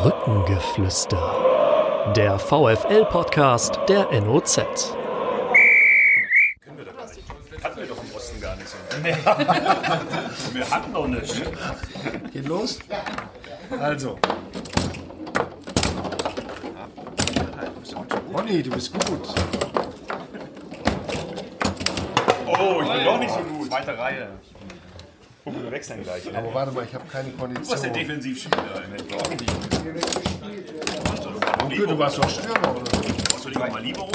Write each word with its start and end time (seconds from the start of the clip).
Brückengeflüster. 0.00 2.12
Der 2.14 2.38
VFL-Podcast 2.38 3.80
der 3.88 4.08
NOZ. 4.20 4.94
Können 6.60 6.76
wir 6.76 6.84
doch 6.84 6.96
gar 6.96 7.06
nicht. 7.08 7.20
Hatten 7.64 7.80
wir 7.80 7.86
doch 7.88 8.04
im 8.04 8.14
Osten 8.14 8.40
gar 8.40 8.54
nicht 8.54 8.68
so. 8.68 8.76
wir 10.54 10.70
hatten 10.70 10.94
doch 10.94 11.08
nicht. 11.08 11.42
Geht 12.32 12.46
los? 12.46 12.78
Also. 13.80 14.20
Ronny, 18.32 18.62
du 18.62 18.70
bist 18.70 18.92
gut. 18.92 19.34
Oh, 22.46 22.82
ich 22.82 22.92
bin 22.92 23.04
doch 23.04 23.18
nicht 23.18 23.32
so 23.32 23.40
gut. 23.40 23.66
Zweite 23.66 23.98
Reihe. 23.98 24.28
Guck, 25.48 25.62
wir 25.62 25.70
wechseln 25.70 26.02
gleich. 26.02 26.30
Ne? 26.30 26.36
Aber 26.36 26.52
warte 26.52 26.72
mal, 26.72 26.84
ich 26.84 26.94
habe 26.94 27.04
keine 27.10 27.30
Du 27.30 27.40
warst 27.40 27.48
der 27.48 27.56
Kondition. 27.56 27.92
Defensivspieler 27.94 28.84
im 28.84 28.92
Endeffekt. 28.92 29.48
Okay, 31.62 31.86
du 31.86 31.98
warst 31.98 32.18
doch 32.18 32.28
Stürmer, 32.28 32.76
oder? 32.76 32.82
Hast 33.32 33.44
du 33.44 33.48
lieber 33.48 33.70
mal 33.70 33.82
Libero? 33.82 34.08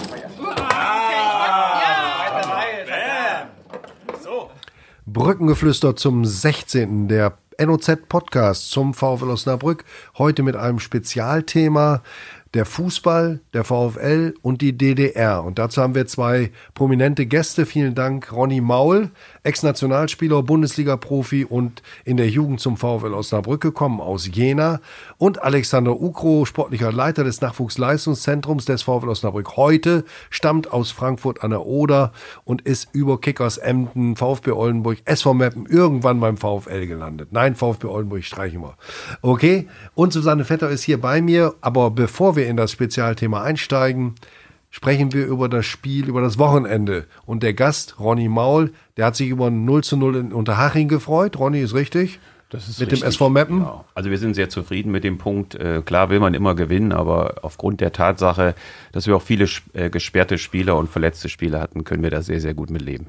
Brückengeflüster 5.08 5.96
zum 5.96 6.24
16. 6.24 7.08
der 7.08 7.36
NOZ 7.60 8.08
Podcast 8.10 8.70
zum 8.70 8.94
VfL 8.94 9.32
Osnabrück. 9.32 9.86
Heute 10.20 10.44
mit 10.44 10.56
einem 10.56 10.80
Spezialthema 10.80 12.04
der 12.54 12.66
Fußball, 12.66 13.40
der 13.54 13.64
VfL 13.64 14.36
und 14.44 14.62
die 14.62 14.78
DDR. 14.78 15.44
Und 15.44 15.58
dazu 15.58 15.82
haben 15.82 15.96
wir 15.96 16.06
zwei 16.06 16.52
prominente 16.76 17.26
Gäste. 17.26 17.66
Vielen 17.66 17.96
Dank, 17.96 18.32
Ronny 18.32 18.62
Maul, 18.62 19.10
Ex-Nationalspieler, 19.42 20.44
Bundesliga-Profi 20.44 21.46
und 21.46 21.82
in 22.06 22.18
der 22.18 22.30
Jugend 22.30 22.60
zum 22.60 22.78
VfL 22.78 23.14
Osnabrück 23.14 23.62
gekommen 23.62 24.00
aus 24.00 24.30
Jena. 24.32 24.82
Und 25.18 25.42
Alexander 25.42 26.00
Ukro, 26.00 26.46
sportlicher 26.46 26.92
Leiter 26.92 27.24
des 27.24 27.42
Nachwuchsleistungszentrums 27.42 28.66
des 28.66 28.84
VfL 28.84 29.10
Osnabrück 29.10 29.58
heute, 29.58 30.06
stammt 30.30 30.72
aus 30.72 30.92
Frankfurt 30.92 31.44
an 31.44 31.50
der 31.50 31.66
Oder 31.66 32.12
und 32.44 32.62
ist 32.62 32.90
über 32.92 33.20
Kickers 33.20 33.58
Emden, 33.58 34.16
VfB 34.16 34.52
Oldenburg, 34.52 35.00
SV 35.06 35.34
Meppen 35.34 35.66
irgendwann 35.66 36.20
beim 36.20 36.38
VfL 36.38 36.86
gelandet. 36.86 37.30
Nein, 37.32 37.56
VfB 37.56 37.88
Oldenburg 37.88 38.24
streichen 38.24 38.62
wir. 38.62 38.76
Okay, 39.24 39.68
und 39.96 40.14
Susanne 40.14 40.46
Vetter 40.46 40.70
ist 40.70 40.84
hier 40.84 41.02
bei 41.02 41.20
mir. 41.22 41.56
Aber 41.62 41.90
bevor 41.90 42.36
wir 42.36 42.43
in 42.48 42.58
das 42.58 42.72
Spezialthema 42.72 43.44
einsteigen, 43.44 44.16
sprechen 44.70 45.14
wir 45.14 45.28
über 45.28 45.50
das 45.50 45.66
Spiel, 45.66 46.08
über 46.08 46.22
das 46.22 46.40
Wochenende. 46.40 47.06
Und 47.26 47.44
der 47.44 47.54
Gast, 47.54 48.00
Ronny 48.00 48.28
Maul, 48.28 48.74
der 48.98 49.06
hat 49.06 49.16
sich 49.16 49.30
über 49.30 49.48
ein 49.48 49.66
0 49.66 49.84
zu 49.84 49.98
0 49.98 50.16
in 50.16 50.34
Unterhaching 50.34 50.88
gefreut. 50.88 51.38
Ronny 51.38 51.62
ist 51.62 51.74
richtig. 51.74 52.20
Das 52.54 52.70
ist 52.70 52.80
Mit 52.80 52.92
richtig. 52.92 53.02
dem 53.02 53.10
SV 53.10 53.30
Meppen. 53.30 53.62
Ja. 53.62 53.84
Also 53.96 54.12
wir 54.12 54.18
sind 54.20 54.36
sehr 54.36 54.48
zufrieden 54.48 54.92
mit 54.92 55.04
dem 55.04 55.18
Punkt. 55.18 55.56
Äh, 55.56 55.82
klar 55.84 56.12
will 56.12 56.20
man 56.20 56.36
immer 56.36 56.54
gewinnen, 56.54 56.92
aber 56.92 57.36
aufgrund 57.42 57.82
der 57.82 57.92
Tatsache, 57.92 58.54
dass 58.92 59.08
wir 59.08 59.16
auch 59.16 59.24
viele 59.24 59.48
äh, 59.74 59.90
gesperrte 59.90 60.38
Spieler 60.38 60.78
und 60.78 60.90
verletzte 60.90 61.30
Spieler 61.30 61.60
hatten, 61.60 61.84
können 61.84 62.04
wir 62.04 62.12
da 62.12 62.22
sehr, 62.22 62.40
sehr 62.40 62.54
gut 62.54 62.70
mit 62.70 62.84
leben. 62.84 63.08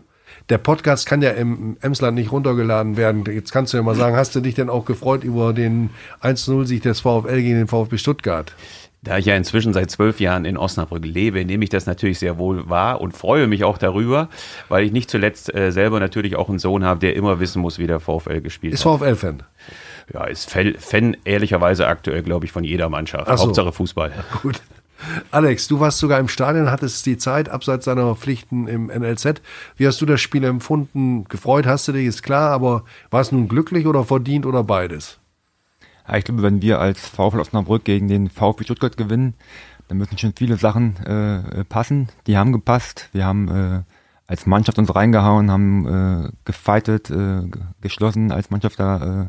Der 0.48 0.58
Podcast 0.58 1.06
kann 1.06 1.22
ja 1.22 1.30
im 1.30 1.76
Emsland 1.80 2.16
nicht 2.16 2.32
runtergeladen 2.32 2.96
werden. 2.96 3.24
Jetzt 3.26 3.52
kannst 3.52 3.72
du 3.72 3.76
ja 3.76 3.82
mal 3.82 3.94
sagen, 3.94 4.16
hast 4.16 4.34
du 4.34 4.40
dich 4.40 4.54
denn 4.54 4.68
auch 4.68 4.84
gefreut 4.84 5.24
über 5.24 5.52
den 5.52 5.90
1-0-Sieg 6.22 6.82
des 6.82 7.00
VfL 7.00 7.42
gegen 7.42 7.56
den 7.56 7.68
VfB 7.68 7.98
Stuttgart? 7.98 8.54
Da 9.04 9.18
ich 9.18 9.26
ja 9.26 9.36
inzwischen 9.36 9.74
seit 9.74 9.90
zwölf 9.90 10.18
Jahren 10.18 10.46
in 10.46 10.56
Osnabrück 10.56 11.04
lebe, 11.04 11.44
nehme 11.44 11.62
ich 11.64 11.70
das 11.70 11.84
natürlich 11.84 12.18
sehr 12.18 12.38
wohl 12.38 12.68
wahr 12.70 13.00
und 13.02 13.16
freue 13.16 13.46
mich 13.46 13.62
auch 13.62 13.76
darüber, 13.76 14.28
weil 14.70 14.84
ich 14.84 14.92
nicht 14.92 15.10
zuletzt 15.10 15.54
äh, 15.54 15.70
selber 15.70 16.00
natürlich 16.00 16.36
auch 16.36 16.48
einen 16.48 16.58
Sohn 16.58 16.84
habe, 16.84 17.00
der 17.00 17.14
immer 17.14 17.38
wissen 17.38 17.60
muss, 17.60 17.78
wie 17.78 17.86
der 17.86 18.00
VfL 18.00 18.40
gespielt 18.40 18.72
Ist 18.72 18.86
hat. 18.86 19.00
VfL-Fan. 19.00 19.42
Ja, 20.12 20.24
ist 20.24 20.50
Fan, 20.50 20.74
Fan 20.78 21.16
ehrlicherweise 21.24 21.86
aktuell, 21.86 22.22
glaube 22.22 22.46
ich, 22.46 22.52
von 22.52 22.64
jeder 22.64 22.88
Mannschaft. 22.88 23.26
So. 23.26 23.44
Hauptsache 23.44 23.72
Fußball. 23.72 24.12
Gut. 24.42 24.60
Alex, 25.30 25.68
du 25.68 25.80
warst 25.80 25.98
sogar 25.98 26.18
im 26.18 26.28
Stadion, 26.28 26.70
hattest 26.70 27.04
die 27.04 27.18
Zeit 27.18 27.48
abseits 27.48 27.84
deiner 27.84 28.14
Pflichten 28.14 28.68
im 28.68 28.86
NLZ. 28.86 29.42
Wie 29.76 29.86
hast 29.86 30.00
du 30.00 30.06
das 30.06 30.20
Spiel 30.20 30.44
empfunden? 30.44 31.24
Gefreut 31.24 31.66
hast 31.66 31.88
du 31.88 31.92
dich, 31.92 32.06
ist 32.06 32.22
klar, 32.22 32.52
aber 32.52 32.84
war 33.10 33.20
es 33.20 33.32
nun 33.32 33.48
glücklich 33.48 33.86
oder 33.86 34.04
verdient 34.04 34.46
oder 34.46 34.64
beides? 34.64 35.18
Ja, 36.06 36.16
ich 36.16 36.24
glaube, 36.24 36.42
wenn 36.42 36.60
wir 36.62 36.80
als 36.80 37.06
VfL 37.08 37.40
Osnabrück 37.40 37.84
gegen 37.84 38.08
den 38.08 38.28
VfB 38.28 38.64
Stuttgart 38.64 38.96
gewinnen, 38.96 39.34
dann 39.88 39.98
müssen 39.98 40.18
schon 40.18 40.32
viele 40.36 40.56
Sachen 40.56 40.96
äh, 41.04 41.64
passen. 41.64 42.08
Die 42.26 42.36
haben 42.36 42.52
gepasst. 42.52 43.08
Wir 43.12 43.24
haben 43.26 43.48
äh, 43.48 43.82
als 44.26 44.46
Mannschaft 44.46 44.78
uns 44.78 44.94
reingehauen, 44.94 45.50
haben 45.50 45.86
äh, 46.26 46.30
gefightet, 46.44 47.10
äh, 47.10 47.42
ge- 47.42 47.62
geschlossen, 47.80 48.32
als 48.32 48.50
Mannschaft 48.50 48.80
da 48.80 49.22
äh, 49.24 49.26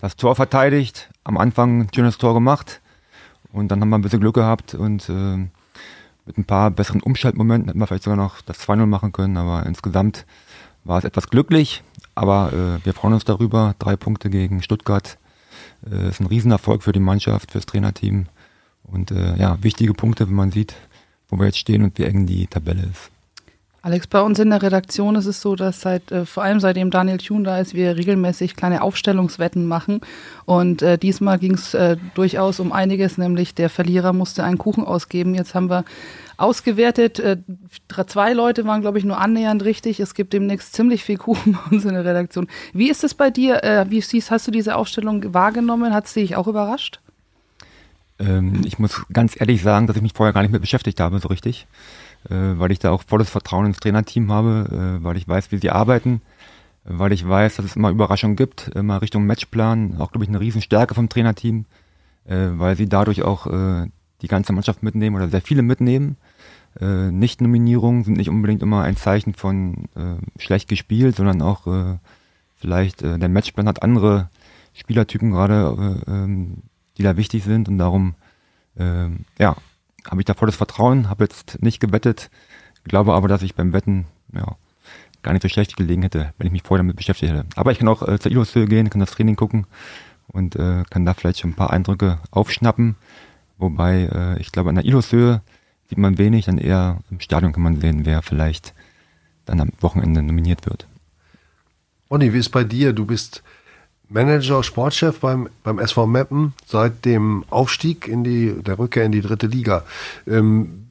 das 0.00 0.16
Tor 0.16 0.36
verteidigt. 0.36 1.10
Am 1.24 1.36
Anfang 1.36 1.82
ein 1.82 1.88
schönes 1.94 2.18
Tor 2.18 2.34
gemacht 2.34 2.80
und 3.52 3.68
dann 3.68 3.80
haben 3.80 3.88
wir 3.88 3.98
ein 3.98 4.02
bisschen 4.02 4.20
Glück 4.20 4.34
gehabt 4.36 4.74
und 4.74 5.08
äh, 5.08 5.48
mit 6.26 6.38
ein 6.38 6.44
paar 6.44 6.70
besseren 6.70 7.00
Umschaltmomenten 7.02 7.68
hätten 7.68 7.80
wir 7.80 7.86
vielleicht 7.86 8.04
sogar 8.04 8.16
noch 8.16 8.40
das 8.42 8.60
2-0 8.60 8.86
machen 8.86 9.12
können, 9.12 9.36
aber 9.36 9.66
insgesamt 9.66 10.26
war 10.84 10.98
es 10.98 11.04
etwas 11.04 11.28
glücklich. 11.30 11.82
Aber 12.14 12.52
äh, 12.52 12.84
wir 12.84 12.92
freuen 12.94 13.14
uns 13.14 13.24
darüber. 13.24 13.74
Drei 13.78 13.96
Punkte 13.96 14.30
gegen 14.30 14.62
Stuttgart 14.62 15.18
äh, 15.90 16.08
ist 16.08 16.20
ein 16.20 16.26
Riesenerfolg 16.26 16.82
für 16.82 16.92
die 16.92 17.00
Mannschaft, 17.00 17.52
fürs 17.52 17.66
Trainerteam. 17.66 18.26
Und 18.84 19.10
äh, 19.10 19.36
ja, 19.36 19.62
wichtige 19.62 19.94
Punkte, 19.94 20.28
wenn 20.28 20.34
man 20.34 20.50
sieht, 20.50 20.74
wo 21.28 21.38
wir 21.38 21.46
jetzt 21.46 21.58
stehen 21.58 21.82
und 21.82 21.98
wie 21.98 22.04
eng 22.04 22.26
die 22.26 22.46
Tabelle 22.46 22.82
ist. 22.82 23.10
Alex, 23.80 24.08
bei 24.08 24.20
uns 24.20 24.40
in 24.40 24.50
der 24.50 24.60
Redaktion 24.60 25.14
ist 25.14 25.26
es 25.26 25.40
so, 25.40 25.54
dass 25.54 25.80
seit 25.80 26.10
äh, 26.10 26.26
vor 26.26 26.42
allem 26.42 26.58
seitdem 26.58 26.90
Daniel 26.90 27.18
Thun 27.18 27.44
da 27.44 27.58
ist, 27.60 27.74
wir 27.74 27.96
regelmäßig 27.96 28.56
kleine 28.56 28.82
Aufstellungswetten 28.82 29.66
machen. 29.66 30.00
Und 30.46 30.82
äh, 30.82 30.98
diesmal 30.98 31.38
ging 31.38 31.54
es 31.54 31.74
äh, 31.74 31.96
durchaus 32.14 32.58
um 32.58 32.72
einiges, 32.72 33.18
nämlich 33.18 33.54
der 33.54 33.70
Verlierer 33.70 34.12
musste 34.12 34.42
einen 34.42 34.58
Kuchen 34.58 34.84
ausgeben. 34.84 35.34
Jetzt 35.34 35.54
haben 35.54 35.70
wir 35.70 35.84
ausgewertet. 36.38 37.18
Äh, 37.18 37.36
zwei 38.06 38.32
Leute 38.32 38.64
waren, 38.64 38.80
glaube 38.80 38.98
ich, 38.98 39.04
nur 39.04 39.18
annähernd 39.18 39.64
richtig. 39.64 40.00
Es 40.00 40.14
gibt 40.14 40.32
demnächst 40.32 40.72
ziemlich 40.72 41.04
viel 41.04 41.18
Kuchen 41.18 41.52
bei 41.70 41.76
uns 41.76 41.84
in 41.84 41.92
der 41.92 42.04
Redaktion. 42.04 42.46
Wie 42.72 42.88
ist 42.88 43.04
es 43.04 43.14
bei 43.14 43.30
dir? 43.30 43.62
Äh, 43.62 43.90
wie 43.90 44.00
siehst, 44.00 44.30
hast 44.30 44.46
du 44.46 44.50
diese 44.50 44.76
Aufstellung 44.76 45.34
wahrgenommen? 45.34 45.92
Hat 45.92 46.08
sie 46.08 46.20
dich 46.20 46.36
auch 46.36 46.46
überrascht? 46.46 47.00
Ähm, 48.18 48.62
ich 48.64 48.78
muss 48.78 49.02
ganz 49.12 49.38
ehrlich 49.38 49.62
sagen, 49.62 49.86
dass 49.86 49.96
ich 49.96 50.02
mich 50.02 50.14
vorher 50.14 50.32
gar 50.32 50.42
nicht 50.42 50.52
mit 50.52 50.62
beschäftigt 50.62 51.00
habe, 51.00 51.18
so 51.18 51.28
richtig. 51.28 51.66
Äh, 52.30 52.58
weil 52.58 52.72
ich 52.72 52.78
da 52.78 52.90
auch 52.90 53.02
volles 53.06 53.30
Vertrauen 53.30 53.66
ins 53.66 53.78
Trainerteam 53.78 54.32
habe, 54.32 54.98
äh, 55.00 55.04
weil 55.04 55.16
ich 55.16 55.28
weiß, 55.28 55.52
wie 55.52 55.58
sie 55.58 55.70
arbeiten, 55.70 56.22
weil 56.84 57.12
ich 57.12 57.28
weiß, 57.28 57.56
dass 57.56 57.66
es 57.66 57.76
immer 57.76 57.90
Überraschungen 57.90 58.36
gibt, 58.36 58.68
immer 58.74 59.02
Richtung 59.02 59.26
Matchplan, 59.26 59.96
auch 59.98 60.10
glaube 60.10 60.24
ich 60.24 60.28
eine 60.28 60.40
Riesenstärke 60.40 60.94
vom 60.94 61.08
Trainerteam, 61.08 61.64
äh, 62.26 62.48
weil 62.52 62.76
sie 62.76 62.88
dadurch 62.88 63.22
auch 63.22 63.46
die 64.22 64.28
ganze 64.28 64.52
Mannschaft 64.52 64.82
mitnehmen 64.82 65.16
oder 65.16 65.28
sehr 65.28 65.40
viele 65.40 65.62
mitnehmen. 65.62 66.16
Äh, 66.80 67.10
Nicht-Nominierungen 67.10 68.04
sind 68.04 68.16
nicht 68.16 68.28
unbedingt 68.28 68.62
immer 68.62 68.82
ein 68.82 68.96
Zeichen 68.96 69.34
von 69.34 69.88
äh, 69.94 70.40
schlecht 70.40 70.68
gespielt, 70.68 71.16
sondern 71.16 71.42
auch 71.42 71.66
äh, 71.66 71.98
vielleicht 72.56 73.02
äh, 73.02 73.18
der 73.18 73.28
Matchplan 73.28 73.68
hat 73.68 73.82
andere 73.82 74.30
Spielertypen 74.74 75.30
gerade, 75.30 76.02
äh, 76.06 76.10
ähm, 76.10 76.62
die 76.96 77.02
da 77.02 77.16
wichtig 77.16 77.44
sind 77.44 77.68
und 77.68 77.78
darum 77.78 78.14
ähm, 78.76 79.24
ja, 79.38 79.56
habe 80.08 80.20
ich 80.20 80.24
da 80.24 80.34
volles 80.34 80.56
Vertrauen, 80.56 81.08
habe 81.08 81.24
jetzt 81.24 81.62
nicht 81.62 81.80
gewettet, 81.80 82.30
glaube 82.84 83.14
aber, 83.14 83.28
dass 83.28 83.42
ich 83.42 83.54
beim 83.54 83.72
Wetten 83.72 84.06
ja, 84.32 84.56
gar 85.22 85.32
nicht 85.32 85.42
so 85.42 85.48
schlecht 85.48 85.76
gelegen 85.76 86.02
hätte, 86.02 86.32
wenn 86.38 86.46
ich 86.46 86.52
mich 86.52 86.62
vorher 86.62 86.82
damit 86.82 86.96
beschäftigt 86.96 87.32
hätte. 87.32 87.46
Aber 87.56 87.72
ich 87.72 87.78
kann 87.78 87.88
auch 87.88 88.06
äh, 88.06 88.18
zur 88.18 88.32
Illushöhe 88.32 88.66
gehen, 88.66 88.90
kann 88.90 89.00
das 89.00 89.10
Training 89.10 89.36
gucken 89.36 89.66
und 90.28 90.56
äh, 90.56 90.84
kann 90.90 91.04
da 91.04 91.14
vielleicht 91.14 91.40
schon 91.40 91.50
ein 91.50 91.56
paar 91.56 91.70
Eindrücke 91.70 92.18
aufschnappen. 92.30 92.96
Wobei 93.58 94.08
äh, 94.12 94.40
ich 94.40 94.52
glaube, 94.52 94.70
an 94.70 94.76
der 94.76 94.84
Illushöhe 94.84 95.42
sieht 95.88 95.98
man 95.98 96.18
wenig, 96.18 96.46
dann 96.46 96.58
eher 96.58 96.98
im 97.10 97.20
Stadion 97.20 97.52
kann 97.52 97.62
man 97.62 97.80
sehen, 97.80 98.06
wer 98.06 98.22
vielleicht 98.22 98.74
dann 99.44 99.60
am 99.60 99.70
Wochenende 99.80 100.22
nominiert 100.22 100.66
wird. 100.66 100.86
Ronny, 102.10 102.32
wie 102.32 102.38
ist 102.38 102.50
bei 102.50 102.64
dir? 102.64 102.92
Du 102.92 103.04
bist 103.04 103.42
Manager, 104.08 104.62
Sportchef 104.62 105.20
beim, 105.20 105.48
beim 105.62 105.78
SV 105.78 106.06
Meppen 106.06 106.54
seit 106.66 107.04
dem 107.04 107.44
Aufstieg 107.50 108.08
in 108.08 108.24
die, 108.24 108.62
der 108.62 108.78
Rückkehr 108.78 109.04
in 109.04 109.12
die 109.12 109.20
dritte 109.20 109.46
Liga. 109.46 109.84
Ähm, 110.26 110.86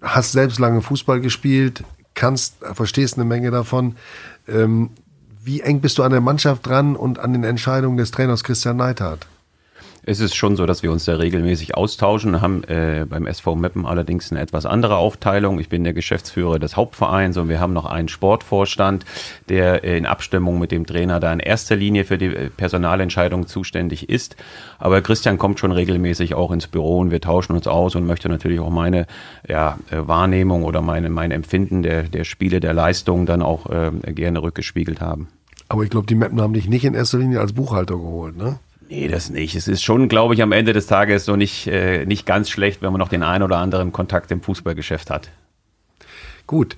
hast 0.00 0.32
selbst 0.32 0.58
lange 0.58 0.80
Fußball 0.82 1.20
gespielt, 1.20 1.84
kannst, 2.14 2.56
verstehst 2.72 3.16
eine 3.16 3.24
Menge 3.24 3.50
davon. 3.50 3.96
Ähm, 4.48 4.90
wie 5.42 5.60
eng 5.60 5.80
bist 5.80 5.98
du 5.98 6.02
an 6.02 6.12
der 6.12 6.22
Mannschaft 6.22 6.66
dran 6.66 6.96
und 6.96 7.18
an 7.18 7.32
den 7.34 7.44
Entscheidungen 7.44 7.98
des 7.98 8.10
Trainers 8.10 8.44
Christian 8.44 8.78
Neithardt? 8.78 9.26
Es 10.06 10.20
ist 10.20 10.34
schon 10.34 10.54
so, 10.54 10.66
dass 10.66 10.82
wir 10.82 10.92
uns 10.92 11.06
da 11.06 11.16
regelmäßig 11.16 11.76
austauschen, 11.76 12.42
haben 12.42 12.62
äh, 12.64 13.06
beim 13.08 13.26
SV 13.26 13.54
Meppen 13.54 13.86
allerdings 13.86 14.30
eine 14.30 14.40
etwas 14.40 14.66
andere 14.66 14.96
Aufteilung. 14.96 15.58
Ich 15.58 15.70
bin 15.70 15.82
der 15.82 15.94
Geschäftsführer 15.94 16.58
des 16.58 16.76
Hauptvereins 16.76 17.38
und 17.38 17.48
wir 17.48 17.58
haben 17.58 17.72
noch 17.72 17.86
einen 17.86 18.08
Sportvorstand, 18.08 19.06
der 19.48 19.82
äh, 19.82 19.96
in 19.96 20.04
Abstimmung 20.04 20.58
mit 20.58 20.72
dem 20.72 20.84
Trainer 20.84 21.20
da 21.20 21.32
in 21.32 21.40
erster 21.40 21.76
Linie 21.76 22.04
für 22.04 22.18
die 22.18 22.26
äh, 22.26 22.50
Personalentscheidung 22.50 23.46
zuständig 23.46 24.10
ist. 24.10 24.36
Aber 24.78 25.00
Christian 25.00 25.38
kommt 25.38 25.58
schon 25.58 25.72
regelmäßig 25.72 26.34
auch 26.34 26.50
ins 26.50 26.66
Büro 26.66 26.98
und 26.98 27.10
wir 27.10 27.22
tauschen 27.22 27.56
uns 27.56 27.66
aus 27.66 27.94
und 27.94 28.04
möchte 28.04 28.28
natürlich 28.28 28.60
auch 28.60 28.68
meine 28.68 29.06
ja, 29.48 29.78
äh, 29.90 29.96
Wahrnehmung 30.06 30.64
oder 30.64 30.82
meine, 30.82 31.08
mein 31.08 31.30
Empfinden 31.30 31.82
der, 31.82 32.02
der 32.02 32.24
Spiele, 32.24 32.60
der 32.60 32.74
Leistung 32.74 33.24
dann 33.24 33.40
auch 33.40 33.70
äh, 33.70 33.90
gerne 34.12 34.42
rückgespiegelt 34.42 35.00
haben. 35.00 35.28
Aber 35.70 35.82
ich 35.82 35.88
glaube, 35.88 36.06
die 36.06 36.14
Meppen 36.14 36.42
haben 36.42 36.52
dich 36.52 36.68
nicht 36.68 36.84
in 36.84 36.92
erster 36.92 37.16
Linie 37.16 37.40
als 37.40 37.54
Buchhalter 37.54 37.96
geholt, 37.96 38.36
ne? 38.36 38.58
Nee, 38.88 39.08
das 39.08 39.30
nicht. 39.30 39.54
Es 39.54 39.68
ist 39.68 39.82
schon, 39.82 40.08
glaube 40.08 40.34
ich, 40.34 40.42
am 40.42 40.52
Ende 40.52 40.72
des 40.72 40.86
Tages 40.86 41.24
so 41.24 41.36
nicht, 41.36 41.66
äh, 41.66 42.04
nicht 42.04 42.26
ganz 42.26 42.50
schlecht, 42.50 42.82
wenn 42.82 42.92
man 42.92 42.98
noch 42.98 43.08
den 43.08 43.22
einen 43.22 43.42
oder 43.42 43.58
anderen 43.58 43.92
Kontakt 43.92 44.30
im 44.30 44.42
Fußballgeschäft 44.42 45.10
hat. 45.10 45.30
Gut, 46.46 46.76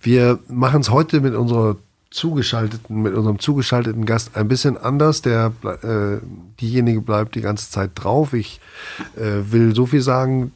wir 0.00 0.38
machen 0.48 0.80
es 0.80 0.90
heute 0.90 1.20
mit 1.20 1.34
unserer 1.34 1.76
zugeschalteten, 2.10 3.02
mit 3.02 3.14
unserem 3.14 3.38
zugeschalteten 3.38 4.06
Gast 4.06 4.36
ein 4.36 4.48
bisschen 4.48 4.76
anders. 4.76 5.22
Der 5.22 5.52
äh, 5.82 6.24
diejenige 6.60 7.00
bleibt 7.00 7.34
die 7.34 7.40
ganze 7.40 7.70
Zeit 7.70 7.90
drauf. 7.94 8.32
Ich 8.32 8.60
äh, 9.16 9.50
will 9.50 9.74
so 9.74 9.86
viel 9.86 10.00
sagen. 10.00 10.52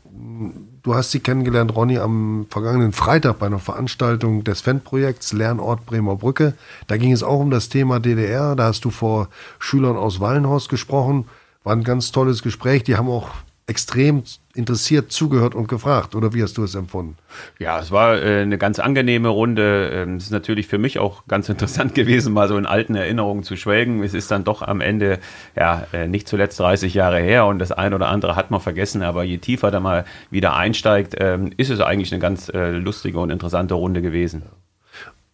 Du 0.82 0.96
hast 0.96 1.12
sie 1.12 1.20
kennengelernt, 1.20 1.76
Ronny, 1.76 1.98
am 1.98 2.46
vergangenen 2.50 2.90
Freitag 2.90 3.38
bei 3.38 3.46
einer 3.46 3.60
Veranstaltung 3.60 4.42
des 4.42 4.62
Fanprojekts 4.62 5.32
Lernort 5.32 5.86
Bremer 5.86 6.16
Brücke. 6.16 6.54
Da 6.88 6.96
ging 6.96 7.12
es 7.12 7.22
auch 7.22 7.38
um 7.38 7.52
das 7.52 7.68
Thema 7.68 8.00
DDR. 8.00 8.56
Da 8.56 8.64
hast 8.64 8.84
du 8.84 8.90
vor 8.90 9.28
Schülern 9.60 9.96
aus 9.96 10.18
Wallenhorst 10.18 10.68
gesprochen. 10.68 11.26
War 11.62 11.76
ein 11.76 11.84
ganz 11.84 12.10
tolles 12.10 12.42
Gespräch. 12.42 12.82
Die 12.82 12.96
haben 12.96 13.08
auch 13.08 13.30
extrem 13.72 14.22
interessiert 14.54 15.12
zugehört 15.12 15.54
und 15.54 15.66
gefragt. 15.66 16.14
Oder 16.14 16.34
wie 16.34 16.42
hast 16.42 16.58
du 16.58 16.64
es 16.64 16.74
empfunden? 16.74 17.16
Ja, 17.58 17.80
es 17.80 17.90
war 17.90 18.22
äh, 18.22 18.42
eine 18.42 18.58
ganz 18.58 18.78
angenehme 18.78 19.28
Runde. 19.28 19.90
Ähm, 19.94 20.16
es 20.16 20.24
ist 20.24 20.30
natürlich 20.30 20.66
für 20.66 20.76
mich 20.76 20.98
auch 20.98 21.26
ganz 21.26 21.48
interessant 21.54 21.94
gewesen, 21.94 22.34
mal 22.34 22.48
so 22.48 22.58
in 22.58 22.66
alten 22.66 22.94
Erinnerungen 22.94 23.44
zu 23.44 23.56
schwelgen. 23.56 24.02
Es 24.02 24.12
ist 24.12 24.30
dann 24.30 24.44
doch 24.44 24.60
am 24.60 24.82
Ende 24.82 25.20
ja 25.56 25.86
äh, 25.94 26.06
nicht 26.06 26.28
zuletzt 26.28 26.60
30 26.60 26.92
Jahre 26.92 27.20
her 27.20 27.46
und 27.46 27.60
das 27.60 27.72
ein 27.72 27.94
oder 27.94 28.08
andere 28.08 28.36
hat 28.36 28.50
man 28.50 28.60
vergessen. 28.60 29.02
Aber 29.02 29.24
je 29.24 29.38
tiefer 29.38 29.70
da 29.70 29.80
mal 29.80 30.04
wieder 30.30 30.54
einsteigt, 30.54 31.14
ähm, 31.18 31.52
ist 31.56 31.70
es 31.70 31.80
eigentlich 31.80 32.12
eine 32.12 32.20
ganz 32.20 32.50
äh, 32.50 32.72
lustige 32.72 33.20
und 33.20 33.30
interessante 33.30 33.72
Runde 33.72 34.02
gewesen. 34.02 34.42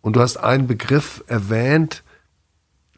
Und 0.01 0.15
du 0.15 0.21
hast 0.21 0.37
einen 0.37 0.69
Begriff 0.69 1.25
erwähnt, 1.27 2.05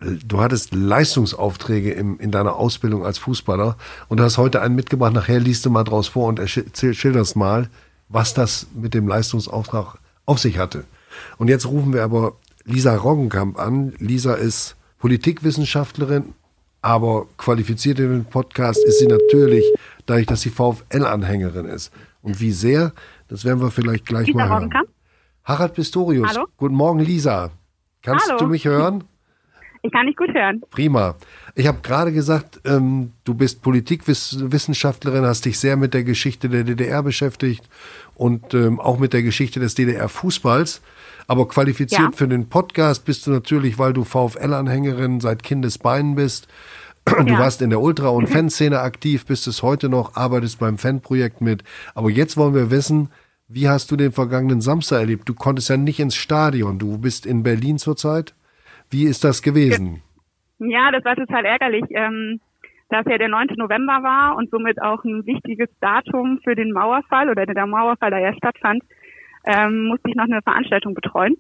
du 0.01 0.41
hattest 0.41 0.75
Leistungsaufträge 0.75 1.93
im, 1.93 2.19
in 2.19 2.31
deiner 2.31 2.57
Ausbildung 2.57 3.05
als 3.05 3.19
Fußballer 3.19 3.77
und 4.09 4.19
du 4.19 4.25
hast 4.25 4.39
heute 4.39 4.63
einen 4.63 4.75
mitgebracht. 4.75 5.13
Nachher 5.13 5.41
liest 5.41 5.65
du 5.67 5.71
mal 5.71 5.85
draus 5.85 6.09
vor 6.09 6.29
und 6.29 6.41
schilderst 6.49 7.37
mal, 7.37 7.69
was 8.09 8.35
das 8.35 8.67
mit 8.75 8.95
dem 8.95 9.07
Leistungsauftrag 9.07 9.99
auf 10.27 10.39
sich 10.39 10.59
hatte. 10.59 10.85
Und 11.39 11.49
jetzt 11.49 11.67
rufen 11.67 11.93
wir 11.93 12.03
aber 12.03 12.35
Lisa 12.65 12.95
Roggenkamp 12.95 13.59
an. 13.59 13.93
Lisa 13.99 14.35
ist 14.35 14.77
Politikwissenschaftlerin, 14.99 16.35
aber 16.83 17.27
qualifiziert 17.37 17.99
in 17.99 18.11
den 18.11 18.25
Podcast 18.25 18.83
ist 18.85 18.99
sie 19.01 19.07
natürlich, 19.07 19.65
dadurch, 20.07 20.27
dass 20.27 20.41
sie 20.43 20.51
VfL-Anhängerin 20.51 21.67
ist. 21.67 21.93
Und 22.23 22.41
wie 22.41 22.53
sehr, 22.53 22.93
das 23.29 23.45
werden 23.45 23.61
wir 23.61 23.71
vielleicht 23.71 24.07
gleich 24.07 24.29
Lisa 24.29 24.39
mal 24.39 24.49
hören. 24.49 24.63
Roggenkamp? 24.65 24.89
Harald 25.45 25.75
Pistorius. 25.75 26.29
Hallo? 26.29 26.47
Guten 26.57 26.75
Morgen, 26.75 27.01
Lisa. 27.01 27.51
Kannst 28.03 28.29
Hallo. 28.29 28.39
du 28.39 28.47
mich 28.47 28.65
hören? 28.65 29.05
Ich 29.83 29.93
kann 29.93 30.07
nicht 30.07 30.19
gut 30.19 30.33
hören. 30.35 30.61
Prima. 30.71 31.17
Ich 31.55 31.67
habe 31.67 31.79
gerade 31.83 32.13
gesagt, 32.13 32.61
ähm, 32.65 33.13
du 33.25 33.35
bist 33.35 33.63
Politikwissenschaftlerin, 33.63 35.25
hast 35.25 35.47
dich 35.47 35.59
sehr 35.59 35.77
mit 35.77 35.95
der 35.95 36.05
Geschichte 36.05 36.49
der 36.49 36.65
DDR 36.65 37.03
beschäftigt 37.03 37.69
und 38.15 38.53
ähm, 38.53 38.79
auch 38.79 38.99
mit 38.99 39.13
der 39.13 39.23
Geschichte 39.23 39.59
des 39.59 39.75
DDR-Fußballs. 39.75 40.83
Aber 41.27 41.49
qualifiziert 41.49 42.01
ja. 42.01 42.11
für 42.13 42.29
den 42.29 42.49
Podcast 42.49 43.05
bist 43.05 43.27
du 43.27 43.31
natürlich, 43.31 43.79
weil 43.79 43.93
du 43.93 44.05
VfL-Anhängerin 44.05 45.21
seit 45.21 45.43
Kindesbeinen 45.43 46.15
bist. 46.15 46.49
Du 47.07 47.33
ja. 47.33 47.39
warst 47.39 47.63
in 47.63 47.71
der 47.71 47.81
Ultra- 47.81 48.11
und 48.11 48.29
Fanszene 48.29 48.81
aktiv, 48.81 49.25
bist 49.25 49.47
es 49.47 49.63
heute 49.63 49.89
noch, 49.89 50.17
arbeitest 50.17 50.59
beim 50.59 50.77
Fanprojekt 50.77 51.41
mit. 51.41 51.65
Aber 51.95 52.11
jetzt 52.11 52.37
wollen 52.37 52.55
wir 52.55 52.71
wissen, 52.71 53.09
wie 53.49 53.69
hast 53.69 53.91
du 53.91 53.97
den 53.97 54.13
vergangenen 54.13 54.61
Samstag 54.61 55.01
erlebt? 55.01 55.29
Du 55.29 55.35
konntest 55.35 55.71
ja 55.71 55.77
nicht 55.79 55.99
ins 55.99 56.15
Stadion. 56.15 56.79
Du 56.79 56.99
bist 56.99 57.25
in 57.25 57.43
Berlin 57.43 57.79
zurzeit. 57.79 58.35
Wie 58.91 59.05
ist 59.05 59.23
das 59.23 59.41
gewesen? 59.41 60.03
Ja, 60.59 60.91
das 60.91 61.05
war 61.05 61.17
total 61.17 61.45
ärgerlich, 61.45 61.85
ähm, 61.91 62.41
dass 62.89 63.07
ja 63.07 63.19
der 63.19 63.29
9. 63.29 63.55
November 63.57 64.03
war 64.03 64.37
und 64.37 64.51
somit 64.51 64.83
auch 64.83 65.05
ein 65.05 65.25
wichtiges 65.27 65.69
Datum 65.81 66.41
für 66.43 66.57
den 66.57 66.73
Mauerfall 66.73 67.31
oder 67.31 67.47
der 67.47 67.67
Mauerfall, 67.67 68.11
da 68.11 68.19
ja 68.19 68.35
stattfand, 68.35 68.83
ähm, 69.47 69.85
musste 69.85 70.09
ich 70.09 70.17
noch 70.17 70.25
eine 70.25 70.43
Veranstaltung 70.43 70.95
betreuen. 70.95 71.37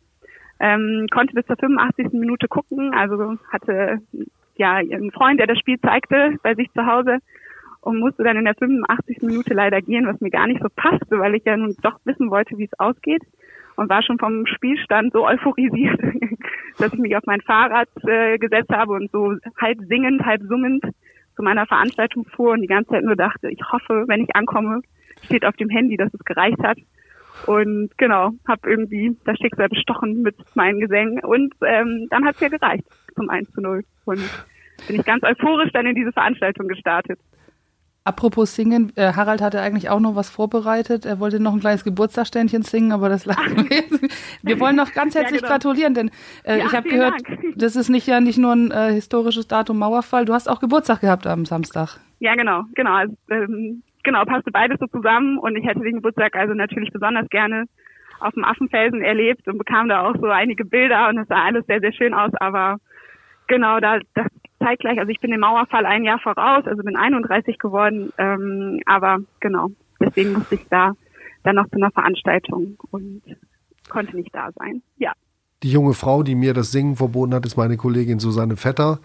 Ähm, 0.61 1.06
konnte 1.11 1.35
bis 1.35 1.47
zur 1.47 1.56
85. 1.56 2.12
Minute 2.12 2.47
gucken, 2.47 2.94
also 2.94 3.37
hatte 3.50 4.00
ja 4.56 4.75
einen 4.75 5.11
Freund, 5.11 5.41
der 5.41 5.47
das 5.47 5.58
Spiel 5.58 5.81
zeigte 5.81 6.37
bei 6.43 6.55
sich 6.55 6.70
zu 6.73 6.87
Hause 6.87 7.19
und 7.81 7.99
musste 7.99 8.23
dann 8.23 8.37
in 8.37 8.44
der 8.44 8.55
85. 8.55 9.23
Minute 9.23 9.55
leider 9.55 9.81
gehen, 9.81 10.06
was 10.06 10.20
mir 10.20 10.31
gar 10.31 10.47
nicht 10.47 10.62
so 10.62 10.69
passte, 10.75 11.19
weil 11.19 11.35
ich 11.35 11.44
ja 11.44 11.56
nun 11.56 11.75
doch 11.82 11.99
wissen 12.05 12.31
wollte, 12.31 12.56
wie 12.58 12.64
es 12.64 12.79
ausgeht 12.79 13.23
und 13.81 13.88
war 13.88 14.03
schon 14.03 14.19
vom 14.19 14.47
Spielstand 14.47 15.15
so 15.15 15.27
euphorisiert, 15.27 15.99
dass 16.79 16.93
ich 16.93 16.99
mich 16.99 17.17
auf 17.17 17.25
mein 17.25 17.41
Fahrrad 17.41 17.88
äh, 18.06 18.37
gesetzt 18.37 18.69
habe 18.71 18.93
und 18.93 19.11
so 19.11 19.37
halb 19.59 19.79
singend, 19.88 20.23
halb 20.23 20.43
summend 20.43 20.85
zu 21.35 21.43
meiner 21.43 21.65
Veranstaltung 21.65 22.27
fuhr 22.27 22.53
und 22.53 22.61
die 22.61 22.67
ganze 22.67 22.91
Zeit 22.91 23.05
nur 23.05 23.17
dachte, 23.17 23.49
ich 23.49 23.61
hoffe, 23.73 24.05
wenn 24.06 24.23
ich 24.23 24.37
ankomme, 24.37 24.82
steht 25.25 25.47
auf 25.47 25.56
dem 25.56 25.71
Handy, 25.71 25.97
dass 25.97 26.12
es 26.12 26.21
gereicht 26.27 26.62
hat. 26.62 26.77
Und 27.47 27.97
genau, 27.97 28.32
habe 28.47 28.69
irgendwie 28.69 29.17
das 29.25 29.38
Schicksal 29.38 29.71
bestochen 29.71 30.21
mit 30.21 30.37
meinen 30.55 30.81
Gesängen 30.81 31.21
und 31.21 31.55
ähm, 31.67 32.06
dann 32.11 32.26
hat 32.26 32.35
es 32.35 32.41
ja 32.43 32.49
gereicht 32.49 32.85
zum 33.15 33.31
1 33.31 33.50
zu 33.53 33.62
0. 33.62 33.83
Und 34.05 34.21
bin 34.87 34.97
ich 34.97 35.06
ganz 35.06 35.23
euphorisch 35.23 35.73
dann 35.73 35.87
in 35.87 35.94
diese 35.94 36.12
Veranstaltung 36.12 36.69
gestartet. 36.69 37.19
Apropos 38.02 38.55
Singen, 38.55 38.93
äh, 38.97 39.12
Harald 39.12 39.43
hatte 39.43 39.61
eigentlich 39.61 39.91
auch 39.91 40.00
noch 40.00 40.17
was 40.17 40.31
vorbereitet. 40.31 41.05
Er 41.05 41.20
wollte 41.20 41.38
noch 41.38 41.52
ein 41.52 41.61
kleines 41.61 41.85
Geburtstagsständchen 41.85 42.62
singen, 42.62 42.93
aber 42.93 43.11
das 43.11 43.26
lassen 43.26 43.69
wir 43.69 43.76
jetzt. 43.76 44.43
Wir 44.43 44.58
wollen 44.58 44.76
noch 44.76 44.93
ganz 44.94 45.14
herzlich 45.14 45.43
ja, 45.43 45.47
genau. 45.47 45.52
gratulieren, 45.52 45.94
denn 45.94 46.11
äh, 46.44 46.58
ja, 46.58 46.67
ich 46.67 46.73
habe 46.73 46.88
gehört, 46.88 47.29
Dank. 47.29 47.41
das 47.56 47.76
ist 47.76 47.91
nicht 47.91 48.06
ja 48.06 48.20
nicht 48.20 48.38
nur 48.38 48.52
ein 48.52 48.70
äh, 48.70 48.93
historisches 48.93 49.49
Datum 49.49 49.79
Mauerfall. 49.79 50.25
Du 50.25 50.32
hast 50.32 50.49
auch 50.49 50.61
Geburtstag 50.61 51.00
gehabt 51.02 51.26
am 51.26 51.44
Samstag. 51.44 51.99
Ja, 52.20 52.35
genau, 52.37 52.64
genau. 52.75 52.94
Also, 52.94 53.14
ähm, 53.31 53.82
genau, 54.02 54.25
passte 54.25 54.50
beides 54.50 54.79
so 54.81 54.87
zusammen 54.87 55.38
und 55.38 55.56
ich 55.56 55.67
hätte 55.67 55.81
den 55.81 55.97
Geburtstag 55.97 56.37
also 56.37 56.55
natürlich 56.55 56.91
besonders 56.91 57.29
gerne 57.29 57.67
auf 58.20 58.32
dem 58.35 58.44
Affenfelsen 58.44 59.02
erlebt 59.02 59.47
und 59.47 59.58
bekam 59.58 59.88
da 59.88 60.02
auch 60.06 60.14
so 60.20 60.26
einige 60.29 60.64
Bilder 60.64 61.08
und 61.08 61.19
es 61.19 61.29
sah 61.29 61.44
alles 61.44 61.67
sehr, 61.67 61.81
sehr 61.81 61.93
schön 61.93 62.14
aus, 62.14 62.32
aber 62.35 62.79
genau, 63.47 63.81
da 63.81 63.99
das 64.14 64.26
zeitgleich, 64.61 64.99
also 64.99 65.11
ich 65.11 65.21
bin 65.21 65.31
dem 65.31 65.41
Mauerfall 65.41 65.87
ein 65.87 66.05
Jahr 66.05 66.19
voraus, 66.19 66.67
also 66.67 66.83
bin 66.83 66.97
31 66.97 67.59
geworden, 67.59 68.12
ähm, 68.19 68.81
aber 68.87 69.19
genau, 69.41 69.69
deswegen 69.99 70.33
musste 70.35 70.55
ich 70.55 70.67
da 70.69 70.93
dann 71.43 71.57
noch 71.57 71.69
zu 71.69 71.77
einer 71.77 71.91
Veranstaltung 71.91 72.77
und 72.91 73.23
konnte 73.89 74.17
nicht 74.17 74.35
da 74.35 74.51
sein. 74.57 74.83
Ja. 74.99 75.12
Die 75.62 75.71
junge 75.71 75.93
Frau, 75.93 76.23
die 76.23 76.35
mir 76.35 76.55
das 76.55 76.73
Singen 76.73 76.97
verboten 76.97 77.35
hat, 77.35 77.45
ist 77.45 77.59
meine 77.59 77.77
Kollegin 77.77 78.19
Susanne 78.19 78.57
Vetter. 78.57 78.99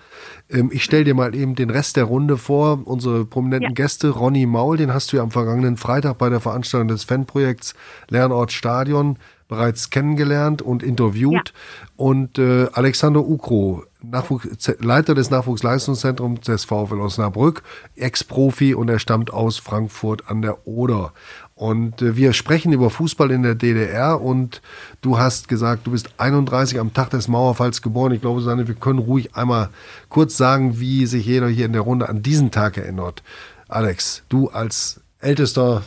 Ähm, 0.50 0.70
ich 0.72 0.86
stelle 0.86 1.04
dir 1.04 1.14
mal 1.14 1.36
eben 1.36 1.56
den 1.56 1.70
Rest 1.70 1.98
der 1.98 2.06
Runde 2.06 2.38
vor. 2.38 2.80
Unsere 2.86 3.26
prominenten 3.26 3.72
ja. 3.72 3.74
Gäste, 3.74 4.10
Ronny 4.10 4.46
Maul, 4.46 4.78
den 4.78 4.94
hast 4.94 5.12
du 5.12 5.18
ja 5.18 5.24
am 5.24 5.32
vergangenen 5.32 5.76
Freitag 5.76 6.18
bei 6.18 6.30
der 6.30 6.40
Veranstaltung 6.40 6.88
des 6.88 7.04
Fanprojekts 7.04 7.76
Lernort 8.10 8.54
Stadion 8.54 9.18
bereits 9.50 9.90
kennengelernt 9.90 10.62
und 10.62 10.82
interviewt. 10.82 11.34
Ja. 11.34 11.88
Und 11.98 12.40
äh, 12.40 12.68
Alexander 12.72 13.26
Ukro, 13.26 13.84
Nachwuchs, 14.12 14.48
Leiter 14.80 15.16
des 15.16 15.30
Nachwuchsleistungszentrums 15.30 16.42
des 16.42 16.66
VfL 16.66 17.00
Osnabrück, 17.00 17.64
Ex-Profi 17.96 18.74
und 18.74 18.90
er 18.90 19.00
stammt 19.00 19.32
aus 19.32 19.58
Frankfurt 19.58 20.30
an 20.30 20.42
der 20.42 20.68
Oder. 20.68 21.14
Und 21.56 22.02
äh, 22.02 22.16
wir 22.16 22.34
sprechen 22.34 22.74
über 22.74 22.90
Fußball 22.90 23.32
in 23.32 23.44
der 23.44 23.56
DDR 23.56 24.22
und 24.22 24.62
du 25.02 25.18
hast 25.18 25.48
gesagt, 25.48 25.88
du 25.88 25.92
bist 25.92 26.10
31 26.18 26.80
am 26.80 26.94
Tag 26.94 27.12
des 27.12 27.28
Mauerfalls 27.28 27.82
geboren. 27.82 28.12
Ich 28.12 28.22
glaube, 28.22 28.42
Susanne, 28.42 28.68
wir 28.68 28.76
können 28.76 29.00
ruhig 29.00 29.36
einmal 29.36 29.70
kurz 30.10 30.36
sagen, 30.36 30.80
wie 30.80 31.06
sich 31.06 31.26
jeder 31.26 31.48
hier 31.48 31.66
in 31.66 31.74
der 31.74 31.82
Runde 31.82 32.10
an 32.10 32.22
diesen 32.22 32.52
Tag 32.52 32.78
erinnert. 32.78 33.24
Alex, 33.70 34.24
du 34.30 34.50
als 34.50 35.00
ältester 35.20 35.84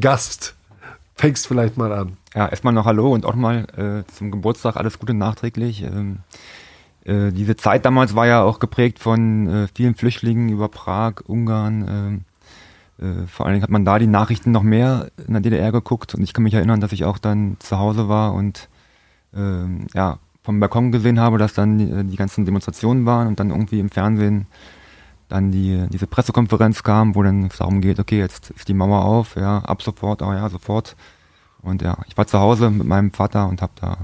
Gast 0.00 0.54
fängst 1.14 1.46
vielleicht 1.46 1.76
mal 1.76 1.92
an. 1.92 2.16
Ja, 2.34 2.48
erstmal 2.48 2.74
noch 2.74 2.84
Hallo 2.84 3.12
und 3.12 3.24
auch 3.24 3.34
mal 3.34 3.66
äh, 3.76 4.12
zum 4.12 4.30
Geburtstag 4.30 4.76
alles 4.76 4.98
Gute 4.98 5.14
nachträglich. 5.14 5.82
Ähm, 5.82 6.18
äh, 7.06 7.30
diese 7.30 7.56
Zeit 7.56 7.84
damals 7.84 8.16
war 8.16 8.26
ja 8.26 8.42
auch 8.42 8.58
geprägt 8.58 8.98
von 8.98 9.48
äh, 9.48 9.68
vielen 9.72 9.94
Flüchtlingen 9.94 10.48
über 10.48 10.68
Prag, 10.68 11.20
Ungarn. 11.24 12.24
Äh, 13.00 13.04
äh, 13.04 13.26
vor 13.28 13.46
allen 13.46 13.54
Dingen 13.54 13.62
hat 13.62 13.70
man 13.70 13.84
da 13.84 13.98
die 14.00 14.08
Nachrichten 14.08 14.50
noch 14.50 14.64
mehr 14.64 15.10
in 15.24 15.34
der 15.34 15.42
DDR 15.42 15.70
geguckt 15.70 16.14
und 16.14 16.22
ich 16.22 16.32
kann 16.32 16.42
mich 16.42 16.54
erinnern, 16.54 16.80
dass 16.80 16.92
ich 16.92 17.04
auch 17.04 17.18
dann 17.18 17.56
zu 17.60 17.78
Hause 17.78 18.08
war 18.08 18.34
und 18.34 18.68
ähm, 19.34 19.86
ja, 19.94 20.18
vom 20.42 20.58
Balkon 20.58 20.90
gesehen 20.90 21.20
habe, 21.20 21.38
dass 21.38 21.54
dann 21.54 21.78
die, 21.78 22.04
die, 22.10 22.16
ganzen 22.16 22.44
Demonstrationen 22.44 23.06
waren 23.06 23.28
und 23.28 23.38
dann 23.38 23.50
irgendwie 23.50 23.80
im 23.80 23.90
Fernsehen 23.90 24.46
dann 25.28 25.52
die, 25.52 25.86
diese 25.90 26.06
Pressekonferenz 26.06 26.82
kam, 26.82 27.14
wo 27.14 27.22
dann 27.22 27.46
es 27.46 27.58
darum 27.58 27.80
geht, 27.80 28.00
okay, 28.00 28.18
jetzt 28.18 28.50
ist 28.50 28.68
die 28.68 28.74
Mauer 28.74 29.04
auf, 29.04 29.36
ja, 29.36 29.58
ab 29.58 29.82
sofort, 29.82 30.22
oh 30.22 30.32
ja, 30.32 30.48
sofort. 30.48 30.96
Und 31.62 31.82
ja, 31.82 31.98
ich 32.08 32.16
war 32.16 32.26
zu 32.26 32.38
Hause 32.38 32.70
mit 32.70 32.86
meinem 32.86 33.12
Vater 33.12 33.48
und 33.48 33.62
habe 33.62 33.72
da 33.76 33.98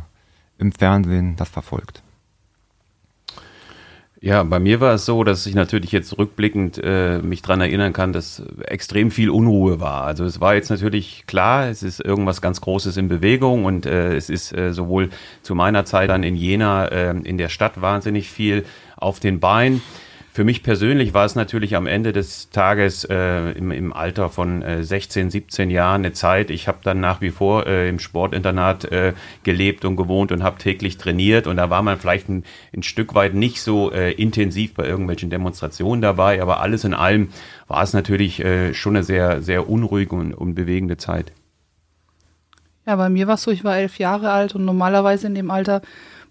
im 0.58 0.72
Fernsehen 0.72 1.36
das 1.36 1.48
verfolgt. 1.48 2.02
Ja, 4.24 4.44
bei 4.44 4.60
mir 4.60 4.80
war 4.80 4.94
es 4.94 5.04
so, 5.04 5.24
dass 5.24 5.46
ich 5.46 5.56
natürlich 5.56 5.90
jetzt 5.90 6.16
rückblickend 6.16 6.80
äh, 6.80 7.18
mich 7.18 7.42
dran 7.42 7.60
erinnern 7.60 7.92
kann, 7.92 8.12
dass 8.12 8.40
extrem 8.66 9.10
viel 9.10 9.30
Unruhe 9.30 9.80
war. 9.80 10.04
Also 10.04 10.24
es 10.24 10.40
war 10.40 10.54
jetzt 10.54 10.70
natürlich 10.70 11.24
klar, 11.26 11.66
es 11.66 11.82
ist 11.82 11.98
irgendwas 11.98 12.40
ganz 12.40 12.60
Großes 12.60 12.96
in 12.98 13.08
Bewegung 13.08 13.64
und 13.64 13.84
äh, 13.84 14.14
es 14.14 14.30
ist 14.30 14.56
äh, 14.56 14.72
sowohl 14.72 15.10
zu 15.42 15.56
meiner 15.56 15.84
Zeit 15.86 16.08
dann 16.08 16.22
in 16.22 16.36
Jena 16.36 16.86
äh, 16.86 17.10
in 17.10 17.36
der 17.36 17.48
Stadt 17.48 17.80
wahnsinnig 17.80 18.30
viel 18.30 18.64
auf 18.96 19.18
den 19.18 19.40
Beinen. 19.40 19.82
Für 20.34 20.44
mich 20.44 20.62
persönlich 20.62 21.12
war 21.12 21.26
es 21.26 21.34
natürlich 21.34 21.76
am 21.76 21.86
Ende 21.86 22.14
des 22.14 22.48
Tages 22.48 23.04
äh, 23.04 23.50
im, 23.50 23.70
im 23.70 23.92
Alter 23.92 24.30
von 24.30 24.62
äh, 24.62 24.82
16, 24.82 25.28
17 25.28 25.68
Jahren 25.68 26.06
eine 26.06 26.14
Zeit. 26.14 26.48
Ich 26.48 26.68
habe 26.68 26.78
dann 26.82 27.00
nach 27.00 27.20
wie 27.20 27.28
vor 27.28 27.66
äh, 27.66 27.86
im 27.90 27.98
Sportinternat 27.98 28.86
äh, 28.86 29.12
gelebt 29.42 29.84
und 29.84 29.96
gewohnt 29.96 30.32
und 30.32 30.42
habe 30.42 30.56
täglich 30.56 30.96
trainiert. 30.96 31.46
Und 31.46 31.58
da 31.58 31.68
war 31.68 31.82
man 31.82 31.98
vielleicht 31.98 32.30
ein, 32.30 32.44
ein 32.74 32.82
Stück 32.82 33.14
weit 33.14 33.34
nicht 33.34 33.60
so 33.60 33.92
äh, 33.92 34.12
intensiv 34.12 34.72
bei 34.72 34.86
irgendwelchen 34.86 35.28
Demonstrationen 35.28 36.00
dabei. 36.00 36.40
Aber 36.40 36.60
alles 36.60 36.84
in 36.84 36.94
allem 36.94 37.28
war 37.68 37.82
es 37.82 37.92
natürlich 37.92 38.42
äh, 38.42 38.72
schon 38.72 38.96
eine 38.96 39.04
sehr, 39.04 39.42
sehr 39.42 39.68
unruhige 39.68 40.16
und, 40.16 40.32
und 40.32 40.54
bewegende 40.54 40.96
Zeit. 40.96 41.32
Ja, 42.86 42.96
bei 42.96 43.10
mir 43.10 43.26
war 43.26 43.34
es 43.34 43.42
so, 43.42 43.50
ich 43.50 43.64
war 43.64 43.76
elf 43.76 43.98
Jahre 43.98 44.30
alt 44.30 44.54
und 44.54 44.64
normalerweise 44.64 45.26
in 45.26 45.34
dem 45.34 45.50
Alter 45.50 45.82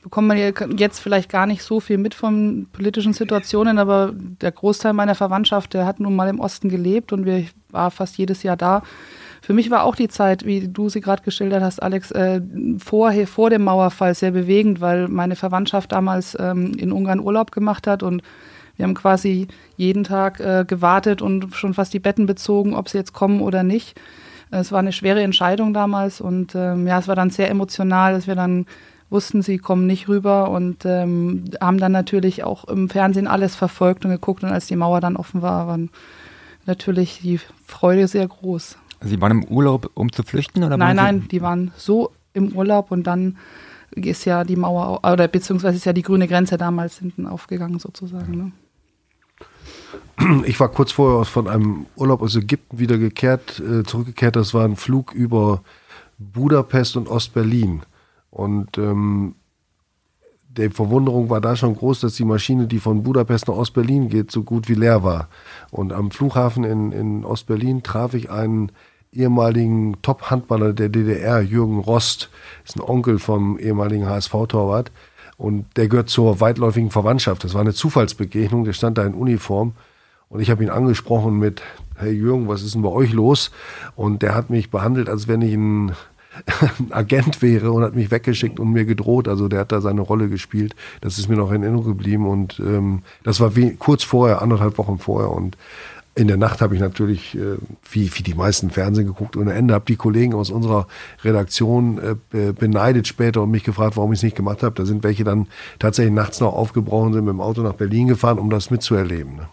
bekommt 0.01 0.27
man 0.27 0.37
jetzt 0.77 0.99
vielleicht 0.99 1.29
gar 1.29 1.45
nicht 1.45 1.63
so 1.63 1.79
viel 1.79 1.97
mit 1.97 2.13
von 2.15 2.67
politischen 2.73 3.13
Situationen, 3.13 3.77
aber 3.77 4.13
der 4.13 4.51
Großteil 4.51 4.93
meiner 4.93 5.15
Verwandtschaft, 5.15 5.73
der 5.73 5.85
hat 5.85 5.99
nun 5.99 6.15
mal 6.15 6.29
im 6.29 6.39
Osten 6.39 6.69
gelebt 6.69 7.13
und 7.13 7.25
wir 7.25 7.45
war 7.69 7.91
fast 7.91 8.17
jedes 8.17 8.43
Jahr 8.43 8.57
da. 8.57 8.81
Für 9.43 9.53
mich 9.53 9.71
war 9.71 9.83
auch 9.83 9.95
die 9.95 10.07
Zeit, 10.07 10.45
wie 10.45 10.67
du 10.67 10.89
sie 10.89 11.01
gerade 11.01 11.23
geschildert 11.23 11.63
hast, 11.63 11.81
Alex, 11.81 12.11
äh, 12.11 12.41
vor, 12.77 13.11
vor 13.25 13.49
dem 13.49 13.63
Mauerfall 13.63 14.13
sehr 14.13 14.31
bewegend, 14.31 14.81
weil 14.81 15.07
meine 15.07 15.35
Verwandtschaft 15.35 15.91
damals 15.91 16.37
ähm, 16.39 16.73
in 16.77 16.91
Ungarn 16.91 17.19
Urlaub 17.19 17.51
gemacht 17.51 17.87
hat 17.87 18.03
und 18.03 18.21
wir 18.77 18.83
haben 18.83 18.93
quasi 18.93 19.47
jeden 19.77 20.03
Tag 20.03 20.39
äh, 20.39 20.65
gewartet 20.67 21.21
und 21.21 21.55
schon 21.55 21.73
fast 21.73 21.93
die 21.93 21.99
Betten 21.99 22.25
bezogen, 22.25 22.75
ob 22.75 22.89
sie 22.89 22.97
jetzt 22.97 23.13
kommen 23.13 23.41
oder 23.41 23.63
nicht. 23.63 23.99
Es 24.51 24.71
war 24.71 24.79
eine 24.79 24.91
schwere 24.91 25.21
Entscheidung 25.21 25.73
damals 25.73 26.21
und 26.21 26.55
ähm, 26.55 26.85
ja, 26.87 26.99
es 26.99 27.07
war 27.07 27.15
dann 27.15 27.29
sehr 27.29 27.49
emotional, 27.49 28.13
dass 28.13 28.27
wir 28.27 28.35
dann 28.35 28.65
wussten, 29.11 29.41
sie 29.41 29.57
kommen 29.57 29.85
nicht 29.85 30.07
rüber 30.07 30.49
und 30.49 30.85
ähm, 30.85 31.45
haben 31.59 31.77
dann 31.77 31.91
natürlich 31.91 32.43
auch 32.43 32.65
im 32.65 32.89
Fernsehen 32.89 33.27
alles 33.27 33.55
verfolgt 33.55 34.05
und 34.05 34.11
geguckt. 34.11 34.43
Und 34.43 34.49
als 34.51 34.67
die 34.67 34.75
Mauer 34.75 35.01
dann 35.01 35.17
offen 35.17 35.41
war, 35.41 35.67
war 35.67 35.79
natürlich 36.65 37.19
die 37.21 37.39
Freude 37.65 38.07
sehr 38.07 38.27
groß. 38.27 38.77
Sie 39.01 39.21
waren 39.21 39.31
im 39.31 39.43
Urlaub, 39.45 39.91
um 39.93 40.11
zu 40.11 40.23
flüchten? 40.23 40.63
Oder 40.63 40.77
nein, 40.77 40.95
nein, 40.95 41.27
die 41.29 41.41
waren 41.41 41.71
so 41.75 42.11
im 42.33 42.53
Urlaub 42.53 42.91
und 42.91 43.03
dann 43.03 43.37
ist 43.91 44.25
ja 44.25 44.43
die 44.43 44.55
Mauer, 44.55 45.01
oder 45.03 45.27
beziehungsweise 45.27 45.75
ist 45.75 45.85
ja 45.85 45.93
die 45.93 46.01
grüne 46.01 46.27
Grenze 46.27 46.57
damals 46.57 46.99
hinten 46.99 47.27
aufgegangen 47.27 47.79
sozusagen. 47.79 48.37
Ne? 48.37 48.51
Ich 50.45 50.59
war 50.59 50.69
kurz 50.69 50.91
vorher 50.91 51.25
von 51.25 51.47
einem 51.47 51.87
Urlaub 51.95 52.21
aus 52.21 52.35
Ägypten 52.35 52.79
wieder 52.79 52.97
gekehrt, 52.97 53.59
äh, 53.59 53.83
zurückgekehrt. 53.83 54.35
Das 54.35 54.53
war 54.53 54.65
ein 54.65 54.75
Flug 54.75 55.13
über 55.13 55.63
Budapest 56.19 56.95
und 56.95 57.09
Ostberlin. 57.09 57.81
Und 58.31 58.77
ähm, 58.77 59.35
die 60.57 60.69
Verwunderung 60.69 61.29
war 61.29 61.39
da 61.39 61.55
schon 61.55 61.75
groß, 61.75 62.01
dass 62.01 62.15
die 62.15 62.25
Maschine, 62.25 62.67
die 62.67 62.79
von 62.79 63.03
Budapest 63.03 63.47
nach 63.47 63.55
Ostberlin 63.55 64.09
geht, 64.09 64.31
so 64.31 64.43
gut 64.43 64.67
wie 64.67 64.73
leer 64.73 65.03
war. 65.03 65.29
Und 65.69 65.93
am 65.93 66.11
Flughafen 66.11 66.63
in, 66.63 66.91
in 66.91 67.23
Ostberlin 67.23 67.83
traf 67.83 68.13
ich 68.13 68.31
einen 68.31 68.71
ehemaligen 69.13 70.01
Top-Handballer 70.01 70.73
der 70.73 70.89
DDR, 70.89 71.41
Jürgen 71.41 71.79
Rost, 71.79 72.29
ist 72.65 72.77
ein 72.77 72.81
Onkel 72.81 73.19
vom 73.19 73.59
ehemaligen 73.59 74.07
HSV-Torwart. 74.07 74.91
Und 75.37 75.65
der 75.75 75.87
gehört 75.87 76.09
zur 76.09 76.39
weitläufigen 76.39 76.91
Verwandtschaft. 76.91 77.43
Das 77.43 77.53
war 77.53 77.61
eine 77.61 77.73
Zufallsbegegnung, 77.73 78.63
der 78.63 78.73
stand 78.73 78.97
da 78.97 79.05
in 79.05 79.13
Uniform. 79.13 79.73
Und 80.29 80.39
ich 80.39 80.49
habe 80.49 80.63
ihn 80.63 80.69
angesprochen 80.69 81.39
mit, 81.39 81.61
hey 81.95 82.11
Jürgen, 82.11 82.47
was 82.47 82.61
ist 82.61 82.75
denn 82.75 82.83
bei 82.83 82.89
euch 82.89 83.11
los? 83.11 83.51
Und 83.95 84.21
der 84.21 84.35
hat 84.35 84.49
mich 84.49 84.69
behandelt, 84.69 85.09
als 85.09 85.27
wenn 85.27 85.41
ich 85.41 85.53
ein 85.53 85.93
Agent 86.89 87.41
wäre 87.41 87.71
und 87.71 87.83
hat 87.83 87.95
mich 87.95 88.11
weggeschickt 88.11 88.59
und 88.59 88.71
mir 88.71 88.85
gedroht. 88.85 89.27
Also 89.27 89.47
der 89.47 89.61
hat 89.61 89.71
da 89.71 89.81
seine 89.81 90.01
Rolle 90.01 90.29
gespielt. 90.29 90.75
Das 91.01 91.17
ist 91.17 91.29
mir 91.29 91.35
noch 91.35 91.51
in 91.51 91.63
Erinnerung 91.63 91.85
geblieben 91.85 92.27
und 92.27 92.59
ähm, 92.59 93.01
das 93.23 93.39
war 93.39 93.55
wie, 93.55 93.75
kurz 93.75 94.03
vorher, 94.03 94.41
anderthalb 94.41 94.77
Wochen 94.77 94.99
vorher 94.99 95.31
und 95.31 95.57
in 96.13 96.27
der 96.27 96.37
Nacht 96.37 96.61
habe 96.61 96.75
ich 96.75 96.81
natürlich, 96.81 97.35
äh, 97.35 97.55
wie, 97.89 98.11
wie 98.13 98.23
die 98.23 98.33
meisten 98.33 98.69
Fernsehen 98.69 99.07
geguckt 99.07 99.37
ohne 99.37 99.53
Ende, 99.53 99.73
habe 99.73 99.85
die 99.87 99.95
Kollegen 99.95 100.33
aus 100.33 100.49
unserer 100.49 100.87
Redaktion 101.23 102.17
äh, 102.33 102.51
beneidet 102.51 103.07
später 103.07 103.41
und 103.41 103.51
mich 103.51 103.63
gefragt, 103.63 103.95
warum 103.95 104.11
ich 104.11 104.19
es 104.19 104.23
nicht 104.23 104.35
gemacht 104.35 104.61
habe. 104.61 104.75
Da 104.75 104.85
sind 104.85 105.03
welche 105.03 105.23
dann 105.23 105.47
tatsächlich 105.79 106.13
nachts 106.13 106.41
noch 106.41 106.53
aufgebrochen, 106.53 107.13
sind 107.13 107.23
mit 107.23 107.33
dem 107.33 107.41
Auto 107.41 107.61
nach 107.61 107.75
Berlin 107.75 108.07
gefahren, 108.07 108.39
um 108.39 108.49
das 108.49 108.71
mitzuerleben. 108.71 109.37
Ne? 109.37 109.47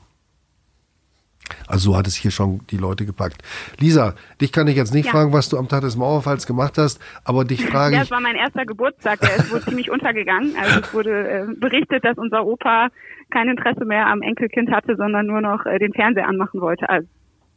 Also 1.66 1.92
so 1.92 1.96
hat 1.96 2.06
es 2.06 2.14
hier 2.14 2.30
schon 2.30 2.60
die 2.70 2.76
Leute 2.76 3.06
gepackt. 3.06 3.42
Lisa, 3.78 4.14
dich 4.40 4.52
kann 4.52 4.68
ich 4.68 4.76
jetzt 4.76 4.94
nicht 4.94 5.06
ja. 5.06 5.12
fragen, 5.12 5.32
was 5.32 5.48
du 5.48 5.58
am 5.58 5.68
Tag 5.68 5.82
des 5.82 5.96
Mauerfalls 5.96 6.46
gemacht 6.46 6.78
hast, 6.78 7.00
aber 7.24 7.44
dich 7.44 7.64
frage 7.70 7.94
ich. 7.94 8.00
Das 8.00 8.10
war 8.10 8.20
mein 8.20 8.36
erster 8.36 8.64
Geburtstag, 8.66 9.20
der 9.20 9.36
ist 9.36 9.52
wohl 9.52 9.62
ziemlich 9.62 9.90
untergegangen. 9.90 10.54
Also 10.60 10.80
es 10.80 10.94
wurde 10.94 11.28
äh, 11.28 11.46
berichtet, 11.56 12.04
dass 12.04 12.16
unser 12.18 12.44
Opa 12.46 12.88
kein 13.30 13.48
Interesse 13.48 13.84
mehr 13.84 14.06
am 14.06 14.22
Enkelkind 14.22 14.70
hatte, 14.70 14.96
sondern 14.96 15.26
nur 15.26 15.40
noch 15.40 15.66
äh, 15.66 15.78
den 15.78 15.92
Fernseher 15.92 16.28
anmachen 16.28 16.60
wollte. 16.60 16.88
Also 16.88 17.08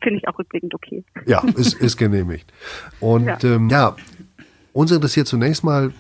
finde 0.02 0.20
ich 0.20 0.28
auch 0.28 0.38
rückblickend 0.38 0.74
okay. 0.74 1.04
Ja, 1.26 1.44
ist, 1.56 1.74
ist 1.76 1.98
genehmigt. 1.98 2.52
Und 3.00 3.26
ja. 3.26 3.38
Ähm, 3.44 3.70
ja, 3.70 3.96
uns 4.74 4.92
interessiert 4.92 5.28
zunächst 5.28 5.64
mal, 5.64 5.94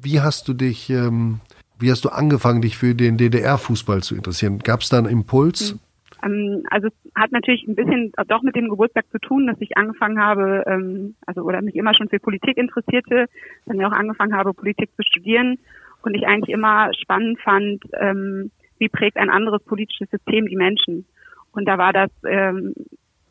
wie 0.00 0.20
hast 0.20 0.48
du 0.48 0.54
dich, 0.54 0.90
ähm, 0.90 1.40
wie 1.78 1.90
hast 1.90 2.04
du 2.04 2.10
angefangen, 2.10 2.62
dich 2.62 2.76
für 2.76 2.94
den 2.94 3.16
DDR-Fußball 3.16 4.02
zu 4.02 4.14
interessieren? 4.14 4.58
Gab 4.60 4.80
es 4.80 4.88
da 4.88 4.98
einen 4.98 5.08
Impuls? 5.08 5.74
Mhm. 5.74 5.80
Ähm, 6.22 6.64
also 6.70 6.88
hat 7.14 7.32
natürlich 7.32 7.66
ein 7.66 7.74
bisschen 7.74 8.12
doch 8.26 8.42
mit 8.42 8.56
dem 8.56 8.68
Geburtstag 8.68 9.10
zu 9.10 9.18
tun, 9.18 9.46
dass 9.46 9.60
ich 9.60 9.76
angefangen 9.76 10.20
habe, 10.20 10.64
ähm, 10.66 11.14
also 11.26 11.42
oder 11.42 11.62
mich 11.62 11.76
immer 11.76 11.94
schon 11.94 12.08
für 12.08 12.18
Politik 12.18 12.56
interessierte, 12.56 13.26
dann 13.66 13.78
ja 13.78 13.88
auch 13.88 13.92
angefangen 13.92 14.34
habe, 14.34 14.54
Politik 14.54 14.90
zu 14.96 15.02
studieren 15.02 15.58
und 16.02 16.14
ich 16.14 16.26
eigentlich 16.26 16.54
immer 16.54 16.90
spannend 16.94 17.40
fand, 17.40 17.84
ähm, 17.98 18.50
wie 18.78 18.88
prägt 18.88 19.16
ein 19.16 19.30
anderes 19.30 19.62
politisches 19.64 20.10
System 20.10 20.46
die 20.46 20.56
Menschen. 20.56 21.06
Und 21.52 21.66
da 21.66 21.78
war 21.78 21.92
das, 21.92 22.10
ähm, 22.26 22.74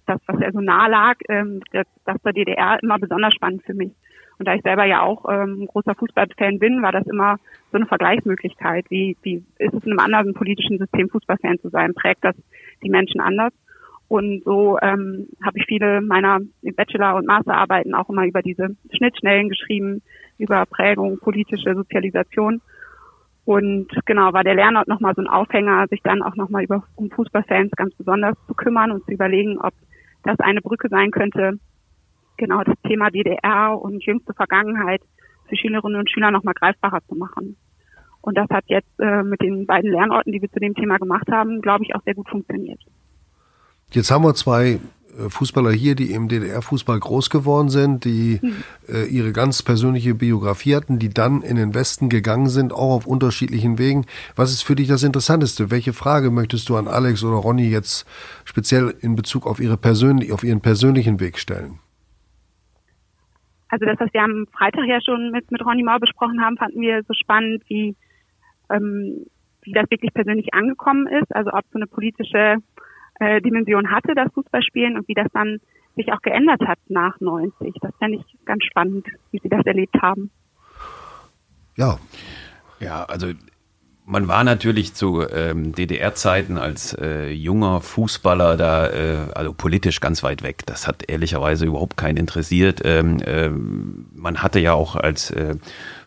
das 0.05 0.19
was 0.25 0.39
ja 0.41 0.51
so 0.51 0.59
nah 0.59 0.87
lag, 0.87 1.15
ähm, 1.29 1.61
das, 1.71 1.85
das 2.05 2.21
der 2.23 2.33
DDR 2.33 2.77
immer 2.81 2.99
besonders 2.99 3.33
spannend 3.33 3.63
für 3.63 3.73
mich. 3.73 3.91
Und 4.39 4.47
da 4.47 4.53
ich 4.53 4.61
selber 4.61 4.85
ja 4.85 5.01
auch 5.01 5.25
ähm, 5.29 5.65
großer 5.67 5.95
Fußballfan 5.95 6.59
bin, 6.59 6.81
war 6.81 6.91
das 6.91 7.07
immer 7.07 7.37
so 7.71 7.77
eine 7.77 7.87
Vergleichsmöglichkeit. 7.87 8.85
Wie, 8.89 9.17
wie 9.23 9.43
ist 9.57 9.73
es 9.73 9.83
in 9.83 9.91
einem 9.91 9.99
anderen 9.99 10.33
politischen 10.33 10.77
System 10.77 11.09
Fußballfan 11.09 11.59
zu 11.59 11.69
sein? 11.69 11.93
Prägt 11.93 12.23
das 12.23 12.35
die 12.83 12.89
Menschen 12.89 13.19
anders. 13.19 13.53
Und 14.09 14.43
so 14.45 14.77
ähm, 14.81 15.27
habe 15.43 15.57
ich 15.57 15.65
viele 15.65 16.01
meiner 16.01 16.39
Bachelor- 16.61 17.15
und 17.15 17.27
Masterarbeiten 17.27 17.93
auch 17.93 18.09
immer 18.09 18.25
über 18.25 18.41
diese 18.41 18.75
Schnittstellen 18.95 19.49
geschrieben, 19.49 20.01
über 20.37 20.65
Prägung, 20.65 21.19
politische 21.19 21.75
Sozialisation. 21.75 22.61
Und 23.43 23.87
genau, 24.05 24.33
war 24.33 24.43
der 24.43 24.55
Lernort 24.55 24.87
nochmal 24.87 25.13
so 25.15 25.21
ein 25.21 25.27
Aufhänger, 25.27 25.87
sich 25.87 26.01
dann 26.03 26.21
auch 26.21 26.35
nochmal 26.35 26.63
über 26.63 26.83
um 26.95 27.09
Fußballfans 27.09 27.71
ganz 27.71 27.95
besonders 27.95 28.35
zu 28.45 28.53
kümmern 28.53 28.91
und 28.91 29.05
zu 29.05 29.11
überlegen, 29.11 29.57
ob 29.59 29.73
das 30.23 30.39
eine 30.39 30.61
Brücke 30.61 30.89
sein 30.89 31.11
könnte, 31.11 31.59
genau 32.37 32.63
das 32.63 32.75
Thema 32.87 33.09
DDR 33.09 33.79
und 33.79 34.03
jüngste 34.03 34.33
Vergangenheit 34.33 35.01
für 35.47 35.55
Schülerinnen 35.55 35.99
und 35.99 36.11
Schüler 36.11 36.31
nochmal 36.31 36.53
greifbarer 36.53 36.99
zu 37.07 37.15
machen. 37.15 37.57
Und 38.21 38.37
das 38.37 38.49
hat 38.49 38.65
jetzt 38.67 38.99
äh, 38.99 39.23
mit 39.23 39.41
den 39.41 39.65
beiden 39.65 39.91
Lernorten, 39.91 40.33
die 40.33 40.41
wir 40.41 40.51
zu 40.51 40.59
dem 40.59 40.75
Thema 40.75 40.97
gemacht 40.97 41.27
haben, 41.31 41.61
glaube 41.61 41.85
ich, 41.85 41.95
auch 41.95 42.03
sehr 42.03 42.15
gut 42.15 42.29
funktioniert. 42.29 42.81
Jetzt 43.91 44.11
haben 44.11 44.25
wir 44.25 44.33
zwei 44.33 44.79
äh, 45.17 45.29
Fußballer 45.29 45.71
hier, 45.71 45.95
die 45.95 46.11
im 46.11 46.27
DDR-Fußball 46.27 46.99
groß 46.99 47.29
geworden 47.29 47.69
sind, 47.69 48.03
die 48.03 48.39
mhm. 48.41 48.63
äh, 48.89 49.05
ihre 49.05 49.31
ganz 49.31 49.63
persönliche 49.63 50.13
Biografie 50.13 50.75
hatten, 50.75 50.99
die 50.99 51.09
dann 51.09 51.41
in 51.41 51.55
den 51.55 51.73
Westen 51.73 52.09
gegangen 52.09 52.49
sind, 52.49 52.73
auch 52.73 52.95
auf 52.95 53.07
unterschiedlichen 53.07 53.77
Wegen. 53.77 54.05
Was 54.35 54.51
ist 54.51 54.63
für 54.63 54.75
dich 54.75 54.87
das 54.87 55.03
Interessanteste? 55.03 55.71
Welche 55.71 55.93
Frage 55.93 56.29
möchtest 56.29 56.67
du 56.69 56.75
an 56.75 56.87
Alex 56.87 57.23
oder 57.23 57.37
Ronny 57.37 57.69
jetzt 57.69 58.05
speziell 58.43 58.93
in 58.99 59.15
Bezug 59.15 59.47
auf, 59.47 59.59
ihre 59.59 59.77
persönlich, 59.77 60.31
auf 60.33 60.43
ihren 60.43 60.61
persönlichen 60.61 61.19
Weg 61.19 61.39
stellen? 61.39 61.79
Also 63.69 63.85
das, 63.85 63.99
was 63.99 64.13
wir 64.13 64.21
am 64.21 64.47
Freitag 64.55 64.85
ja 64.85 64.99
schon 65.01 65.31
mit, 65.31 65.51
mit 65.51 65.65
Ronny 65.65 65.83
Mau 65.83 65.99
besprochen 65.99 66.41
haben, 66.41 66.57
fanden 66.57 66.81
wir 66.81 67.03
so 67.03 67.13
spannend, 67.13 67.63
wie 67.67 67.95
ähm, 68.69 69.25
wie 69.67 69.73
das 69.73 69.89
wirklich 69.91 70.13
persönlich 70.13 70.53
angekommen 70.53 71.07
ist, 71.07 71.35
also 71.35 71.51
ob 71.51 71.65
so 71.71 71.77
eine 71.77 71.87
politische 71.87 72.57
äh, 73.19 73.41
Dimension 73.41 73.91
hatte, 73.91 74.15
das 74.15 74.31
Fußballspielen 74.33 74.97
und 74.97 75.07
wie 75.07 75.13
das 75.13 75.27
dann 75.33 75.59
sich 75.95 76.11
auch 76.13 76.21
geändert 76.21 76.61
hat 76.65 76.79
nach 76.87 77.19
90. 77.19 77.75
Das 77.81 77.93
fände 77.97 78.19
ich 78.19 78.45
ganz 78.45 78.63
spannend, 78.63 79.07
wie 79.31 79.39
Sie 79.39 79.49
das 79.49 79.65
erlebt 79.65 79.95
haben. 80.01 80.31
Ja. 81.75 81.97
Ja, 82.79 83.03
also 83.05 83.27
man 84.09 84.29
war 84.29 84.45
natürlich 84.45 84.93
zu 84.93 85.21
ähm, 85.29 85.75
DDR-Zeiten 85.75 86.57
als 86.57 86.93
äh, 86.93 87.29
junger 87.29 87.81
Fußballer 87.81 88.55
da, 88.55 88.87
äh, 88.87 89.17
also 89.35 89.51
politisch 89.51 89.99
ganz 89.99 90.23
weit 90.23 90.43
weg. 90.43 90.65
Das 90.65 90.87
hat 90.87 91.03
ehrlicherweise 91.09 91.65
überhaupt 91.65 91.97
keinen 91.97 92.15
interessiert. 92.15 92.81
Ähm, 92.85 93.17
ähm, 93.25 94.05
man 94.15 94.41
hatte 94.41 94.59
ja 94.59 94.73
auch 94.73 94.95
als 94.95 95.29
äh, 95.31 95.55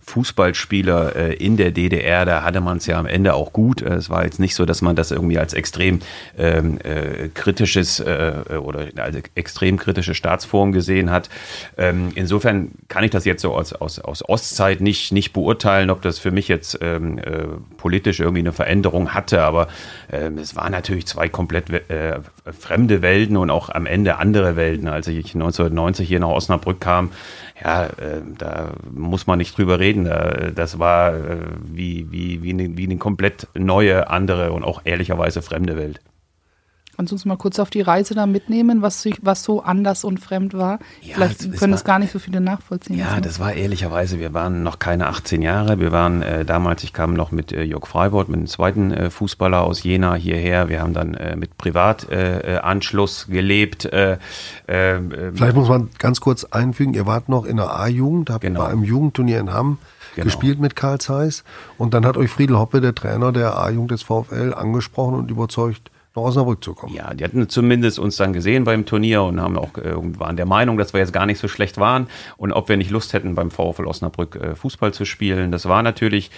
Fußballspieler 0.03 1.17
äh, 1.17 1.35
in 1.35 1.57
der 1.57 1.71
DDR, 1.71 2.25
da 2.25 2.43
hatte 2.43 2.61
man 2.61 2.79
es 2.79 2.87
ja 2.87 2.99
am 2.99 3.07
Ende 3.07 3.35
auch 3.35 3.53
gut. 3.53 3.83
Es 3.83 4.11
war 4.11 4.25
jetzt 4.25 4.41
nicht 4.41 4.55
so, 4.55 4.65
dass 4.65 4.83
man 4.83 4.97
das 4.97 5.11
irgendwie 5.11 5.39
als 5.39 5.55
extrem 5.55 6.01
ähm, 6.37 6.79
äh, 6.83 7.29
kritisches 7.29 8.01
äh, 8.01 8.33
oder 8.61 8.89
als 8.97 9.17
extrem 9.35 9.79
kritische 9.79 10.15
Staatsform 10.15 10.73
gesehen 10.73 11.11
hat. 11.11 11.29
Ähm, 11.77 12.13
insofern 12.15 12.73
kann 12.89 13.05
ich 13.05 13.11
das 13.11 13.25
jetzt 13.25 13.43
so 13.43 13.55
aus, 13.55 13.73
aus, 13.73 13.99
aus 13.99 14.29
Ostzeit 14.29 14.81
nicht, 14.81 15.13
nicht 15.13 15.33
beurteilen, 15.33 15.91
ob 15.91 16.03
das 16.03 16.19
für 16.19 16.31
mich 16.31 16.49
jetzt 16.49 16.79
ähm, 16.81 17.19
äh, 17.19 17.47
politisch 17.77 18.21
irgendwie 18.21 18.41
eine 18.41 18.53
Veränderung 18.53 19.15
hatte, 19.15 19.43
aber 19.43 19.69
ähm, 20.11 20.39
es 20.39 20.57
waren 20.57 20.73
natürlich 20.73 21.07
zwei 21.07 21.29
komplett 21.29 21.71
äh, 21.71 22.19
fremde 22.59 23.03
Welten 23.03 23.37
und 23.37 23.51
auch 23.51 23.69
am 23.69 23.87
Ende 23.87 24.19
andere 24.19 24.57
Welten. 24.57 24.89
Als 24.89 25.07
ich 25.09 25.35
1990 25.35 26.09
hier 26.09 26.21
nach 26.21 26.29
Osnabrück 26.29 26.81
kam, 26.81 27.11
ja, 27.63 27.87
äh, 27.87 28.23
da 28.39 28.73
muss 28.93 29.27
man 29.27 29.39
nicht 29.39 29.57
drüber 29.57 29.79
reden. 29.79 30.09
das 30.55 30.79
war 30.79 31.15
äh, 31.15 31.37
wie, 31.65 32.11
wie, 32.11 32.43
wie, 32.43 32.51
eine, 32.51 32.77
wie 32.77 32.85
eine 32.85 32.97
komplett 32.97 33.49
neue, 33.55 34.09
andere 34.09 34.53
und 34.53 34.65
auch 34.65 34.83
ehrlicherweise 34.85 35.43
fremde 35.43 35.77
Welt. 35.77 36.01
Kannst 36.97 37.13
du 37.13 37.17
uns 37.17 37.25
mal 37.25 37.37
kurz 37.37 37.59
auf 37.59 37.71
die 37.71 37.81
Reise 37.81 38.15
da 38.15 38.27
mitnehmen, 38.27 38.83
was, 38.83 39.09
was 39.23 39.43
so 39.43 39.63
anders 39.63 40.05
und 40.05 40.21
fremd 40.21 40.55
war? 40.55 40.79
Ja, 41.01 41.15
Vielleicht 41.15 41.57
können 41.59 41.73
es 41.73 41.85
gar 41.85 41.99
nicht 41.99 42.13
so 42.13 42.19
viele 42.19 42.41
nachvollziehen. 42.41 42.99
Ja, 42.99 43.21
das 43.21 43.41
war 43.41 43.55
ehrlicherweise, 43.55 44.19
wir 44.19 44.35
waren 44.35 44.63
noch 44.63 44.79
keine 44.79 45.07
18 45.07 45.41
Jahre. 45.41 45.81
Wir 45.81 45.93
waren 45.93 46.23
äh, 46.23 46.45
damals, 46.45 46.85
ich 46.85 46.93
kam 46.93 47.15
noch 47.15 47.31
mit 47.33 47.53
äh, 47.53 47.63
Jörg 47.63 47.87
Freibord, 47.87 48.29
mit 48.29 48.39
einem 48.39 48.47
zweiten 48.49 48.91
äh, 48.91 49.11
Fußballer 49.11 49.63
aus 49.63 49.83
Jena 49.83 50.15
hierher. 50.15 50.69
Wir 50.69 50.81
haben 50.81 50.93
dann 50.93 51.15
äh, 51.15 51.37
mit 51.37 51.57
Privatanschluss 51.57 53.29
gelebt. 53.29 53.87
Äh, 53.87 54.19
äh, 54.67 54.99
Vielleicht 55.35 55.57
muss 55.57 55.69
man 55.69 55.89
ganz 55.99 56.21
kurz 56.21 56.45
einfügen, 56.45 56.95
ihr 56.95 57.07
wart 57.07 57.29
noch 57.29 57.45
in 57.45 57.57
der 57.57 57.71
A-Jugend, 57.79 58.31
habt 58.31 58.43
genau. 58.43 58.61
bei 58.61 58.69
einem 58.69 58.85
Jugendturnier 58.85 59.41
in 59.41 59.53
Hamm 59.53 59.79
Genau. 60.15 60.25
gespielt 60.25 60.59
mit 60.59 60.75
Karl 60.75 60.99
Zeiss. 60.99 61.45
Und 61.79 61.95
dann 61.95 62.05
hat 62.05 62.17
euch 62.17 62.31
Friedel 62.31 62.59
Hoppe, 62.59 62.81
der 62.81 62.95
Trainer 62.95 63.33
der 63.33 63.57
A-Jugend 63.57 63.93
des 63.93 64.03
VfL, 64.03 64.53
angesprochen 64.55 65.15
und 65.15 65.31
überzeugt, 65.31 65.91
nach 66.15 66.23
Osnabrück 66.23 66.63
zu 66.63 66.75
kommen. 66.75 66.95
Ja, 66.95 67.15
die 67.15 67.25
hatten 67.25 67.49
zumindest 67.49 67.99
uns 67.99 68.17
dann 68.17 68.33
gesehen 68.33 68.65
beim 68.65 68.85
Turnier 68.85 69.23
und 69.23 69.41
haben 69.41 69.57
auch 69.57 69.77
äh, 69.79 69.95
waren 70.19 70.37
der 70.37 70.47
Meinung, 70.47 70.77
dass 70.77 70.93
wir 70.93 71.01
jetzt 71.01 71.13
gar 71.13 71.27
nicht 71.27 71.39
so 71.39 71.49
schlecht 71.49 71.79
waren 71.79 72.09
und 72.37 72.53
ob 72.53 72.69
wir 72.69 72.77
nicht 72.77 72.91
Lust 72.91 73.13
hätten, 73.13 73.35
beim 73.35 73.51
VfL 73.51 73.87
Osnabrück 73.87 74.37
äh, 74.37 74.55
Fußball 74.55 74.93
zu 74.93 75.05
spielen. 75.05 75.53
Das 75.53 75.69
war 75.69 75.83
natürlich 75.83 76.31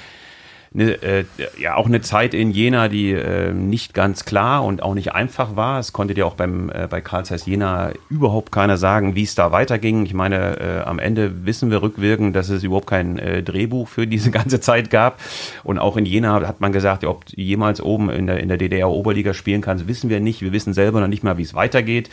eine, 0.75 1.03
äh, 1.03 1.25
ja 1.59 1.77
auch 1.77 1.87
eine 1.87 2.01
Zeit 2.01 2.35
in 2.35 2.51
Jena, 2.51 2.89
die 2.89 3.13
äh, 3.13 3.53
nicht 3.53 3.95
ganz 3.95 4.25
klar 4.25 4.65
und 4.65 4.83
auch 4.83 4.95
nicht 4.95 5.15
einfach 5.15 5.57
war. 5.57 5.79
Es 5.79 5.93
konnte 5.93 6.15
dir 6.15 6.27
auch 6.27 6.35
beim, 6.35 6.71
äh, 6.71 6.87
bei 6.89 7.01
Karl 7.01 7.25
Zeiss 7.25 7.47
Jena 7.47 7.91
überhaupt 8.09 8.53
keiner 8.53 8.77
sagen, 8.77 9.15
wie 9.15 9.23
es 9.23 9.35
da 9.35 9.53
weiterging. 9.53 10.07
Ich 10.07 10.15
meine, 10.15 10.61
äh, 10.61 10.81
am 10.85 10.99
Ende 10.99 11.45
wissen 11.45 11.71
wir 11.71 11.83
rückwirkend, 11.83 12.35
dass 12.35 12.49
es 12.49 12.63
überhaupt 12.63 12.87
kein 12.87 13.19
äh, 13.19 13.43
Drehbuch 13.43 13.89
für 13.89 14.07
diese 14.07 14.31
ganze 14.33 14.61
Zeit 14.61 14.91
gab. 14.91 15.21
Und 15.63 15.79
auch 15.79 15.97
in 15.97 16.07
Jena 16.07 16.47
hat 16.47 16.61
man 16.61 16.73
gesagt, 16.73 17.05
ob 17.05 17.27
du 17.27 17.41
jemals 17.41 17.81
oben 17.81 18.11
in 18.11 18.27
der, 18.27 18.41
in 18.41 18.49
der 18.49 18.57
DDR-Oberliga 18.57 19.35
spielen 19.35 19.61
kannst, 19.61 19.89
wissen 19.89 20.09
wir 20.09 20.21
nicht. 20.21 20.41
Wir 20.41 20.53
wissen 20.53 20.73
selber 20.73 21.01
noch 21.01 21.09
nicht 21.09 21.23
mal, 21.23 21.37
wie 21.39 21.43
es 21.43 21.55
weitergeht. 21.55 22.11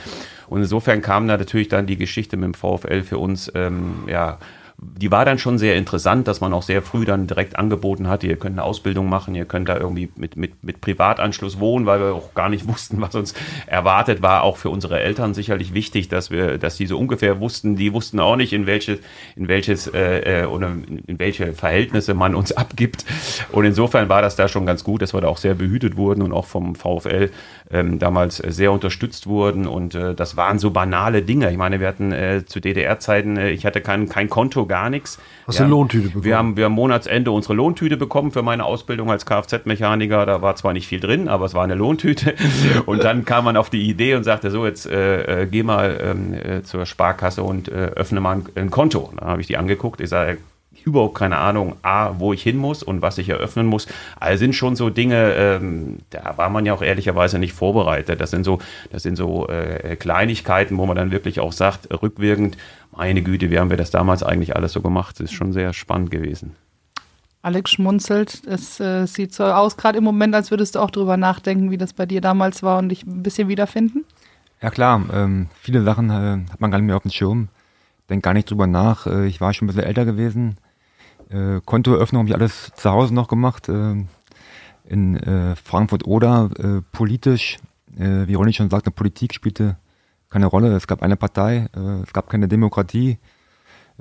Und 0.47 0.61
insofern 0.61 1.01
kam 1.01 1.27
da 1.27 1.37
natürlich 1.37 1.69
dann 1.69 1.85
die 1.85 1.97
Geschichte 1.97 2.35
mit 2.35 2.45
dem 2.45 2.53
VfL 2.55 3.03
für 3.03 3.19
uns, 3.19 3.51
ähm, 3.55 4.03
ja, 4.07 4.39
die 4.81 5.11
war 5.11 5.25
dann 5.25 5.39
schon 5.39 5.57
sehr 5.57 5.75
interessant, 5.75 6.27
dass 6.27 6.41
man 6.41 6.53
auch 6.53 6.63
sehr 6.63 6.81
früh 6.81 7.03
dann 7.03 7.27
direkt 7.27 7.57
angeboten 7.57 8.07
hatte, 8.07 8.27
ihr 8.27 8.37
könnt 8.37 8.53
eine 8.53 8.63
Ausbildung 8.63 9.09
machen, 9.09 9.35
ihr 9.35 9.45
könnt 9.45 9.67
da 9.67 9.77
irgendwie 9.77 10.09
mit, 10.15 10.37
mit, 10.37 10.63
mit 10.63 10.79
Privatanschluss 10.81 11.59
wohnen, 11.59 11.85
weil 11.85 11.99
wir 11.99 12.13
auch 12.13 12.33
gar 12.33 12.49
nicht 12.49 12.67
wussten, 12.67 13.01
was 13.01 13.15
uns 13.15 13.33
erwartet, 13.65 14.21
war 14.21 14.43
auch 14.43 14.57
für 14.57 14.69
unsere 14.69 14.99
Eltern 14.99 15.33
sicherlich 15.33 15.73
wichtig, 15.73 16.07
dass 16.07 16.31
wir, 16.31 16.57
dass 16.57 16.77
die 16.77 16.85
so 16.85 16.97
ungefähr 16.97 17.39
wussten, 17.39 17.75
die 17.75 17.93
wussten 17.93 18.19
auch 18.19 18.35
nicht, 18.35 18.53
in 18.53 18.67
welches, 18.67 18.99
in 19.35 19.47
welches 19.47 19.87
äh, 19.87 20.43
äh 20.43 20.45
oder 20.45 20.69
in 21.07 21.19
welche 21.19 21.53
Verhältnisse 21.53 22.13
man 22.13 22.35
uns 22.35 22.51
abgibt. 22.57 23.05
Und 23.51 23.65
insofern 23.65 24.07
war 24.09 24.21
das 24.21 24.35
da 24.35 24.47
schon 24.47 24.65
ganz 24.65 24.83
gut, 24.83 25.01
dass 25.01 25.13
wir 25.13 25.21
da 25.21 25.27
auch 25.27 25.37
sehr 25.37 25.55
behütet 25.55 25.97
wurden 25.97 26.21
und 26.21 26.31
auch 26.31 26.45
vom 26.45 26.75
VfL 26.75 27.31
ähm, 27.71 27.99
damals 27.99 28.37
sehr 28.37 28.71
unterstützt 28.71 29.27
wurden. 29.27 29.67
Und 29.67 29.95
äh, 29.95 30.15
das 30.15 30.37
waren 30.37 30.59
so 30.59 30.71
banale 30.71 31.21
Dinge. 31.21 31.51
Ich 31.51 31.57
meine, 31.57 31.79
wir 31.79 31.87
hatten 31.87 32.11
äh, 32.11 32.43
zu 32.45 32.59
DDR-Zeiten, 32.59 33.37
äh, 33.37 33.51
ich 33.51 33.65
hatte 33.65 33.81
kein, 33.81 34.09
kein 34.09 34.29
Konto, 34.29 34.65
gar 34.65 34.89
nichts. 34.89 35.19
Hast 35.45 35.59
du 35.59 35.63
eine 35.63 35.71
Lohntüte 35.71 36.07
bekommen? 36.07 36.23
Wir 36.23 36.37
haben, 36.37 36.57
wir 36.57 36.65
haben 36.65 36.73
Monatsende 36.73 37.31
unsere 37.31 37.53
Lohntüte 37.53 37.97
bekommen 37.97 38.31
für 38.31 38.41
meine 38.41 38.65
Ausbildung 38.65 39.11
als 39.11 39.25
Kfz-Mechaniker. 39.25 40.25
Da 40.25 40.41
war 40.41 40.55
zwar 40.55 40.73
nicht 40.73 40.87
viel 40.87 40.99
drin, 40.99 41.27
aber 41.27 41.45
es 41.45 41.53
war 41.53 41.63
eine 41.63 41.75
Lohntüte. 41.75 42.33
Und 42.85 43.03
dann 43.03 43.25
kam 43.25 43.45
man 43.45 43.57
auf 43.57 43.69
die 43.69 43.87
Idee 43.87 44.15
und 44.15 44.23
sagte 44.23 44.51
so, 44.51 44.65
jetzt 44.65 44.85
äh, 44.85 45.43
äh, 45.43 45.45
geh 45.45 45.63
mal 45.63 45.99
ähm, 46.01 46.33
äh, 46.33 46.63
zur 46.63 46.85
Sparkasse 46.85 47.43
und 47.43 47.67
äh, 47.67 47.91
öffne 47.95 48.19
mal 48.19 48.37
ein, 48.37 48.45
ein 48.55 48.69
Konto. 48.69 49.11
Da 49.17 49.27
habe 49.27 49.41
ich 49.41 49.47
die 49.47 49.57
angeguckt. 49.57 50.01
Ich 50.01 50.09
sage, 50.09 50.37
überhaupt 50.85 51.15
keine 51.15 51.37
Ahnung, 51.37 51.75
A, 51.81 52.19
wo 52.19 52.33
ich 52.33 52.43
hin 52.43 52.57
muss 52.57 52.83
und 52.83 53.01
was 53.01 53.17
ich 53.17 53.29
eröffnen 53.29 53.67
muss. 53.67 53.87
All 54.19 54.37
sind 54.37 54.53
schon 54.53 54.75
so 54.75 54.89
Dinge, 54.89 55.33
ähm, 55.33 55.97
da 56.09 56.37
war 56.37 56.49
man 56.49 56.65
ja 56.65 56.73
auch 56.73 56.81
ehrlicherweise 56.81 57.39
nicht 57.39 57.53
vorbereitet. 57.53 58.21
Das 58.21 58.31
sind 58.31 58.43
so, 58.43 58.59
das 58.91 59.03
sind 59.03 59.15
so 59.15 59.47
äh, 59.47 59.95
Kleinigkeiten, 59.95 60.77
wo 60.77 60.85
man 60.85 60.95
dann 60.95 61.11
wirklich 61.11 61.39
auch 61.39 61.51
sagt, 61.51 61.89
rückwirkend, 62.01 62.57
meine 62.95 63.21
Güte, 63.21 63.49
wie 63.49 63.59
haben 63.59 63.69
wir 63.69 63.77
das 63.77 63.91
damals 63.91 64.23
eigentlich 64.23 64.55
alles 64.55 64.73
so 64.73 64.81
gemacht? 64.81 65.15
Das 65.19 65.31
ist 65.31 65.33
schon 65.33 65.53
sehr 65.53 65.73
spannend 65.73 66.11
gewesen. 66.11 66.55
Alex 67.41 67.71
schmunzelt. 67.71 68.41
Es 68.45 68.79
äh, 68.79 69.05
sieht 69.05 69.33
so 69.33 69.45
aus, 69.45 69.77
gerade 69.77 69.97
im 69.97 70.03
Moment, 70.03 70.35
als 70.35 70.51
würdest 70.51 70.75
du 70.75 70.79
auch 70.79 70.91
drüber 70.91 71.15
nachdenken, 71.15 71.71
wie 71.71 71.77
das 71.77 71.93
bei 71.93 72.05
dir 72.05 72.21
damals 72.21 72.63
war 72.63 72.79
und 72.79 72.89
dich 72.89 73.05
ein 73.05 73.23
bisschen 73.23 73.47
wiederfinden. 73.47 74.03
Ja 74.61 74.69
klar, 74.69 75.01
ähm, 75.13 75.47
viele 75.61 75.83
Sachen 75.83 76.09
äh, 76.09 76.51
hat 76.51 76.59
man 76.59 76.69
gar 76.69 76.79
nicht 76.79 76.87
mehr 76.87 76.97
auf 76.97 77.03
dem 77.03 77.11
Schirm. 77.11 77.47
Denk 78.09 78.23
gar 78.23 78.33
nicht 78.33 78.49
drüber 78.49 78.67
nach. 78.67 79.07
Äh, 79.07 79.27
ich 79.27 79.39
war 79.39 79.53
schon 79.53 79.65
ein 79.65 79.67
bisschen 79.67 79.83
älter 79.83 80.03
gewesen. 80.03 80.57
Äh, 81.29 81.61
Kontoeröffnung 81.63 82.21
habe 82.21 82.29
ich 82.29 82.35
alles 82.35 82.71
zu 82.75 82.89
Hause 82.89 83.13
noch 83.13 83.27
gemacht. 83.27 83.69
Äh, 83.69 84.03
in 84.89 85.17
äh, 85.17 85.55
Frankfurt 85.55 86.05
oder 86.05 86.49
äh, 86.57 86.81
politisch, 86.91 87.57
äh, 87.97 88.27
wie 88.27 88.33
Ronny 88.33 88.53
schon 88.53 88.69
sagte, 88.69 88.91
Politik 88.91 89.33
spielte 89.33 89.77
keine 90.29 90.47
Rolle. 90.47 90.75
Es 90.75 90.87
gab 90.87 91.03
eine 91.03 91.15
Partei, 91.15 91.69
äh, 91.75 92.01
es 92.03 92.11
gab 92.11 92.29
keine 92.29 92.47
Demokratie. 92.47 93.17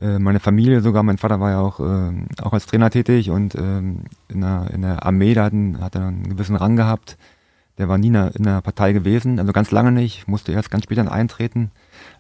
Meine 0.01 0.38
Familie 0.38 0.81
sogar, 0.81 1.03
mein 1.03 1.19
Vater 1.19 1.41
war 1.41 1.51
ja 1.51 1.59
auch, 1.59 1.81
auch 1.81 2.53
als 2.53 2.67
Trainer 2.67 2.88
tätig 2.88 3.31
und 3.31 3.57
in, 3.57 4.07
der, 4.29 4.71
in 4.73 4.83
der 4.83 5.05
Armee, 5.05 5.35
da 5.35 5.43
hatten, 5.43 5.81
hat 5.81 5.97
er 5.97 6.07
einen 6.07 6.29
gewissen 6.29 6.55
Rang 6.55 6.77
gehabt. 6.77 7.19
Der 7.79 7.88
war 7.88 7.99
nie 7.99 8.07
in 8.07 8.12
der, 8.12 8.37
in 8.37 8.45
der 8.45 8.61
Partei 8.61 8.93
gewesen, 8.93 9.41
also 9.41 9.53
ganz 9.53 9.73
lange 9.73 9.91
nicht, 9.91 10.29
musste 10.29 10.53
erst 10.53 10.71
ganz 10.71 10.85
später 10.85 11.11
eintreten. 11.11 11.73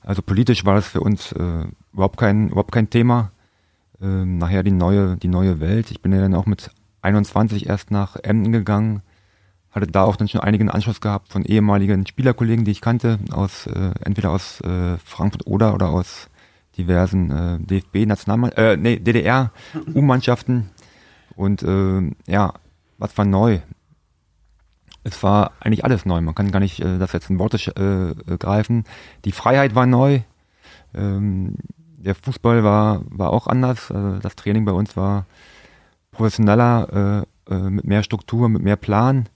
Also 0.02 0.22
politisch 0.22 0.64
war 0.64 0.74
das 0.74 0.88
für 0.88 1.02
uns 1.02 1.32
überhaupt, 1.92 2.16
kein, 2.16 2.48
überhaupt 2.48 2.72
kein 2.72 2.90
Thema. 2.90 3.30
Ähm, 4.00 4.38
nachher 4.38 4.62
die 4.62 4.70
neue, 4.70 5.16
die 5.16 5.28
neue 5.28 5.60
Welt. 5.60 5.90
Ich 5.90 6.00
bin 6.02 6.12
ja 6.12 6.20
dann 6.20 6.34
auch 6.34 6.46
mit 6.46 6.70
21 7.02 7.68
erst 7.68 7.90
nach 7.90 8.16
Emden 8.16 8.52
gegangen, 8.52 9.02
hatte 9.70 9.86
da 9.86 10.04
auch 10.04 10.16
dann 10.16 10.28
schon 10.28 10.40
einigen 10.40 10.70
Anschluss 10.70 11.00
gehabt 11.00 11.32
von 11.32 11.44
ehemaligen 11.44 12.06
Spielerkollegen, 12.06 12.64
die 12.64 12.70
ich 12.70 12.80
kannte, 12.80 13.18
aus 13.30 13.66
äh, 13.66 13.90
entweder 14.04 14.30
aus 14.30 14.60
äh, 14.60 14.98
Frankfurt 14.98 15.46
oder 15.46 15.74
oder 15.74 15.88
aus 15.88 16.28
diversen 16.76 17.30
äh, 17.30 17.58
DFB-National, 17.58 18.52
äh, 18.56 18.76
nee, 18.76 18.98
DDR-U-Mannschaften. 18.98 20.70
Und 21.36 21.62
äh, 21.62 22.10
ja, 22.26 22.54
was 22.98 23.16
war 23.18 23.24
neu? 23.24 23.60
Es 25.04 25.22
war 25.22 25.52
eigentlich 25.60 25.84
alles 25.84 26.04
neu. 26.04 26.20
Man 26.20 26.34
kann 26.34 26.50
gar 26.50 26.60
nicht 26.60 26.80
äh, 26.80 26.98
das 26.98 27.12
jetzt 27.12 27.30
in 27.30 27.38
Worte 27.38 27.56
äh, 27.56 28.36
greifen. 28.36 28.84
Die 29.24 29.32
Freiheit 29.32 29.74
war 29.74 29.86
neu. 29.86 30.20
Ähm, 30.94 31.54
der 32.08 32.14
Fußball 32.14 32.64
war, 32.64 33.02
war 33.10 33.30
auch 33.30 33.46
anders. 33.46 33.90
Äh, 33.90 34.18
das 34.20 34.34
Training 34.34 34.64
bei 34.64 34.72
uns 34.72 34.96
war 34.96 35.26
professioneller, 36.10 37.26
äh, 37.48 37.54
äh, 37.54 37.70
mit 37.70 37.84
mehr 37.86 38.02
Struktur, 38.02 38.48
mit 38.48 38.62
mehr 38.62 38.76
Plan. 38.76 39.28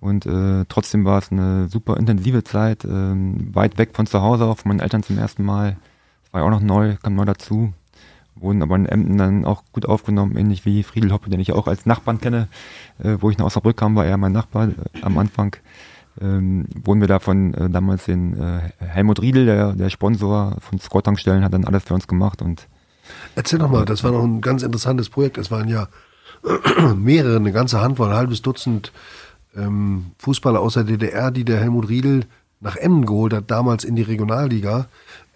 Und 0.00 0.26
äh, 0.26 0.66
trotzdem 0.68 1.06
war 1.06 1.18
es 1.18 1.32
eine 1.32 1.66
super 1.68 1.96
intensive 1.96 2.44
Zeit, 2.44 2.84
äh, 2.84 2.88
weit 2.88 3.78
weg 3.78 3.90
von 3.94 4.06
zu 4.06 4.20
Hause, 4.20 4.44
auch 4.44 4.58
von 4.58 4.68
meinen 4.68 4.80
Eltern 4.80 5.02
zum 5.02 5.16
ersten 5.16 5.44
Mal. 5.44 5.76
Das 6.22 6.32
war 6.32 6.42
ja 6.42 6.46
auch 6.46 6.50
noch 6.50 6.60
neu, 6.60 6.96
kam 7.02 7.14
neu 7.14 7.24
dazu. 7.24 7.72
Wurden 8.34 8.62
aber 8.62 8.76
in 8.76 8.86
Emden 8.86 9.16
dann 9.16 9.44
auch 9.46 9.62
gut 9.72 9.86
aufgenommen, 9.86 10.36
ähnlich 10.36 10.66
wie 10.66 10.82
Friedel 10.82 11.12
Hoppe, 11.12 11.30
den 11.30 11.40
ich 11.40 11.52
auch 11.52 11.68
als 11.68 11.86
Nachbarn 11.86 12.20
kenne. 12.20 12.48
Äh, 12.98 13.16
wo 13.20 13.30
ich 13.30 13.38
nach 13.38 13.46
Osnabrück 13.46 13.78
kam, 13.78 13.96
war 13.96 14.04
er 14.04 14.18
mein 14.18 14.32
Nachbar 14.32 14.68
äh, 14.68 14.74
am 15.00 15.16
Anfang. 15.16 15.56
Ähm, 16.20 16.66
wurden 16.84 17.00
wir 17.00 17.08
davon 17.08 17.54
äh, 17.54 17.68
damals 17.68 18.04
den 18.04 18.38
äh, 18.38 18.60
Helmut 18.78 19.20
Riedel, 19.20 19.46
der, 19.46 19.72
der 19.72 19.90
Sponsor 19.90 20.56
von 20.60 20.78
Scott-Tankstellen, 20.78 21.42
hat 21.42 21.52
dann 21.52 21.64
alles 21.64 21.84
für 21.84 21.94
uns 21.94 22.06
gemacht. 22.06 22.40
Und 22.40 22.68
Erzähl 23.34 23.58
doch 23.58 23.70
mal, 23.70 23.84
das 23.84 24.04
war 24.04 24.12
noch 24.12 24.22
ein 24.22 24.40
ganz 24.40 24.62
interessantes 24.62 25.08
Projekt. 25.08 25.38
Es 25.38 25.50
waren 25.50 25.68
ja 25.68 25.88
mehrere, 26.96 27.36
eine 27.36 27.52
ganze 27.52 27.80
Handvoll, 27.80 28.10
ein 28.10 28.16
halbes 28.16 28.42
Dutzend 28.42 28.92
ähm, 29.56 30.12
Fußballer 30.18 30.60
aus 30.60 30.74
der 30.74 30.84
DDR, 30.84 31.30
die 31.30 31.44
der 31.44 31.60
Helmut 31.60 31.88
Riedel 31.88 32.26
nach 32.60 32.76
Emmen 32.76 33.04
geholt 33.04 33.32
hat, 33.32 33.50
damals 33.50 33.84
in 33.84 33.96
die 33.96 34.02
Regionalliga. 34.02 34.86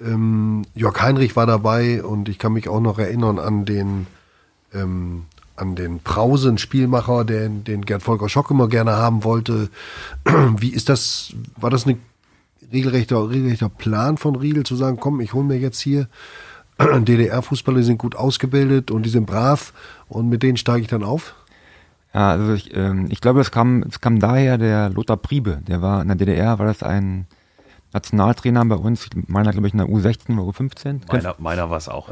Ähm, 0.00 0.62
Jörg 0.74 1.00
Heinrich 1.00 1.36
war 1.36 1.46
dabei 1.46 2.02
und 2.02 2.28
ich 2.28 2.38
kann 2.38 2.52
mich 2.52 2.68
auch 2.68 2.80
noch 2.80 2.98
erinnern 2.98 3.38
an 3.38 3.64
den, 3.64 4.06
ähm, 4.72 5.26
an 5.59 5.75
den 5.75 6.01
Prause, 6.01 6.49
einen 6.49 6.59
Spielmacher, 6.59 7.25
den, 7.25 7.64
den 7.64 7.85
Gerd 7.85 8.03
Volker 8.03 8.29
Schock 8.29 8.51
immer 8.51 8.68
gerne 8.68 8.92
haben 8.92 9.25
wollte. 9.25 9.71
Wie 10.57 10.71
ist 10.71 10.88
das, 10.88 11.35
war 11.57 11.71
das 11.71 11.87
ein 11.87 12.01
regelrechter, 12.73 13.31
regelrechter 13.31 13.68
Plan 13.68 14.16
von 14.16 14.37
Riedel 14.37 14.64
zu 14.64 14.77
sagen, 14.77 14.99
komm, 15.01 15.21
ich 15.21 15.33
hole 15.33 15.44
mir 15.44 15.59
jetzt 15.59 15.81
hier 15.81 16.09
DDR-Fußballer 16.79 17.83
sind 17.83 17.99
gut 17.99 18.14
ausgebildet 18.14 18.90
und 18.90 19.05
die 19.05 19.11
sind 19.11 19.27
brav 19.27 19.73
und 20.09 20.29
mit 20.29 20.42
denen 20.42 20.57
steige 20.57 20.83
ich 20.83 20.88
dann 20.88 21.03
auf? 21.03 21.35
Ja, 22.14 22.31
also 22.31 22.55
ich, 22.55 22.75
ähm, 22.75 23.07
ich 23.11 23.21
glaube, 23.21 23.40
es 23.40 23.51
kam, 23.51 23.83
es 23.83 24.01
kam 24.01 24.18
daher 24.18 24.59
der 24.59 24.88
Lothar 24.90 25.16
Priebe, 25.16 25.61
der 25.66 25.83
war 25.83 26.01
in 26.01 26.09
der 26.09 26.16
DDR, 26.16 26.59
war 26.59 26.66
das 26.66 26.83
ein 26.83 27.27
Nationaltrainer 27.92 28.64
bei 28.66 28.74
uns, 28.74 29.09
meiner 29.29 29.53
glaube 29.53 29.66
ich 29.66 29.72
in 29.72 29.79
der 29.79 29.88
U16 29.88 30.38
oder 30.38 30.51
U15. 30.51 31.01
Meiner, 31.11 31.35
meiner 31.38 31.70
war 31.70 31.79
es 31.79 31.88
auch. 31.88 32.11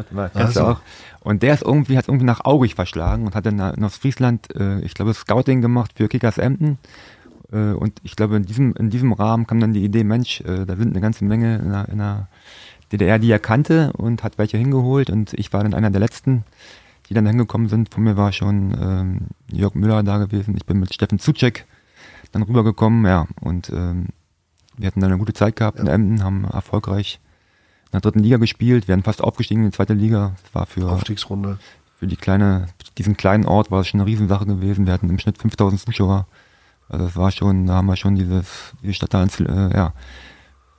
Du 0.57 0.67
auch? 0.67 0.81
Und 1.21 1.43
der 1.43 1.55
ist 1.55 1.63
irgendwie, 1.63 1.99
hat 1.99 2.09
irgendwie 2.09 2.25
nach 2.25 2.45
Augig 2.45 2.75
verschlagen 2.75 3.27
und 3.27 3.35
hat 3.35 3.45
dann 3.45 3.59
in 3.59 3.85
Ostfriesland, 3.85 4.55
äh, 4.57 4.81
ich 4.81 4.95
glaube, 4.95 5.13
Scouting 5.13 5.61
gemacht 5.61 5.93
für 5.97 6.09
Kickers 6.09 6.39
Emden. 6.39 6.79
Äh, 7.53 7.73
und 7.73 8.01
ich 8.03 8.17
glaube, 8.17 8.37
in 8.37 8.45
diesem, 8.45 8.75
in 8.75 8.91
diesem 8.91 9.13
Rahmen 9.13 9.47
kam 9.47 9.61
dann 9.61 9.75
die 9.75 9.85
Idee, 9.85 10.05
Mensch, 10.05 10.41
äh, 10.41 10.65
da 10.65 10.77
sind 10.77 10.91
eine 10.91 11.01
ganze 11.01 11.25
Menge 11.25 11.57
in 11.57 11.71
der, 11.71 11.89
in 11.89 11.99
der 11.99 12.29
DDR, 12.93 13.19
die 13.19 13.31
er 13.31 13.39
kannte 13.39 13.93
und 13.95 14.23
hat 14.23 14.39
welche 14.39 14.57
hingeholt. 14.57 15.11
Und 15.11 15.35
ich 15.35 15.53
war 15.53 15.63
dann 15.63 15.75
einer 15.75 15.91
der 15.91 16.01
letzten, 16.01 16.45
die 17.09 17.15
dann 17.15 17.27
hingekommen 17.27 17.69
sind. 17.69 17.93
Von 17.93 18.05
mir 18.05 18.17
war 18.17 18.33
schon 18.33 18.77
ähm, 18.81 19.21
Jörg 19.53 19.75
Müller 19.75 20.03
da 20.03 20.19
gewesen. 20.19 20.55
Ich 20.57 20.65
bin 20.65 20.79
mit 20.79 20.95
Steffen 20.95 21.19
Zucek 21.19 21.67
dann 22.33 22.43
rübergekommen, 22.43 23.05
ja. 23.05 23.27
Und 23.41 23.71
ähm, 23.71 24.07
wir 24.77 24.87
hatten 24.87 25.01
dann 25.01 25.11
eine 25.11 25.19
gute 25.19 25.33
Zeit 25.33 25.57
gehabt 25.57 25.79
ja. 25.79 25.85
in 25.85 25.89
Emden, 25.89 26.25
haben 26.25 26.45
erfolgreich 26.45 27.21
in 27.87 27.93
der 27.93 28.01
dritten 28.01 28.21
Liga 28.21 28.37
gespielt, 28.37 28.89
werden 28.89 29.03
fast 29.03 29.23
aufgestiegen 29.23 29.63
in 29.63 29.71
die 29.71 29.77
zweite 29.77 29.95
Liga. 29.95 30.35
Das 30.43 30.55
war 30.55 30.67
für 30.67 30.91
Aufstiegsrunde. 30.91 31.59
Für 31.99 32.07
die 32.07 32.17
kleine, 32.17 32.67
diesen 32.99 33.17
kleinen 33.17 33.47
Ort 33.47 33.71
war 33.71 33.81
es 33.81 33.89
schon 33.89 34.01
eine 34.01 34.09
Riesensache 34.09 34.45
gewesen. 34.45 34.87
Wir 34.87 34.93
hatten 34.93 35.09
im 35.09 35.19
Schnitt 35.19 35.39
5000 35.39 35.81
Zuschauer. 35.81 36.27
Also 36.89 37.07
das 37.07 37.17
war 37.17 37.31
schon, 37.31 37.67
da 37.67 37.75
haben 37.75 37.87
wir 37.87 37.97
schon 37.97 38.17
dieses, 38.17 38.75
die 38.83 38.93
Stadt 38.93 39.15
äh, 39.15 39.75
ja, 39.75 39.93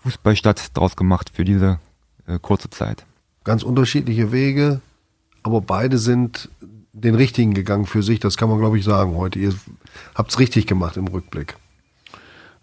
Fußballstadt 0.04 0.78
draus 0.78 0.96
gemacht 0.96 1.32
für 1.34 1.44
diese 1.44 1.80
äh, 2.28 2.40
kurze 2.40 2.70
Zeit. 2.70 3.06
Ganz 3.44 3.64
unterschiedliche 3.64 4.32
Wege, 4.32 4.82
aber 5.44 5.62
beide 5.62 5.98
sind 5.98 6.50
den 6.94 7.16
richtigen 7.16 7.54
gegangen 7.54 7.86
für 7.86 8.04
sich. 8.04 8.20
Das 8.20 8.38
kann 8.38 8.50
man, 8.50 8.60
glaube 8.60 8.78
ich, 8.78 8.86
sagen 8.86 9.16
heute. 9.16 9.40
Ihr 9.40 9.54
habt 10.16 10.32
es 10.32 10.40
richtig 10.40 10.68
gemacht 10.68 10.98
im 10.98 11.08
Rückblick. 11.08 11.56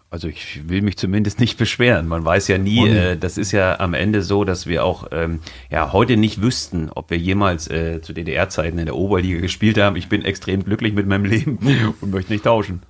Also 0.09 0.27
ich 0.27 0.69
will 0.69 0.81
mich 0.81 0.97
zumindest 0.97 1.39
nicht 1.39 1.57
beschweren. 1.59 2.07
Man 2.07 2.23
weiß 2.23 2.47
ja 2.47 2.57
nie, 2.57 2.87
äh, 2.87 3.17
das 3.17 3.37
ist 3.37 3.51
ja 3.51 3.79
am 3.79 3.93
Ende 3.93 4.21
so, 4.21 4.43
dass 4.43 4.67
wir 4.67 4.85
auch 4.85 5.07
ähm, 5.11 5.39
ja 5.69 5.91
heute 5.91 6.17
nicht 6.17 6.41
wüssten, 6.41 6.89
ob 6.93 7.09
wir 7.09 7.17
jemals 7.17 7.69
äh, 7.69 8.01
zu 8.01 8.13
DDR-Zeiten 8.13 8.77
in 8.77 8.85
der 8.85 8.95
Oberliga 8.95 9.41
gespielt 9.41 9.77
haben. 9.77 9.95
Ich 9.95 10.09
bin 10.09 10.23
extrem 10.23 10.63
glücklich 10.63 10.93
mit 10.93 11.07
meinem 11.07 11.25
Leben 11.35 11.59
und 12.01 12.11
möchte 12.11 12.31
nicht 12.33 12.45
tauschen. 12.45 12.81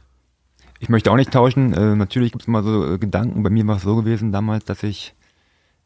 Ich 0.80 0.90
möchte 0.90 1.12
auch 1.12 1.16
nicht 1.16 1.32
tauschen. 1.32 1.74
Äh, 1.74 1.96
natürlich 1.96 2.32
gibt 2.32 2.44
es 2.44 2.48
immer 2.48 2.64
so 2.64 2.94
äh, 2.94 2.98
Gedanken. 2.98 3.44
Bei 3.44 3.50
mir 3.50 3.66
war 3.66 3.78
es 3.78 3.84
so 3.84 3.96
gewesen 3.96 4.32
damals, 4.32 4.66
dass 4.66 4.84
ich 4.84 5.16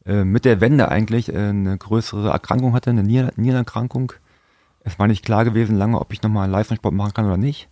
äh, 0.05 0.23
mit 0.23 0.45
der 0.45 0.61
Wende 0.61 0.89
eigentlich 0.89 1.29
äh, 1.29 1.37
eine 1.37 1.77
größere 1.77 2.29
Erkrankung 2.29 2.73
hatte, 2.73 2.89
eine 2.89 3.03
Nier 3.03 3.31
Nierenerkrankung. 3.35 4.13
Es 4.83 4.97
war 4.97 5.07
nicht 5.07 5.23
klar 5.23 5.45
gewesen 5.45 5.77
lange, 5.77 5.99
ob 5.99 6.11
ich 6.11 6.23
nochmal 6.23 6.49
Leistungssport 6.49 6.93
machen 6.93 7.13
kann 7.13 7.25
oder 7.25 7.37
nicht 7.37 7.69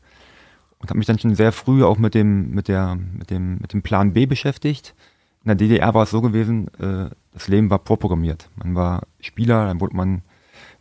und 0.80 0.90
habe 0.90 0.98
mich 0.98 1.08
dann 1.08 1.20
schon 1.20 1.36
sehr 1.36 1.52
früh 1.52 1.84
auch 1.84 1.98
mit 1.98 2.14
dem, 2.14 2.52
mit 2.52 2.68
der, 2.68 2.96
mit 2.96 3.30
dem, 3.30 3.58
mit 3.60 3.74
dem 3.74 3.82
Plan 3.82 4.14
B 4.14 4.26
beschäftigt. 4.26 4.94
In 5.44 5.48
der 5.50 5.56
DDR 5.56 5.94
war 5.94 6.04
es 6.04 6.12
so 6.12 6.22
gewesen, 6.22 6.68
äh, 6.80 7.10
das 7.34 7.48
Leben 7.48 7.70
war 7.70 7.82
vorprogrammiert. 7.84 8.50
Man 8.56 8.76
war 8.76 9.04
Spieler, 9.20 9.66
dann 9.66 9.80
wurde 9.80 9.96
man 9.96 10.22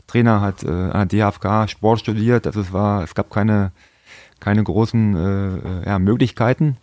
Trainer, 0.06 0.40
hat 0.40 0.62
äh, 0.62 0.68
an 0.68 1.08
der 1.08 1.30
DHFK 1.30 1.68
Sport 1.68 2.00
studiert, 2.00 2.46
also 2.46 2.60
es 2.60 2.72
war, 2.72 3.02
es 3.02 3.14
gab 3.14 3.30
keine, 3.30 3.72
keine 4.38 4.62
großen 4.62 5.16
äh, 5.16 5.56
äh, 5.56 5.86
ja, 5.86 5.98
Möglichkeiten. 5.98 6.76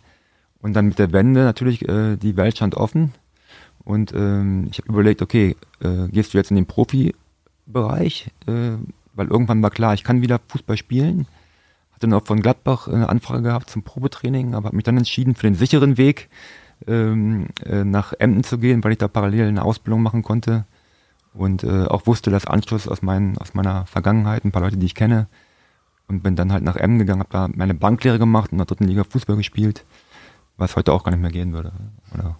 Und 0.60 0.74
dann 0.74 0.86
mit 0.86 0.98
der 0.98 1.12
Wende 1.12 1.44
natürlich, 1.44 1.86
äh, 1.88 2.16
die 2.16 2.36
Welt 2.36 2.56
stand 2.56 2.74
offen. 2.74 3.12
Und 3.84 4.12
ähm, 4.14 4.66
ich 4.70 4.78
habe 4.78 4.88
überlegt, 4.88 5.20
okay, 5.20 5.56
äh, 5.80 6.08
gehst 6.08 6.32
du 6.32 6.38
jetzt 6.38 6.50
in 6.50 6.56
den 6.56 6.66
Profibereich? 6.66 8.30
Äh, 8.46 8.78
weil 9.12 9.28
irgendwann 9.28 9.62
war 9.62 9.70
klar, 9.70 9.94
ich 9.94 10.04
kann 10.04 10.22
wieder 10.22 10.40
Fußball 10.48 10.76
spielen 10.76 11.26
hatte 11.94 12.06
noch 12.06 12.26
von 12.26 12.40
Gladbach 12.40 12.88
eine 12.88 13.08
Anfrage 13.08 13.42
gehabt 13.42 13.70
zum 13.70 13.82
Probetraining, 13.82 14.54
aber 14.54 14.66
habe 14.66 14.76
mich 14.76 14.84
dann 14.84 14.96
entschieden 14.96 15.34
für 15.34 15.46
den 15.46 15.54
sicheren 15.54 15.96
Weg 15.96 16.28
ähm, 16.86 17.48
äh, 17.64 17.84
nach 17.84 18.12
Emden 18.12 18.44
zu 18.44 18.58
gehen, 18.58 18.82
weil 18.84 18.92
ich 18.92 18.98
da 18.98 19.08
parallel 19.08 19.48
eine 19.48 19.64
Ausbildung 19.64 20.02
machen 20.02 20.22
konnte 20.22 20.64
und 21.34 21.64
äh, 21.64 21.84
auch 21.86 22.06
wusste, 22.06 22.30
dass 22.30 22.46
Anschluss 22.46 22.88
aus, 22.88 23.02
mein, 23.02 23.36
aus 23.38 23.54
meiner 23.54 23.86
Vergangenheit, 23.86 24.44
ein 24.44 24.52
paar 24.52 24.62
Leute, 24.62 24.76
die 24.76 24.86
ich 24.86 24.94
kenne, 24.94 25.26
und 26.06 26.22
bin 26.22 26.36
dann 26.36 26.52
halt 26.52 26.62
nach 26.62 26.76
Emden 26.76 26.98
gegangen, 26.98 27.20
habe 27.20 27.32
da 27.32 27.48
meine 27.54 27.74
Banklehre 27.74 28.18
gemacht 28.18 28.52
und 28.52 28.52
in 28.52 28.58
der 28.58 28.66
dritten 28.66 28.84
Liga 28.84 29.04
Fußball 29.04 29.36
gespielt, 29.36 29.84
was 30.56 30.76
heute 30.76 30.92
auch 30.92 31.02
gar 31.02 31.10
nicht 31.10 31.20
mehr 31.20 31.30
gehen 31.30 31.52
würde. 31.52 31.72
Oder 32.12 32.36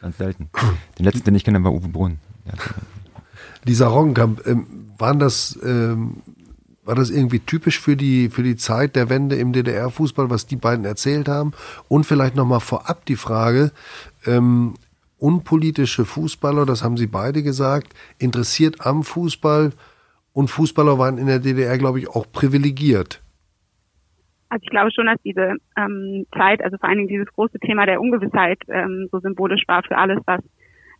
ganz 0.00 0.18
selten. 0.18 0.50
Den 0.98 1.04
letzten, 1.04 1.24
den 1.24 1.34
ich 1.34 1.44
kenne, 1.44 1.62
war 1.64 1.72
Uwe 1.72 1.88
Brunn. 1.88 2.18
Ja. 2.46 2.52
Lisa 3.64 3.88
Roggenkamp, 3.88 4.46
ähm, 4.46 4.66
waren 4.98 5.18
das 5.18 5.58
ähm, 5.64 6.18
war 6.84 6.94
das 6.94 7.10
irgendwie 7.10 7.40
typisch 7.40 7.80
für 7.80 7.96
die, 7.96 8.28
für 8.28 8.42
die 8.42 8.56
Zeit 8.56 8.94
der 8.94 9.08
Wende 9.08 9.36
im 9.36 9.52
DDR-Fußball, 9.52 10.30
was 10.30 10.46
die 10.46 10.56
beiden 10.56 10.84
erzählt 10.84 11.28
haben? 11.28 11.52
Und 11.88 12.04
vielleicht 12.04 12.36
nochmal 12.36 12.60
vorab 12.60 13.04
die 13.06 13.16
Frage, 13.16 13.72
ähm, 14.26 14.74
unpolitische 15.18 16.04
Fußballer, 16.04 16.66
das 16.66 16.84
haben 16.84 16.96
sie 16.96 17.06
beide 17.06 17.42
gesagt, 17.42 17.94
interessiert 18.18 18.84
am 18.84 19.02
Fußball 19.02 19.72
und 20.32 20.48
Fußballer 20.48 20.98
waren 20.98 21.16
in 21.16 21.26
der 21.26 21.38
DDR, 21.38 21.78
glaube 21.78 22.00
ich, 22.00 22.08
auch 22.08 22.30
privilegiert. 22.30 23.22
Also 24.50 24.62
ich 24.62 24.70
glaube 24.70 24.90
schon, 24.92 25.06
dass 25.06 25.20
diese 25.24 25.56
ähm, 25.76 26.26
Zeit, 26.36 26.62
also 26.62 26.76
vor 26.76 26.88
allen 26.88 26.98
Dingen 26.98 27.08
dieses 27.08 27.32
große 27.32 27.58
Thema 27.60 27.86
der 27.86 28.00
Ungewissheit 28.00 28.58
ähm, 28.68 29.08
so 29.10 29.18
symbolisch 29.20 29.62
war 29.66 29.82
für 29.82 29.96
alles, 29.96 30.18
was 30.26 30.40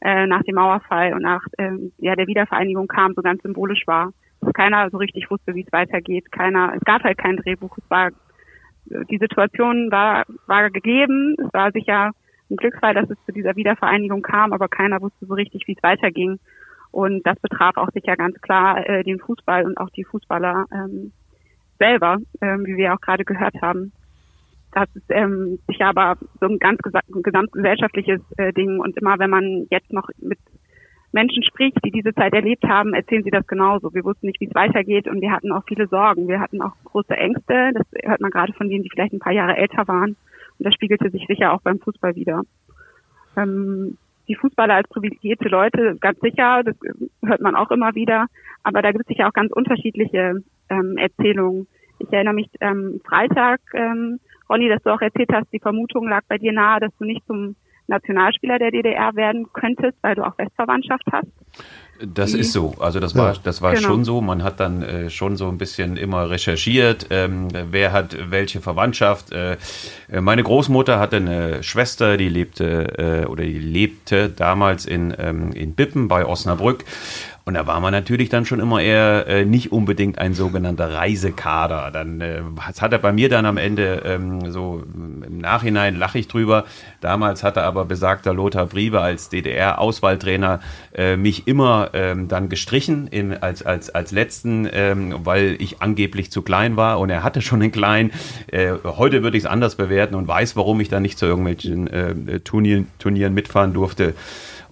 äh, 0.01 0.27
nach 0.27 0.43
dem 0.43 0.55
Mauerfall 0.55 1.13
und 1.13 1.23
nach 1.23 1.43
ähm, 1.59 1.93
ja, 1.99 2.17
der 2.17 2.27
Wiedervereinigung 2.27 2.89
kam, 2.89 3.13
so 3.15 3.23
ganz 3.23 3.43
symbolisch 3.43 3.87
war 3.87 4.13
keiner 4.53 4.91
so 4.91 4.99
richtig 4.99 5.31
wusste, 5.31 5.55
wie 5.55 5.63
es 5.63 5.73
weitergeht. 5.73 6.31
Keiner, 6.33 6.75
es 6.75 6.85
gab 6.85 7.03
halt 7.05 7.19
kein 7.19 7.37
Drehbuch. 7.37 7.77
Es 7.79 7.91
war, 7.91 8.11
die 9.11 9.19
Situation 9.19 9.91
war, 9.91 10.25
war 10.47 10.71
gegeben. 10.71 11.37
Es 11.39 11.53
war 11.53 11.73
sicher 11.73 12.13
ein 12.51 12.57
Glücksfall, 12.57 12.95
dass 12.95 13.11
es 13.11 13.17
zu 13.25 13.33
dieser 13.33 13.57
Wiedervereinigung 13.57 14.23
kam, 14.23 14.53
aber 14.53 14.69
keiner 14.69 15.01
wusste 15.01 15.27
so 15.27 15.35
richtig, 15.35 15.67
wie 15.67 15.75
es 15.77 15.83
weiterging. 15.83 16.39
Und 16.91 17.27
das 17.27 17.39
betraf 17.41 17.77
auch 17.77 17.91
sicher 17.93 18.17
ganz 18.17 18.41
klar 18.41 18.89
äh, 18.89 19.03
den 19.03 19.19
Fußball 19.19 19.65
und 19.65 19.79
auch 19.79 19.91
die 19.91 20.05
Fußballer 20.05 20.67
ähm, 20.73 21.13
selber, 21.79 22.19
ähm, 22.41 22.65
wie 22.67 22.77
wir 22.77 22.95
auch 22.95 23.01
gerade 23.01 23.25
gehört 23.25 23.61
haben. 23.61 23.93
Das 24.73 24.89
ist 24.95 25.07
ähm, 25.09 25.59
sicher 25.69 25.87
aber 25.87 26.17
so 26.41 26.47
ein 26.47 26.59
ganz 26.59 26.81
gesamtgesellschaftliches 26.83 28.21
äh, 28.37 28.53
Ding. 28.53 28.81
Und 28.81 28.97
immer 28.97 29.19
wenn 29.19 29.31
man 29.31 29.67
jetzt 29.71 29.93
noch 29.93 30.09
mit 30.19 30.39
Menschen 31.15 31.45
spricht, 31.45 31.79
die 31.85 31.93
diese 31.93 32.13
Zeit 32.13 32.35
erlebt 32.35 32.65
haben, 32.65 32.93
erzählen 32.93 33.23
sie 33.23 33.31
das 33.31 33.47
genauso. 33.47 33.95
Wir 33.95 34.05
wussten 34.05 34.27
nicht, 34.27 34.41
wie 34.41 34.49
es 34.49 34.55
weitergeht 34.55 35.07
und 35.07 35.21
wir 35.21 35.31
hatten 35.31 35.53
auch 35.53 35.63
viele 35.67 35.87
Sorgen. 35.87 36.27
Wir 36.27 36.41
hatten 36.41 36.61
auch 36.61 36.73
große 36.85 37.17
Ängste. 37.17 37.71
Das 37.73 37.87
hört 38.03 38.21
man 38.21 38.33
gerade 38.33 38.53
von 38.53 38.69
denen, 38.69 38.83
die 38.83 38.91
vielleicht 38.91 39.13
ein 39.13 39.21
paar 39.21 39.33
Jahre 39.33 39.57
älter 39.57 39.87
waren. 39.87 40.17
Und 40.59 40.67
das 40.67 40.75
spiegelte 40.75 41.11
sich 41.11 41.25
sicher 41.29 41.53
auch 41.53 41.63
beim 41.63 41.79
Fußball 41.79 42.17
wieder. 42.17 42.43
Ähm, 43.37 43.97
die 44.27 44.35
Fußballer 44.35 44.75
als 44.75 44.89
privilegierte 44.89 45.49
Leute, 45.49 45.97
ganz 46.01 46.19
sicher, 46.19 46.63
das 46.65 46.77
hört 47.25 47.41
man 47.41 47.55
auch 47.55 47.71
immer 47.71 47.95
wieder. 47.95 48.27
Aber 48.65 48.83
da 48.83 48.91
gibt 48.91 49.05
es 49.05 49.09
sicher 49.09 49.29
auch 49.29 49.33
ganz 49.33 49.53
unterschiedliche 49.53 50.43
ähm, 50.69 50.97
Erzählungen. 50.97 51.69
Ich 52.01 52.13
erinnere 52.13 52.35
mich 52.35 52.51
ähm, 52.61 53.01
Freitag, 53.05 53.61
ähm, 53.75 54.19
Ronny, 54.51 54.69
dass 54.69 54.83
du 54.83 54.91
auch 54.91 55.01
erzählt 55.01 55.31
hast, 55.33 55.53
die 55.53 55.61
Vermutung 55.61 56.09
lag 56.09 56.25
bei 56.29 56.39
dir 56.39 56.53
nahe, 56.53 56.81
dass 56.81 56.97
du 56.99 57.05
nicht 57.05 57.25
zum 57.27 57.55
Nationalspieler 57.87 58.59
der 58.59 58.71
DDR 58.71 59.15
werden 59.15 59.47
könntest, 59.53 59.97
weil 60.03 60.15
du 60.15 60.23
auch 60.23 60.37
Westverwandtschaft 60.39 61.05
hast. 61.13 61.29
Das 62.05 62.35
ist 62.35 62.53
so. 62.53 62.75
Also 62.81 62.99
das 62.99 63.15
war, 63.15 63.35
das 63.45 63.63
war 63.63 63.75
genau. 63.75 63.89
schon 63.89 64.05
so. 64.05 64.21
Man 64.21 64.43
hat 64.43 64.59
dann 64.59 64.83
äh, 64.83 65.11
schon 65.11 65.37
so 65.37 65.49
ein 65.49 65.59
bisschen 65.59 65.97
immer 65.97 66.29
recherchiert, 66.29 67.07
ähm, 67.11 67.49
wer 67.71 67.93
hat 67.93 68.17
welche 68.31 68.61
Verwandtschaft. 68.61 69.33
Äh, 69.33 69.59
meine 70.21 70.43
Großmutter 70.43 70.99
hatte 70.99 71.17
eine 71.17 71.63
Schwester, 71.63 72.17
die 72.17 72.29
lebte 72.29 73.23
äh, 73.23 73.27
oder 73.27 73.45
die 73.45 73.59
lebte 73.59 74.29
damals 74.29 74.87
in, 74.87 75.15
ähm, 75.19 75.53
in 75.53 75.75
Bippen 75.75 76.09
bei 76.09 76.27
Osnabrück. 76.27 76.85
Und 77.47 77.55
da 77.55 77.67
war 77.67 77.79
man 77.81 77.93
natürlich 77.93 78.31
dann 78.31 78.47
schon 78.47 78.59
immer 78.59 78.81
eher 78.81 79.27
äh, 79.27 79.45
nicht 79.45 79.71
unbedingt 79.71 80.19
ein 80.19 80.33
sogenannter 80.33 80.95
Reisekader. 80.95 81.91
Dann 81.91 82.23
äh, 82.23 82.41
hat 82.59 82.93
er 82.93 82.99
bei 82.99 83.13
mir 83.13 83.29
dann 83.29 83.45
am 83.45 83.59
Ende 83.59 84.03
ähm, 84.07 84.51
so 84.51 84.83
im 84.95 85.39
Nachhinein 85.39 85.95
lache 85.97 86.19
ich 86.19 86.27
drüber. 86.27 86.65
Damals 87.03 87.43
hatte 87.43 87.63
aber 87.63 87.85
besagter 87.85 88.33
Lothar 88.33 88.65
Briebe 88.65 89.03
als 89.03 89.29
DDR-Auswahltrainer 89.29 90.61
äh, 90.95 91.19
mich 91.19 91.47
immer 91.47 91.91
ähm, 91.93 92.29
dann 92.29 92.49
gestrichen 92.49 93.09
in, 93.09 93.37
als, 93.37 93.63
als, 93.63 93.91
als 93.91 94.11
letzten, 94.11 94.67
ähm, 94.73 95.15
weil 95.25 95.57
ich 95.59 95.83
angeblich 95.83 96.33
zu 96.33 96.41
klein 96.41 96.79
war 96.79 96.99
und 96.99 97.11
er 97.11 97.23
hatte 97.23 97.43
schon 97.43 97.61
einen 97.61 97.73
kleinen. 97.73 98.11
Äh, 98.47 98.73
heute 98.85 99.23
würde 99.23 99.37
ich 99.37 99.45
es 99.45 99.51
anders 99.51 99.75
bewerten 99.75 100.15
und 100.15 100.27
weiß, 100.27 100.57
warum 100.57 100.81
ich 100.81 100.89
dann 100.89 101.03
nicht 101.03 101.19
zu 101.19 101.27
irgendwelchen 101.27 101.89
äh, 101.89 102.41
Turnieren, 102.41 102.87
Turnieren 102.99 103.35
mitfahren 103.35 103.75
durfte. 103.75 104.15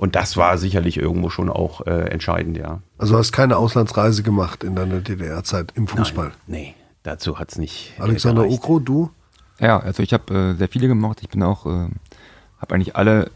Und 0.03 0.17
das 0.17 0.37
war 0.37 0.59
sicherlich 0.59 0.97
irgendwo 0.97 1.31
schon 1.31 1.49
auch 1.49 1.87
äh, 1.87 2.09
entscheidend, 2.11 2.57
ja. 2.57 2.81
Also 2.99 3.17
hast 3.17 3.31
keine 3.31 3.57
Auslandsreise 3.57 4.25
gemacht 4.25 4.65
in 4.65 4.75
deiner 4.75 4.99
DDR-Zeit 4.99 5.75
im 5.77 5.87
Fußball? 5.87 6.33
Nein, 6.49 6.61
nee, 6.61 6.75
dazu 7.05 7.39
hat 7.39 7.53
es 7.53 7.59
nicht. 7.59 7.93
Äh, 7.99 8.03
Alexander 8.03 8.43
gereicht. 8.43 8.65
Ukro, 8.65 8.81
du? 8.81 9.11
Ja, 9.61 9.79
also 9.79 10.03
ich 10.03 10.13
habe 10.13 10.35
äh, 10.35 10.55
sehr 10.55 10.67
viele 10.67 10.89
gemacht. 10.89 11.21
Ich 11.23 11.29
bin 11.29 11.41
auch, 11.45 11.67
äh, 11.67 11.87
habe 12.59 12.75
eigentlich 12.75 12.97
alle 12.97 13.31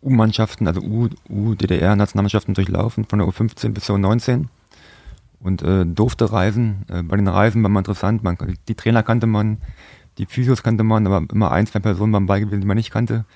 U-Mannschaften, 0.00 0.66
also 0.66 0.80
U-DDR-Nationalmannschaften 0.80 2.54
durchlaufen, 2.54 3.04
von 3.04 3.18
der 3.18 3.28
U15 3.28 3.74
bis 3.74 3.84
zur 3.84 3.96
U19 3.96 4.46
und 5.40 5.60
äh, 5.60 5.84
durfte 5.84 6.32
reisen. 6.32 6.86
Äh, 6.88 7.02
bei 7.02 7.16
den 7.16 7.28
Reisen 7.28 7.62
war 7.62 7.68
man 7.68 7.82
interessant, 7.82 8.24
man, 8.24 8.38
die 8.66 8.74
Trainer 8.74 9.02
kannte 9.02 9.26
man, 9.26 9.58
die 10.16 10.24
Physios 10.24 10.62
kannte 10.62 10.84
man, 10.84 11.06
aber 11.06 11.30
immer 11.30 11.50
ein, 11.50 11.66
zwei 11.66 11.80
Personen 11.80 12.14
waren 12.14 12.24
bei 12.24 12.40
gewesen, 12.40 12.62
die 12.62 12.66
man 12.66 12.78
nicht 12.78 12.92
kannte. 12.92 13.26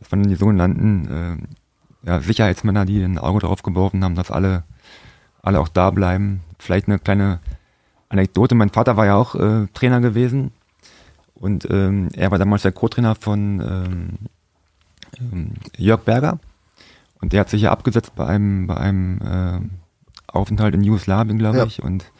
Das 0.00 0.10
waren 0.10 0.24
die 0.24 0.34
sogenannten 0.34 1.06
äh, 1.08 1.59
ja, 2.02 2.20
Sicherheitsmänner, 2.20 2.84
die 2.84 3.02
ein 3.02 3.18
Auge 3.18 3.40
darauf 3.40 3.62
geworfen 3.62 4.02
haben, 4.04 4.14
dass 4.14 4.30
alle, 4.30 4.64
alle 5.42 5.60
auch 5.60 5.68
da 5.68 5.90
bleiben. 5.90 6.40
Vielleicht 6.58 6.88
eine 6.88 6.98
kleine 6.98 7.40
Anekdote, 8.08 8.54
mein 8.54 8.70
Vater 8.70 8.96
war 8.96 9.06
ja 9.06 9.16
auch 9.16 9.34
äh, 9.34 9.66
Trainer 9.72 10.00
gewesen 10.00 10.52
und 11.34 11.68
ähm, 11.70 12.08
er 12.14 12.30
war 12.30 12.38
damals 12.38 12.62
der 12.62 12.72
Co-Trainer 12.72 13.14
von 13.14 13.60
ähm, 13.60 14.18
ähm, 15.20 15.52
Jörg 15.76 16.02
Berger 16.02 16.38
und 17.20 17.32
der 17.32 17.40
hat 17.40 17.50
sich 17.50 17.62
ja 17.62 17.70
abgesetzt 17.70 18.14
bei 18.16 18.26
einem, 18.26 18.66
bei 18.66 18.76
einem 18.76 19.20
äh, 19.20 19.60
Aufenthalt 20.26 20.74
in 20.74 20.82
Jugoslawien, 20.82 21.38
glaube 21.38 21.58
ja. 21.58 21.64
ich. 21.66 21.82
Und 21.82 22.10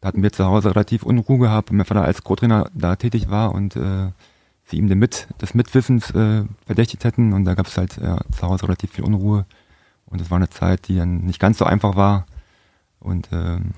da 0.00 0.08
hatten 0.08 0.22
wir 0.22 0.32
zu 0.32 0.46
Hause 0.46 0.70
relativ 0.70 1.02
Unruhe 1.02 1.38
gehabt, 1.38 1.70
weil 1.70 1.76
mein 1.76 1.86
Vater 1.86 2.04
als 2.04 2.24
Co-Trainer 2.24 2.70
da 2.74 2.96
tätig 2.96 3.30
war 3.30 3.54
und 3.54 3.76
äh, 3.76 4.08
sie 4.70 4.78
ihm 4.78 4.86
Mit, 4.86 5.28
des 5.40 5.54
Mitwissens 5.54 6.10
äh, 6.10 6.44
verdächtigt 6.66 7.04
hätten. 7.04 7.32
Und 7.32 7.44
da 7.44 7.54
gab 7.54 7.66
es 7.66 7.76
halt 7.76 7.98
äh, 7.98 8.16
zu 8.36 8.42
Hause 8.42 8.64
relativ 8.64 8.92
viel 8.92 9.04
Unruhe. 9.04 9.46
Und 10.06 10.20
es 10.20 10.30
war 10.30 10.36
eine 10.36 10.50
Zeit, 10.50 10.88
die 10.88 10.96
dann 10.96 11.18
nicht 11.18 11.40
ganz 11.40 11.58
so 11.58 11.64
einfach 11.64 11.96
war. 11.96 12.26
Und 13.00 13.28
ähm, 13.32 13.72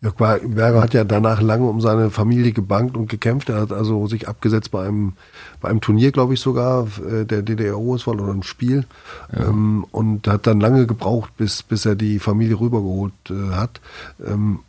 Jörg 0.00 0.14
Berger 0.14 0.80
hat 0.80 0.94
ja 0.94 1.02
danach 1.02 1.42
lange 1.42 1.66
um 1.66 1.80
seine 1.80 2.10
Familie 2.10 2.52
gebankt 2.52 2.96
und 2.96 3.08
gekämpft. 3.08 3.48
Er 3.48 3.60
hat 3.62 3.72
also 3.72 4.06
sich 4.06 4.28
abgesetzt 4.28 4.70
bei 4.70 4.86
einem, 4.86 5.14
bei 5.60 5.68
einem 5.68 5.80
Turnier, 5.80 6.12
glaube 6.12 6.34
ich 6.34 6.40
sogar, 6.40 6.86
äh, 6.98 7.24
der 7.24 7.42
DDR-Auswahl 7.42 8.20
oder 8.20 8.32
ein 8.32 8.44
Spiel. 8.44 8.86
Ja. 9.32 9.48
Ähm, 9.48 9.84
und 9.90 10.28
hat 10.28 10.46
dann 10.46 10.60
lange 10.60 10.86
gebraucht, 10.86 11.36
bis, 11.36 11.64
bis 11.64 11.84
er 11.84 11.96
die 11.96 12.20
Familie 12.20 12.60
rübergeholt 12.60 13.12
äh, 13.30 13.54
hat. 13.56 13.80
Ähm, 14.24 14.60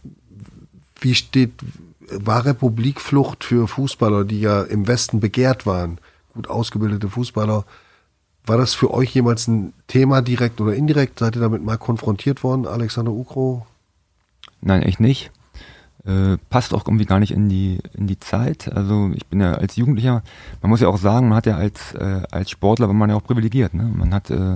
wie 0.99 1.13
steht, 1.13 1.53
war 2.11 2.45
Republikflucht 2.45 3.43
für 3.43 3.67
Fußballer, 3.67 4.25
die 4.25 4.41
ja 4.41 4.63
im 4.63 4.87
Westen 4.87 5.19
begehrt 5.19 5.65
waren, 5.65 5.99
gut 6.33 6.49
ausgebildete 6.49 7.09
Fußballer, 7.09 7.65
war 8.45 8.57
das 8.57 8.73
für 8.73 8.91
euch 8.93 9.13
jemals 9.13 9.47
ein 9.47 9.73
Thema 9.87 10.21
direkt 10.21 10.59
oder 10.59 10.73
indirekt? 10.73 11.19
Seid 11.19 11.35
ihr 11.35 11.41
damit 11.41 11.63
mal 11.63 11.77
konfrontiert 11.77 12.43
worden, 12.43 12.65
Alexander 12.65 13.11
Ukro? 13.11 13.65
Nein, 14.61 14.81
echt 14.81 14.99
nicht. 14.99 15.31
Äh, 16.05 16.37
passt 16.49 16.73
auch 16.73 16.87
irgendwie 16.87 17.05
gar 17.05 17.19
nicht 17.19 17.31
in 17.31 17.49
die, 17.49 17.79
in 17.93 18.07
die 18.07 18.19
Zeit. 18.19 18.71
Also 18.73 19.11
ich 19.13 19.27
bin 19.27 19.41
ja 19.41 19.53
als 19.53 19.75
Jugendlicher, 19.75 20.23
man 20.61 20.69
muss 20.69 20.79
ja 20.79 20.87
auch 20.87 20.97
sagen, 20.97 21.27
man 21.27 21.37
hat 21.37 21.45
ja 21.45 21.57
als, 21.57 21.93
äh, 21.93 22.23
als 22.31 22.49
Sportler, 22.49 22.87
war 22.87 22.95
man 22.95 23.09
ja 23.09 23.15
auch 23.15 23.23
privilegiert. 23.23 23.73
Ne? 23.73 23.83
Man 23.83 24.13
hat 24.13 24.31
äh, 24.31 24.55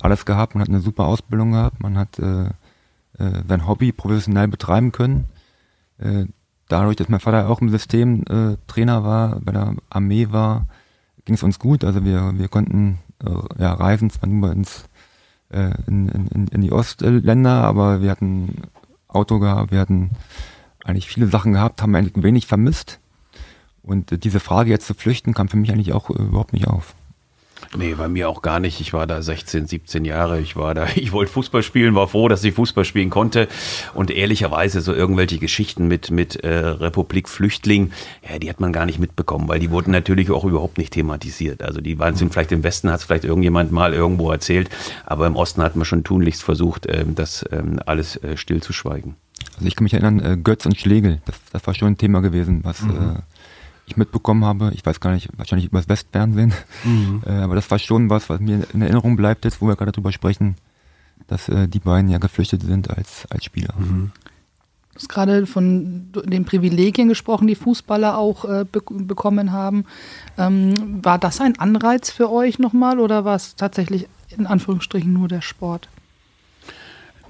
alles 0.00 0.24
gehabt, 0.24 0.54
man 0.54 0.62
hat 0.62 0.68
eine 0.68 0.80
super 0.80 1.04
Ausbildung 1.04 1.52
gehabt, 1.52 1.82
man 1.82 1.98
hat 1.98 2.18
äh, 2.18 2.46
äh, 2.46 3.42
sein 3.48 3.66
Hobby 3.66 3.92
professionell 3.92 4.48
betreiben 4.48 4.92
können. 4.92 5.26
Dadurch, 6.68 6.96
dass 6.96 7.08
mein 7.08 7.20
Vater 7.20 7.48
auch 7.48 7.60
im 7.60 7.68
System 7.68 8.24
äh, 8.28 8.56
Trainer 8.66 9.04
war, 9.04 9.40
bei 9.40 9.52
der 9.52 9.74
Armee 9.88 10.28
war, 10.30 10.66
ging 11.24 11.34
es 11.36 11.42
uns 11.42 11.58
gut. 11.58 11.84
Also 11.84 12.04
wir, 12.04 12.32
wir 12.36 12.48
konnten 12.48 12.98
äh, 13.24 13.62
ja, 13.62 13.72
reisen, 13.72 14.10
zwar 14.10 14.28
nur 14.28 14.50
ins, 14.52 14.88
äh, 15.50 15.70
in, 15.86 16.08
in, 16.08 16.48
in 16.48 16.60
die 16.60 16.72
Ostländer, 16.72 17.64
aber 17.64 18.02
wir 18.02 18.10
hatten 18.10 18.62
Auto 19.08 19.38
gehabt, 19.38 19.70
wir 19.70 19.80
hatten 19.80 20.10
eigentlich 20.84 21.08
viele 21.08 21.26
Sachen 21.28 21.52
gehabt, 21.52 21.82
haben 21.82 21.94
eigentlich 21.94 22.22
wenig 22.22 22.46
vermisst. 22.46 23.00
Und 23.82 24.12
äh, 24.12 24.18
diese 24.18 24.40
Frage 24.40 24.70
jetzt 24.70 24.86
zu 24.86 24.94
flüchten 24.94 25.34
kam 25.34 25.48
für 25.48 25.56
mich 25.56 25.70
eigentlich 25.72 25.92
auch 25.92 26.10
äh, 26.10 26.14
überhaupt 26.14 26.52
nicht 26.52 26.66
auf. 26.66 26.94
Nee, 27.76 27.94
bei 27.94 28.08
mir 28.08 28.28
auch 28.28 28.42
gar 28.42 28.60
nicht. 28.60 28.80
Ich 28.80 28.92
war 28.92 29.06
da 29.06 29.22
16, 29.22 29.66
17 29.66 30.04
Jahre. 30.04 30.40
Ich 30.40 30.56
war 30.56 30.74
da, 30.74 30.86
ich 30.94 31.12
wollte 31.12 31.32
Fußball 31.32 31.62
spielen, 31.62 31.94
war 31.94 32.08
froh, 32.08 32.28
dass 32.28 32.44
ich 32.44 32.54
Fußball 32.54 32.84
spielen 32.84 33.10
konnte. 33.10 33.48
Und 33.94 34.10
ehrlicherweise 34.10 34.80
so 34.80 34.94
irgendwelche 34.94 35.38
Geschichten 35.38 35.88
mit, 35.88 36.10
mit 36.10 36.36
äh, 36.36 36.58
Republik 36.58 37.28
Flüchtling, 37.28 37.92
ja, 38.28 38.38
die 38.38 38.48
hat 38.48 38.60
man 38.60 38.72
gar 38.72 38.86
nicht 38.86 38.98
mitbekommen, 38.98 39.48
weil 39.48 39.60
die 39.60 39.70
wurden 39.70 39.90
natürlich 39.90 40.30
auch 40.30 40.44
überhaupt 40.44 40.78
nicht 40.78 40.92
thematisiert. 40.92 41.62
Also 41.62 41.80
die 41.80 41.98
waren 41.98 42.14
sind 42.16 42.32
vielleicht 42.32 42.52
im 42.52 42.62
Westen, 42.62 42.90
hat 42.90 43.00
es 43.00 43.04
vielleicht 43.04 43.24
irgendjemand 43.24 43.72
mal 43.72 43.94
irgendwo 43.94 44.30
erzählt, 44.30 44.70
aber 45.04 45.26
im 45.26 45.36
Osten 45.36 45.62
hat 45.62 45.76
man 45.76 45.84
schon 45.84 46.04
tunlichst 46.04 46.42
versucht, 46.42 46.86
ähm, 46.88 47.14
das 47.14 47.44
ähm, 47.50 47.80
alles 47.84 48.16
äh, 48.22 48.36
stillzuschweigen. 48.36 49.16
Also 49.56 49.68
ich 49.68 49.76
kann 49.76 49.84
mich 49.84 49.94
erinnern, 49.94 50.20
äh, 50.20 50.36
Götz 50.36 50.66
und 50.66 50.78
Schlegel, 50.78 51.20
das, 51.24 51.36
das 51.52 51.66
war 51.66 51.74
schon 51.74 51.88
ein 51.88 51.98
Thema 51.98 52.20
gewesen, 52.20 52.60
was 52.62 52.82
mhm. 52.82 53.18
Ich 53.86 53.96
mitbekommen 53.96 54.44
habe. 54.44 54.72
Ich 54.74 54.84
weiß 54.84 55.00
gar 55.00 55.12
nicht, 55.12 55.28
wahrscheinlich 55.36 55.68
übers 55.68 55.88
Westfernsehen. 55.88 56.52
Mhm. 56.84 57.06
Äh, 57.26 57.30
aber 57.30 57.54
das 57.54 57.70
war 57.70 57.78
schon 57.78 58.10
was, 58.10 58.28
was 58.28 58.40
mir 58.40 58.66
in 58.72 58.82
Erinnerung 58.82 59.16
bleibt 59.16 59.44
jetzt, 59.44 59.60
wo 59.60 59.66
wir 59.66 59.76
gerade 59.76 59.92
drüber 59.92 60.12
sprechen, 60.12 60.56
dass 61.26 61.48
äh, 61.48 61.66
die 61.66 61.80
beiden 61.80 62.10
ja 62.10 62.18
geflüchtet 62.18 62.62
sind 62.62 62.90
als, 62.90 63.26
als 63.30 63.44
Spieler. 63.44 63.74
Mhm. 63.78 64.12
Du 64.92 65.00
hast 65.00 65.08
gerade 65.08 65.46
von 65.46 66.10
den 66.12 66.44
Privilegien 66.44 67.08
gesprochen, 67.08 67.46
die 67.46 67.54
Fußballer 67.54 68.16
auch 68.16 68.44
äh, 68.44 68.64
be 68.64 68.80
bekommen 68.88 69.52
haben. 69.52 69.84
Ähm, 70.38 71.04
war 71.04 71.18
das 71.18 71.40
ein 71.40 71.58
Anreiz 71.58 72.10
für 72.10 72.30
euch 72.30 72.58
nochmal 72.58 72.98
oder 73.00 73.24
war 73.24 73.36
es 73.36 73.56
tatsächlich 73.56 74.08
in 74.30 74.46
Anführungsstrichen 74.46 75.12
nur 75.12 75.28
der 75.28 75.42
Sport? 75.42 75.88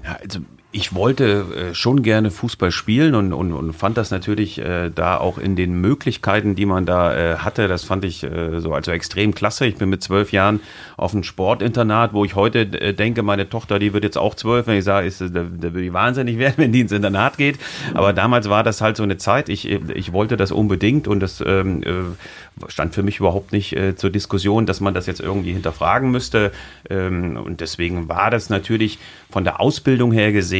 Ja, 0.03 0.17
also 0.21 0.39
ich 0.73 0.93
wollte 0.93 1.69
äh, 1.71 1.73
schon 1.73 2.03
gerne 2.03 2.29
Fußball 2.29 2.71
spielen 2.71 3.15
und, 3.15 3.31
und, 3.31 3.53
und 3.53 3.73
fand 3.73 3.97
das 3.97 4.11
natürlich 4.11 4.59
äh, 4.59 4.89
da 4.93 5.17
auch 5.17 5.37
in 5.37 5.55
den 5.55 5.79
Möglichkeiten, 5.79 6.55
die 6.55 6.65
man 6.65 6.85
da 6.85 7.15
äh, 7.15 7.37
hatte, 7.37 7.69
das 7.69 7.85
fand 7.85 8.03
ich 8.03 8.25
so 8.57 8.73
also 8.73 8.91
extrem 8.91 9.33
klasse. 9.33 9.65
Ich 9.65 9.75
bin 9.75 9.89
mit 9.89 10.03
zwölf 10.03 10.31
Jahren 10.31 10.59
auf 10.97 11.13
ein 11.13 11.23
Sportinternat, 11.23 12.13
wo 12.13 12.25
ich 12.25 12.35
heute 12.35 12.65
denke, 12.65 13.23
meine 13.23 13.49
Tochter, 13.49 13.79
die 13.79 13.93
wird 13.93 14.03
jetzt 14.03 14.17
auch 14.17 14.35
zwölf, 14.35 14.67
wenn 14.67 14.77
ich 14.77 14.83
sage, 14.83 15.07
ist, 15.07 15.21
da, 15.21 15.27
da 15.27 15.43
würde 15.43 15.81
die 15.81 15.93
wahnsinnig 15.93 16.37
werden, 16.37 16.55
wenn 16.57 16.71
die 16.71 16.81
ins 16.81 16.91
Internat 16.91 17.37
geht. 17.37 17.57
Aber 17.93 18.13
damals 18.13 18.49
war 18.49 18.63
das 18.63 18.81
halt 18.81 18.97
so 18.97 19.03
eine 19.03 19.17
Zeit, 19.17 19.49
ich, 19.49 19.69
ich 19.69 20.13
wollte 20.13 20.37
das 20.37 20.51
unbedingt 20.51 21.07
und 21.07 21.19
das 21.19 21.43
ähm, 21.45 21.83
äh, 21.83 22.69
stand 22.69 22.93
für 22.93 23.03
mich 23.03 23.19
überhaupt 23.19 23.51
nicht 23.51 23.77
zur 23.97 24.09
Diskussion, 24.09 24.65
dass 24.65 24.81
man 24.81 24.93
das 24.93 25.05
jetzt 25.05 25.19
irgendwie 25.19 25.53
hinterfragen 25.53 26.09
müsste. 26.09 26.51
Ähm, 26.89 27.37
und 27.37 27.61
deswegen 27.61 28.09
war 28.09 28.31
das 28.31 28.49
natürlich 28.49 28.97
von 29.29 29.43
der 29.43 29.59
Ausbildung 29.59 30.11
her 30.11 30.31
gesehen, 30.31 30.56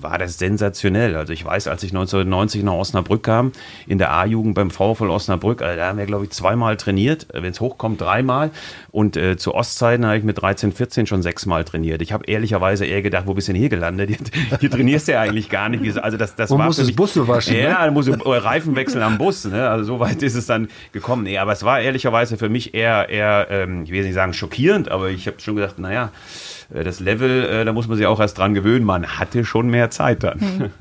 war 0.00 0.18
das 0.18 0.38
sensationell. 0.38 1.16
Also 1.16 1.32
ich 1.32 1.44
weiß, 1.44 1.68
als 1.68 1.82
ich 1.82 1.90
1990 1.90 2.62
nach 2.62 2.72
Osnabrück 2.72 3.22
kam, 3.22 3.52
in 3.86 3.98
der 3.98 4.12
A-Jugend 4.12 4.54
beim 4.54 4.70
VfL 4.70 5.10
Osnabrück, 5.10 5.62
also 5.62 5.76
da 5.76 5.88
haben 5.88 5.98
wir, 5.98 6.06
glaube 6.06 6.24
ich, 6.24 6.30
zweimal 6.30 6.76
trainiert, 6.76 7.26
wenn 7.32 7.50
es 7.50 7.60
hochkommt, 7.60 8.00
dreimal. 8.00 8.50
Und 8.90 9.16
äh, 9.16 9.36
zu 9.36 9.54
Ostzeiten 9.54 10.06
habe 10.06 10.18
ich 10.18 10.24
mit 10.24 10.40
13, 10.40 10.72
14 10.72 11.06
schon 11.06 11.22
sechsmal 11.22 11.64
trainiert. 11.64 12.02
Ich 12.02 12.12
habe 12.12 12.24
ehrlicherweise 12.26 12.86
eher 12.86 13.02
gedacht, 13.02 13.26
wo 13.26 13.34
bist 13.34 13.48
du 13.48 13.52
denn 13.52 13.60
hier 13.60 13.68
gelandet? 13.68 14.08
Hier, 14.08 14.58
hier 14.58 14.70
trainierst 14.70 15.08
du 15.08 15.12
ja 15.12 15.20
eigentlich 15.20 15.48
gar 15.48 15.68
nicht. 15.68 15.98
Also 15.98 16.16
das, 16.16 16.34
das 16.34 16.50
war 16.50 16.58
muss 16.58 16.76
das 16.76 16.92
Busse 16.92 17.26
waschen. 17.28 17.56
Ja, 17.56 17.84
ne? 17.84 17.90
muss 17.90 18.08
Reifen 18.08 18.76
wechseln 18.76 19.02
am 19.02 19.18
Bus. 19.18 19.44
Ne? 19.44 19.68
Also 19.68 19.84
so 19.84 20.00
weit 20.00 20.22
ist 20.22 20.34
es 20.34 20.46
dann 20.46 20.68
gekommen. 20.92 21.24
Nee, 21.24 21.38
aber 21.38 21.52
es 21.52 21.62
war 21.62 21.80
ehrlicherweise 21.80 22.36
für 22.36 22.48
mich 22.48 22.74
eher, 22.74 23.08
eher 23.08 23.48
ähm, 23.50 23.84
ich 23.84 23.90
will 23.90 24.04
nicht 24.04 24.14
sagen 24.14 24.32
schockierend, 24.32 24.90
aber 24.90 25.10
ich 25.10 25.26
habe 25.26 25.40
schon 25.40 25.56
gedacht, 25.56 25.78
naja, 25.78 26.06
äh, 26.06 26.57
das 26.70 27.00
Level, 27.00 27.44
äh, 27.44 27.64
da 27.64 27.72
muss 27.72 27.88
man 27.88 27.96
sich 27.96 28.06
auch 28.06 28.20
erst 28.20 28.38
dran 28.38 28.54
gewöhnen. 28.54 28.84
Man 28.84 29.06
hatte 29.18 29.44
schon 29.44 29.68
mehr 29.70 29.90
Zeit 29.90 30.22
dann. 30.22 30.40
Hm. 30.40 30.70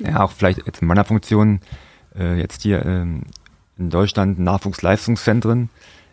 Ja, 0.00 0.24
auch 0.24 0.32
vielleicht 0.32 0.66
jetzt 0.66 0.82
in 0.82 0.88
meiner 0.88 1.04
Funktion 1.04 1.60
äh, 2.18 2.36
jetzt 2.36 2.62
hier 2.62 2.84
ähm, 2.84 3.22
in 3.78 3.90
Deutschland 3.90 4.40
Nachwuchsleistungszentren. 4.40 5.70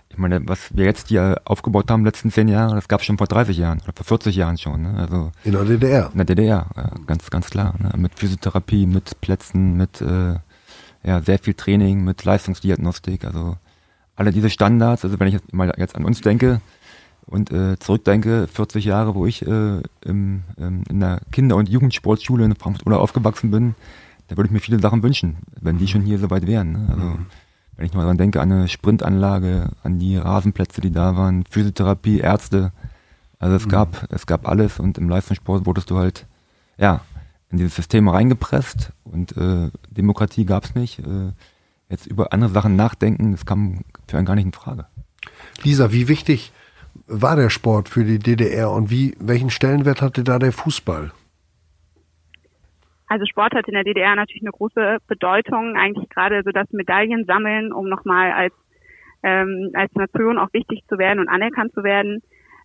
Ich 0.10 0.18
meine, 0.18 0.48
was 0.48 0.76
wir 0.76 0.86
jetzt 0.86 1.08
hier 1.08 1.42
aufgebaut 1.46 1.90
haben 1.90 2.02
in 2.02 2.04
den 2.04 2.12
letzten 2.12 2.32
zehn 2.32 2.48
Jahren, 2.48 2.76
das 2.76 2.88
gab 2.88 3.00
es 3.00 3.06
schon 3.06 3.18
vor 3.18 3.28
30 3.28 3.58
Jahren 3.58 3.80
oder 3.82 3.94
vor 3.94 4.06
40 4.06 4.36
Jahren 4.36 4.58
schon. 4.58 4.84
Ne? 4.84 4.96
Also 5.00 5.32
in 5.44 5.54
der 5.54 5.66
DDR. 5.66 6.10
In 6.12 6.18
der 6.18 6.26
DDR, 6.26 6.68
ja, 6.76 6.92
ganz, 7.06 7.30
ganz 7.30 7.50
klar. 7.50 7.76
Ne? 7.80 7.92
Mit 7.98 8.18
Physiotherapie, 8.18 8.86
mit 8.86 9.22
Plätzen, 9.22 9.76
mit 9.76 10.02
äh, 10.02 10.36
ja, 11.04 11.22
sehr 11.22 11.40
viel 11.40 11.54
Training, 11.54 12.04
mit 12.04 12.24
Leistungsdiagnostik. 12.24 13.26
Also 13.26 13.58
alle 14.16 14.32
diese 14.32 14.50
Standards, 14.50 15.06
also 15.06 15.20
wenn 15.20 15.28
ich 15.28 15.36
jetzt 15.36 15.54
mal 15.54 15.74
jetzt 15.78 15.96
an 15.96 16.06
uns 16.06 16.22
denke 16.22 16.62
und 17.30 17.52
äh, 17.52 17.78
zurückdenke, 17.80 18.48
40 18.48 18.86
Jahre, 18.86 19.16
wo 19.16 19.26
ich 19.26 19.46
äh, 19.46 19.82
im, 20.02 20.44
ähm, 20.58 20.84
in 20.90 21.00
der 21.00 21.22
Kinder- 21.32 21.56
und 21.56 21.70
Jugendsportschule 21.70 22.44
in 22.44 22.56
Frankfurt 22.56 22.88
oder 22.88 23.00
aufgewachsen 23.00 23.52
bin, 23.52 23.76
da 24.28 24.38
würde 24.38 24.48
ich 24.48 24.52
mir 24.52 24.60
viele 24.60 24.80
Sachen 24.80 25.04
wünschen, 25.04 25.38
wenn 25.62 25.78
die 25.78 25.88
schon 25.88 26.02
hier 26.02 26.20
so 26.20 26.30
weit 26.30 26.48
wären. 26.48 26.72
Ne? 26.72 26.88
Also 26.90 27.04
mhm. 27.04 27.26
wenn 27.78 27.86
ich 27.86 27.94
mal 27.94 28.06
dran 28.06 28.18
denke, 28.18 28.42
an 28.42 28.52
eine 28.52 28.68
Sprintanlage, 28.68 29.70
an 29.84 30.00
die 30.00 30.18
Rasenplätze, 30.18 30.82
die 30.82 30.92
da 30.92 31.16
waren, 31.16 31.46
Physiotherapie, 31.50 32.20
Ärzte, 32.20 32.72
also 33.38 33.56
es 33.56 33.66
mhm. 33.66 33.70
gab, 33.70 34.12
es 34.12 34.26
gab 34.26 34.48
alles 34.48 34.80
und 34.80 34.98
im 34.98 35.08
Leistungssport 35.08 35.66
wurdest 35.66 35.92
du 35.92 35.98
halt, 35.98 36.26
ja, 36.78 37.02
in 37.52 37.58
dieses 37.58 37.76
System 37.76 38.08
reingepresst 38.08 38.92
und 39.04 39.36
äh, 39.38 39.70
Demokratie 39.90 40.46
gab 40.46 40.66
es 40.66 40.76
nicht. 40.76 41.00
Äh, 41.00 41.32
jetzt 41.90 42.06
über 42.06 42.34
andere 42.34 42.52
Sachen 42.52 42.76
nachdenken, 42.76 43.32
das 43.32 43.46
kam 43.46 43.82
für 44.08 44.18
einen 44.18 44.26
gar 44.26 44.36
nicht 44.36 44.46
in 44.46 44.54
Frage. 44.54 44.86
Lisa, 45.64 45.92
wie 45.92 46.08
wichtig 46.08 46.52
war 47.08 47.36
der 47.36 47.50
Sport 47.50 47.90
für 47.90 48.04
die 48.04 48.20
DDR 48.20 48.72
und 48.72 48.90
wie, 48.90 49.16
welchen 49.20 49.50
Stellenwert 49.50 50.02
hatte 50.02 50.24
da 50.24 50.40
der 50.40 50.52
Fußball? 50.52 51.12
Also 53.08 53.26
Sport 53.26 53.56
hat 53.56 53.68
in 53.68 53.74
der 53.74 53.84
DDR 53.84 54.16
natürlich 54.16 54.44
eine 54.44 54.52
große 54.52 54.98
Bedeutung, 55.08 55.76
eigentlich 55.76 56.10
gerade 56.10 56.44
so 56.44 56.52
das 56.52 56.72
Medaillensammeln, 56.72 57.74
um 57.74 57.90
nochmal 57.90 58.32
als 58.32 58.54
ähm, 59.24 59.72
als 59.74 59.94
Nation 59.96 60.38
auch 60.38 60.54
wichtig 60.54 60.84
zu 60.88 60.98
werden 60.98 61.20
und 61.20 61.28
anerkannt 61.28 61.74
zu 61.74 61.84
werden. 61.84 62.22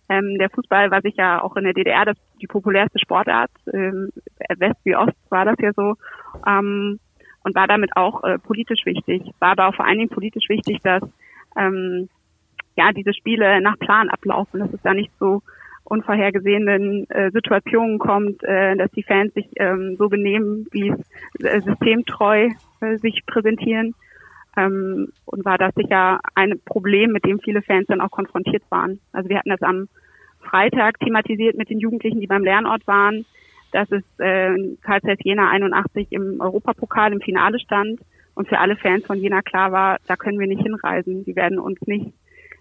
Ähm, 0.07 0.37
der 0.37 0.49
Fußball 0.49 0.91
war 0.91 1.01
sicher 1.01 1.43
auch 1.43 1.55
in 1.55 1.63
der 1.63 1.73
DDR 1.73 2.05
das, 2.05 2.17
die 2.41 2.47
populärste 2.47 2.99
Sportart. 2.99 3.51
Ähm, 3.73 4.09
West 4.57 4.79
wie 4.83 4.95
Ost 4.95 5.17
war 5.29 5.45
das 5.45 5.55
ja 5.59 5.71
so. 5.73 5.95
Ähm, 6.47 6.99
und 7.43 7.55
war 7.55 7.67
damit 7.67 7.95
auch 7.95 8.23
äh, 8.23 8.39
politisch 8.39 8.85
wichtig. 8.85 9.23
War 9.39 9.51
aber 9.51 9.67
auch 9.67 9.75
vor 9.75 9.85
allen 9.85 9.97
Dingen 9.97 10.09
politisch 10.09 10.47
wichtig, 10.49 10.79
dass 10.83 11.03
ähm, 11.57 12.09
ja 12.75 12.91
diese 12.91 13.13
Spiele 13.13 13.61
nach 13.61 13.77
Plan 13.79 14.09
ablaufen, 14.09 14.59
dass 14.59 14.73
es 14.73 14.81
da 14.81 14.93
nicht 14.93 15.11
so 15.19 15.41
unvorhergesehenen 15.85 17.09
äh, 17.09 17.31
Situationen 17.31 17.99
kommt, 17.99 18.43
äh, 18.43 18.75
dass 18.75 18.91
die 18.91 19.03
Fans 19.03 19.33
sich 19.33 19.47
ähm, 19.57 19.95
so 19.97 20.09
benehmen, 20.09 20.67
wie 20.71 20.89
es 20.89 21.45
äh, 21.45 21.61
systemtreu 21.61 22.49
äh, 22.81 22.97
sich 22.97 23.25
präsentieren. 23.25 23.93
Ähm, 24.57 25.09
und 25.25 25.45
war 25.45 25.57
das 25.57 25.73
sicher 25.75 26.19
ein 26.33 26.59
Problem, 26.65 27.11
mit 27.11 27.25
dem 27.25 27.39
viele 27.39 27.61
Fans 27.61 27.85
dann 27.87 28.01
auch 28.01 28.11
konfrontiert 28.11 28.63
waren. 28.69 28.99
Also 29.11 29.29
wir 29.29 29.37
hatten 29.37 29.49
das 29.49 29.61
am 29.61 29.87
Freitag 30.39 30.99
thematisiert 30.99 31.55
mit 31.55 31.69
den 31.69 31.79
Jugendlichen, 31.79 32.19
die 32.19 32.27
beim 32.27 32.43
Lernort 32.43 32.87
waren, 32.87 33.25
dass 33.71 33.91
es 33.91 34.03
äh, 34.17 34.55
Karl 34.81 35.01
Zeiss 35.01 35.19
Jena 35.21 35.49
81 35.49 36.07
im 36.11 36.39
Europapokal 36.39 37.11
im 37.11 37.21
Finale 37.21 37.59
stand 37.59 37.99
und 38.33 38.47
für 38.47 38.59
alle 38.59 38.75
Fans 38.75 39.05
von 39.05 39.19
Jena 39.19 39.41
klar 39.41 39.71
war, 39.71 39.97
da 40.07 40.15
können 40.15 40.39
wir 40.39 40.47
nicht 40.47 40.61
hinreisen. 40.61 41.25
Die 41.25 41.35
werden 41.35 41.59
uns 41.59 41.79
nicht 41.85 42.13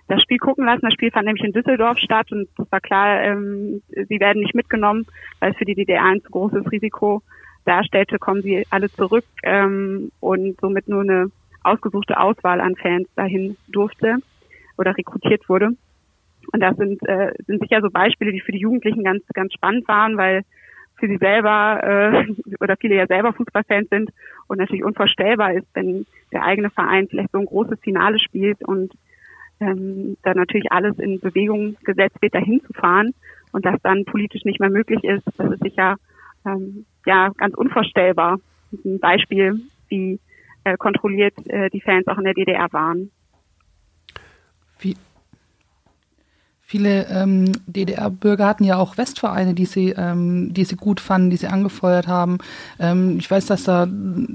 das 0.08 0.22
Spiel 0.22 0.38
gucken 0.38 0.66
lassen. 0.66 0.82
Das 0.82 0.92
Spiel 0.94 1.10
fand 1.10 1.26
nämlich 1.26 1.44
in 1.44 1.52
Düsseldorf 1.52 1.98
statt 1.98 2.30
und 2.32 2.48
es 2.58 2.70
war 2.72 2.80
klar, 2.80 3.22
ähm, 3.22 3.82
sie 3.88 4.20
werden 4.20 4.42
nicht 4.42 4.54
mitgenommen, 4.54 5.06
weil 5.40 5.52
es 5.52 5.56
für 5.56 5.64
die 5.64 5.74
DDR 5.74 6.04
ein 6.04 6.22
zu 6.22 6.30
großes 6.30 6.70
Risiko 6.70 7.22
darstellte, 7.64 8.18
kommen 8.18 8.42
sie 8.42 8.66
alle 8.70 8.90
zurück 8.90 9.24
ähm, 9.42 10.10
und 10.20 10.60
somit 10.60 10.88
nur 10.88 11.02
eine 11.02 11.30
ausgesuchte 11.62 12.20
Auswahl 12.20 12.60
an 12.60 12.76
Fans 12.76 13.08
dahin 13.16 13.56
durfte 13.68 14.16
oder 14.76 14.96
rekrutiert 14.96 15.48
wurde. 15.48 15.70
Und 16.52 16.60
das 16.60 16.76
sind, 16.76 17.02
äh, 17.08 17.32
sind 17.46 17.62
sicher 17.62 17.80
so 17.80 17.88
Beispiele, 17.90 18.32
die 18.32 18.40
für 18.40 18.52
die 18.52 18.58
Jugendlichen 18.58 19.02
ganz, 19.02 19.22
ganz 19.32 19.54
spannend 19.54 19.88
waren, 19.88 20.18
weil 20.18 20.42
für 20.96 21.08
sie 21.08 21.16
selber 21.16 21.80
äh, 21.82 22.26
oder 22.60 22.76
viele 22.76 22.96
ja 22.96 23.06
selber 23.06 23.32
Fußballfans 23.32 23.88
sind 23.88 24.10
und 24.46 24.58
natürlich 24.58 24.84
unvorstellbar 24.84 25.54
ist, 25.54 25.66
wenn 25.72 26.06
der 26.32 26.44
eigene 26.44 26.70
Verein 26.70 27.08
vielleicht 27.08 27.32
so 27.32 27.38
ein 27.38 27.46
großes 27.46 27.80
Finale 27.80 28.18
spielt 28.18 28.62
und 28.62 28.92
ähm, 29.60 30.16
da 30.22 30.34
natürlich 30.34 30.70
alles 30.72 30.98
in 30.98 31.20
Bewegung 31.20 31.76
gesetzt 31.84 32.20
wird, 32.20 32.34
dahin 32.34 32.60
zu 32.66 32.72
fahren 32.72 33.14
und 33.52 33.64
das 33.64 33.80
dann 33.82 34.04
politisch 34.04 34.44
nicht 34.44 34.60
mehr 34.60 34.70
möglich 34.70 35.02
ist, 35.04 35.22
das 35.36 35.52
ist 35.52 35.62
sicher 35.62 35.96
ähm, 36.46 36.86
ja 37.06 37.30
ganz 37.36 37.54
unvorstellbar. 37.54 38.38
Ein 38.84 38.98
Beispiel, 38.98 39.60
wie 39.88 40.18
äh, 40.64 40.76
kontrolliert 40.76 41.34
äh, 41.46 41.70
die 41.70 41.80
Fans 41.80 42.06
auch 42.08 42.18
in 42.18 42.24
der 42.24 42.34
DDR 42.34 42.72
waren. 42.72 43.10
Wie, 44.78 44.96
Viele 46.66 47.07
ähm, 47.11 47.53
DDR-Bürger 47.66 48.46
hatten 48.46 48.64
ja 48.64 48.77
auch 48.79 48.96
Westvereine, 48.96 49.53
die 49.53 49.66
sie, 49.66 49.90
ähm, 49.98 50.55
die 50.55 50.64
sie 50.64 50.77
gut 50.77 50.98
fanden, 50.98 51.29
die 51.29 51.37
sie 51.37 51.46
angefeuert 51.46 52.09
haben. 52.09 52.38
Ähm, 52.81 53.18
ich 53.18 53.31
weiß, 53.31 53.44
dass 53.46 53.64
da 53.64 53.87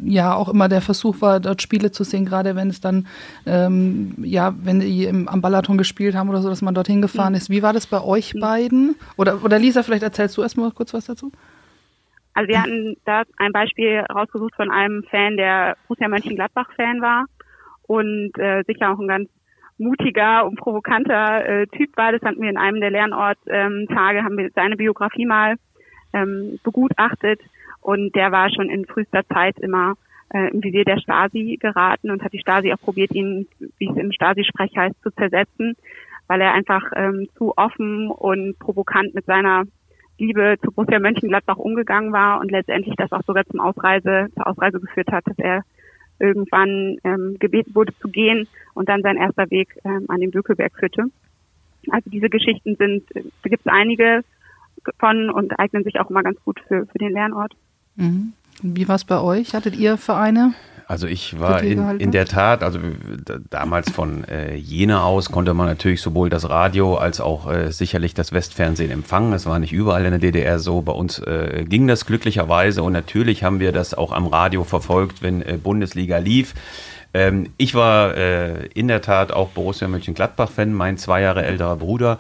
ja 0.04 0.36
auch 0.36 0.48
immer 0.48 0.70
der 0.70 0.82
Versuch 0.82 1.22
war, 1.22 1.40
dort 1.40 1.64
Spiele 1.64 1.92
zu 1.92 2.04
sehen, 2.04 2.26
gerade 2.26 2.56
wenn 2.56 2.70
es 2.70 2.82
dann, 2.82 3.08
ähm, 3.48 4.14
ja, 4.22 4.54
wenn 4.62 4.80
die 4.80 5.06
im, 5.06 5.28
am 5.28 5.42
Balaton 5.42 5.80
gespielt 5.80 6.16
haben 6.16 6.30
oder 6.30 6.44
so, 6.44 6.50
dass 6.50 6.62
man 6.62 6.76
dorthin 6.76 7.02
gefahren 7.02 7.34
ist. 7.34 7.50
Wie 7.50 7.64
war 7.64 7.74
das 7.74 7.88
bei 7.88 8.00
euch 8.00 8.36
beiden? 8.40 8.96
Oder, 9.18 9.44
oder 9.44 9.58
Lisa, 9.58 9.82
vielleicht 9.82 10.04
erzählst 10.04 10.38
du 10.38 10.44
erstmal 10.44 10.70
kurz 10.70 10.94
was 10.94 11.06
dazu? 11.06 11.32
Also 12.36 12.48
wir 12.48 12.62
hatten 12.62 12.96
da 13.06 13.24
ein 13.38 13.52
Beispiel 13.52 14.06
rausgesucht 14.14 14.54
von 14.56 14.70
einem 14.70 15.04
Fan, 15.10 15.36
der 15.36 15.78
Borussia 15.88 16.08
Mönchengladbach-Fan 16.08 17.02
war 17.02 17.26
und 17.88 18.38
äh, 18.38 18.64
sicher 18.68 18.94
auch 18.94 19.00
ein 19.00 19.08
ganz 19.08 19.30
mutiger 19.80 20.46
und 20.46 20.58
provokanter 20.58 21.46
äh, 21.46 21.68
Typ 21.68 21.96
war. 21.98 22.12
Das 22.12 22.22
hatten 22.22 22.42
wir 22.42 22.50
in 22.50 22.58
einem 22.58 22.82
der 22.82 22.92
Lernorttage, 22.92 23.48
ähm, 23.50 23.88
haben 24.26 24.38
wir 24.38 24.50
seine 24.54 24.76
Biografie 24.76 25.26
mal 25.26 25.56
ähm, 26.14 26.60
begutachtet 26.64 27.42
und 27.82 28.16
der 28.16 28.32
war 28.32 28.50
schon 28.50 28.70
in 28.70 28.86
frühester 28.86 29.26
Zeit 29.28 29.58
immer 29.60 29.96
äh, 30.34 30.52
im 30.52 30.64
Visier 30.64 30.86
der 30.86 31.00
Stasi 31.00 31.58
geraten 31.60 32.12
und 32.12 32.24
hat 32.24 32.34
die 32.34 32.40
Stasi 32.40 32.72
auch 32.74 32.80
probiert, 32.80 33.12
ihn, 33.12 33.48
wie 33.78 33.90
es 33.90 33.98
im 33.98 34.12
Stasi-Sprech 34.12 34.76
heißt, 34.76 35.02
zu 35.02 35.12
zersetzen, 35.12 35.76
weil 36.28 36.42
er 36.42 36.54
einfach 36.54 36.84
ähm, 36.96 37.28
zu 37.36 37.58
offen 37.58 38.10
und 38.10 38.60
provokant 38.60 39.16
mit 39.16 39.26
seiner 39.26 39.64
Liebe 40.18 40.58
zu 40.64 40.72
Borussia 40.72 41.00
Mönchengladbach 41.00 41.58
umgegangen 41.58 42.12
war 42.12 42.42
und 42.42 42.52
letztendlich 42.52 42.96
das 42.98 43.12
auch 43.12 43.24
sogar 43.26 43.46
zum 43.46 43.62
Ausreise, 43.62 44.28
zur 44.36 44.48
Ausreise 44.48 44.80
geführt 44.80 45.12
hat, 45.12 45.26
dass 45.26 45.40
er 45.40 45.64
irgendwann 46.20 46.98
ähm, 47.04 47.38
gebeten 47.40 47.76
wurde 47.76 47.94
zu 48.00 48.10
gehen 48.10 48.48
und 48.74 48.90
dann 48.90 49.02
sein 49.02 49.18
erster 49.18 49.50
Weg 49.50 49.78
ähm, 49.84 50.06
an 50.08 50.20
den 50.20 50.32
Bökelberg 50.32 50.74
führte. 50.78 51.06
Also 51.90 52.10
diese 52.10 52.30
Geschichten 52.30 52.76
sind, 52.76 53.04
da 53.14 53.50
gibt 53.50 53.66
es 53.66 53.72
einige 53.72 54.24
von 55.00 55.30
und 55.30 55.60
eignen 55.60 55.84
sich 55.84 56.00
auch 56.00 56.10
immer 56.10 56.24
ganz 56.24 56.38
gut 56.44 56.60
für, 56.68 56.86
für 56.86 56.98
den 56.98 57.14
Lernort. 57.14 57.54
Mhm. 57.96 58.34
Wie 58.62 58.88
war 58.88 58.96
es 58.96 59.06
bei 59.06 59.20
euch? 59.20 59.54
Hattet 59.54 59.78
ihr 59.78 59.98
Vereine? 59.98 60.54
Also 60.90 61.06
ich 61.06 61.40
war 61.40 61.62
in, 61.62 62.00
in 62.00 62.12
der 62.12 62.26
Tat, 62.26 62.64
also 62.64 62.80
damals 63.52 63.92
von 63.92 64.24
äh, 64.24 64.56
Jena 64.56 65.04
aus 65.04 65.30
konnte 65.30 65.54
man 65.54 65.68
natürlich 65.68 66.02
sowohl 66.02 66.32
das 66.32 66.50
Radio 66.50 66.96
als 66.96 67.22
auch 67.22 67.48
äh, 67.48 67.72
sicherlich 67.72 68.16
das 68.16 68.34
Westfernsehen 68.34 68.90
empfangen. 68.90 69.32
Es 69.34 69.46
war 69.46 69.60
nicht 69.60 69.72
überall 69.72 70.04
in 70.06 70.10
der 70.10 70.20
DDR 70.20 70.58
so. 70.58 70.82
Bei 70.82 70.94
uns 70.94 71.20
äh, 71.20 71.64
ging 71.70 71.86
das 71.86 72.08
glücklicherweise 72.08 72.82
und 72.82 72.94
natürlich 72.94 73.44
haben 73.44 73.60
wir 73.60 73.72
das 73.72 73.94
auch 73.94 74.12
am 74.12 74.26
Radio 74.26 74.64
verfolgt, 74.64 75.22
wenn 75.22 75.44
äh, 75.44 75.60
Bundesliga 75.62 76.18
lief. 76.18 76.56
Ähm, 77.14 77.52
ich 77.58 77.76
war 77.76 78.18
äh, 78.18 78.66
in 78.74 78.88
der 78.88 79.04
Tat 79.04 79.32
auch 79.32 79.50
Borussia 79.50 79.88
Mönchengladbach-Fan, 79.88 80.74
mein 80.74 80.98
zwei 80.98 81.22
Jahre 81.22 81.46
älterer 81.46 81.76
Bruder 81.76 82.18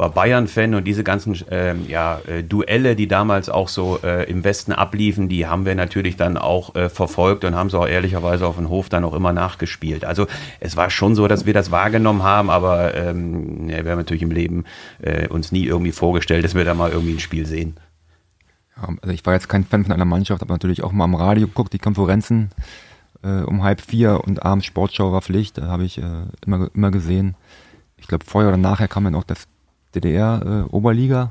war 0.00 0.10
Bayern-Fan 0.10 0.74
und 0.74 0.84
diese 0.84 1.04
ganzen 1.04 1.38
ähm, 1.50 1.84
ja, 1.86 2.20
äh, 2.26 2.42
Duelle, 2.42 2.96
die 2.96 3.06
damals 3.06 3.48
auch 3.50 3.68
so 3.68 4.00
äh, 4.02 4.28
im 4.28 4.42
Westen 4.42 4.72
abliefen, 4.72 5.28
die 5.28 5.46
haben 5.46 5.66
wir 5.66 5.74
natürlich 5.74 6.16
dann 6.16 6.38
auch 6.38 6.74
äh, 6.74 6.88
verfolgt 6.88 7.44
und 7.44 7.54
haben 7.54 7.70
sie 7.70 7.78
auch 7.78 7.86
ehrlicherweise 7.86 8.46
auf 8.46 8.56
dem 8.56 8.70
Hof 8.70 8.88
dann 8.88 9.04
auch 9.04 9.12
immer 9.12 9.32
nachgespielt. 9.32 10.04
Also 10.04 10.26
es 10.58 10.76
war 10.76 10.90
schon 10.90 11.14
so, 11.14 11.28
dass 11.28 11.44
wir 11.44 11.52
das 11.52 11.70
wahrgenommen 11.70 12.22
haben, 12.22 12.48
aber 12.48 12.94
ähm, 12.94 13.68
ja, 13.68 13.84
wir 13.84 13.92
haben 13.92 13.98
natürlich 13.98 14.22
im 14.22 14.30
Leben 14.30 14.64
äh, 15.02 15.28
uns 15.28 15.52
nie 15.52 15.66
irgendwie 15.66 15.92
vorgestellt, 15.92 16.44
dass 16.44 16.54
wir 16.54 16.64
da 16.64 16.74
mal 16.74 16.90
irgendwie 16.90 17.12
ein 17.12 17.20
Spiel 17.20 17.44
sehen. 17.46 17.76
Ja, 18.76 18.88
also 19.02 19.14
ich 19.14 19.24
war 19.26 19.34
jetzt 19.34 19.50
kein 19.50 19.64
Fan 19.64 19.84
von 19.84 19.92
einer 19.92 20.06
Mannschaft, 20.06 20.40
aber 20.40 20.54
natürlich 20.54 20.82
auch 20.82 20.92
mal 20.92 21.04
am 21.04 21.14
Radio 21.14 21.46
geguckt, 21.46 21.74
die 21.74 21.78
Konferenzen 21.78 22.50
äh, 23.22 23.42
um 23.42 23.62
halb 23.62 23.82
vier 23.82 24.22
und 24.24 24.42
abends 24.42 24.64
Sportschau 24.64 25.12
war 25.12 25.20
Pflicht, 25.20 25.58
da 25.58 25.66
habe 25.66 25.84
ich 25.84 25.98
äh, 25.98 26.22
immer, 26.46 26.70
immer 26.74 26.90
gesehen. 26.90 27.36
Ich 27.98 28.06
glaube, 28.08 28.24
vorher 28.24 28.48
oder 28.48 28.56
nachher 28.56 28.88
kam 28.88 29.04
dann 29.04 29.14
auch 29.14 29.24
das 29.24 29.46
DDR-Oberliga. 29.94 31.30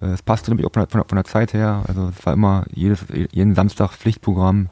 Äh, 0.00 0.06
es 0.06 0.22
passte 0.22 0.50
nämlich 0.50 0.66
auch 0.66 0.72
von 0.72 0.82
der, 0.82 0.88
von, 0.88 1.00
der, 1.00 1.08
von 1.08 1.16
der, 1.16 1.24
Zeit 1.24 1.52
her. 1.52 1.84
Also 1.86 2.08
es 2.08 2.26
war 2.26 2.32
immer 2.32 2.64
jedes, 2.72 3.04
jeden 3.32 3.54
Samstag 3.54 3.92
Pflichtprogramm. 3.92 4.68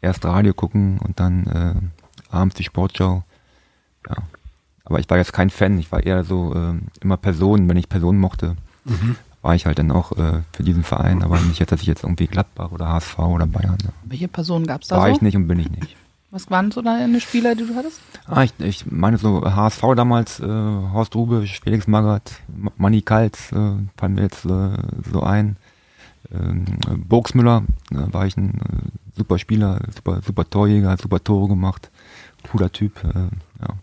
Erst 0.00 0.24
Radio 0.24 0.52
gucken 0.52 0.98
und 0.98 1.18
dann 1.18 1.46
äh, 1.46 2.34
abends 2.34 2.54
die 2.54 2.64
Sportschau. 2.64 3.24
Ja. 4.08 4.16
Aber 4.84 5.00
ich 5.00 5.10
war 5.10 5.16
jetzt 5.16 5.32
kein 5.32 5.50
Fan. 5.50 5.78
Ich 5.78 5.90
war 5.90 6.04
eher 6.04 6.22
so 6.22 6.54
äh, 6.54 6.74
immer 7.00 7.16
Personen, 7.16 7.68
wenn 7.68 7.76
ich 7.76 7.88
Personen 7.88 8.18
mochte. 8.18 8.56
Mhm. 8.84 9.16
War 9.42 9.54
ich 9.54 9.66
halt 9.66 9.78
dann 9.78 9.90
auch 9.90 10.12
äh, 10.12 10.42
für 10.52 10.62
diesen 10.62 10.84
Verein, 10.84 11.22
aber 11.22 11.40
nicht 11.40 11.58
jetzt, 11.58 11.72
dass 11.72 11.80
ich 11.80 11.86
jetzt 11.86 12.04
irgendwie 12.04 12.26
Gladbach 12.26 12.72
oder 12.72 12.88
HSV 12.88 13.18
oder 13.18 13.46
Bayern. 13.46 13.78
Ja. 13.82 13.90
Welche 14.04 14.28
Personen 14.28 14.66
gab 14.66 14.82
es 14.82 14.88
da 14.88 14.98
War 14.98 15.08
so? 15.08 15.14
ich 15.14 15.22
nicht 15.22 15.36
und 15.36 15.48
bin 15.48 15.58
ich 15.58 15.70
nicht. 15.70 15.96
Was 16.36 16.50
waren 16.50 16.70
so 16.70 16.82
deine 16.82 17.18
Spieler, 17.18 17.54
die 17.54 17.64
du 17.64 17.74
hattest? 17.76 17.98
Ah, 18.26 18.42
ich, 18.42 18.52
ich 18.58 18.84
meine 18.92 19.16
so 19.16 19.42
HSV 19.42 19.80
damals, 19.96 20.38
äh, 20.38 20.44
Horst 20.44 21.14
Rube, 21.14 21.46
Felix 21.46 21.86
Magath, 21.86 22.42
Manni 22.76 23.00
Kaltz, 23.00 23.52
äh, 23.52 23.72
fallen 23.96 24.14
mir 24.14 24.24
jetzt 24.24 24.44
äh, 24.44 24.76
so 25.10 25.22
ein. 25.22 25.56
Ähm, 26.30 26.66
Burgsmüller, 27.08 27.64
äh, 27.90 28.12
war 28.12 28.26
ich 28.26 28.36
ein 28.36 28.50
äh, 28.50 29.16
super 29.16 29.38
Spieler, 29.38 29.80
super, 29.94 30.20
super 30.20 30.50
Torjäger, 30.50 30.98
super 31.00 31.24
Tore 31.24 31.48
gemacht, 31.48 31.90
cooler 32.50 32.70
Typ, 32.70 33.02
äh, 33.02 33.30
ja. 33.62 33.74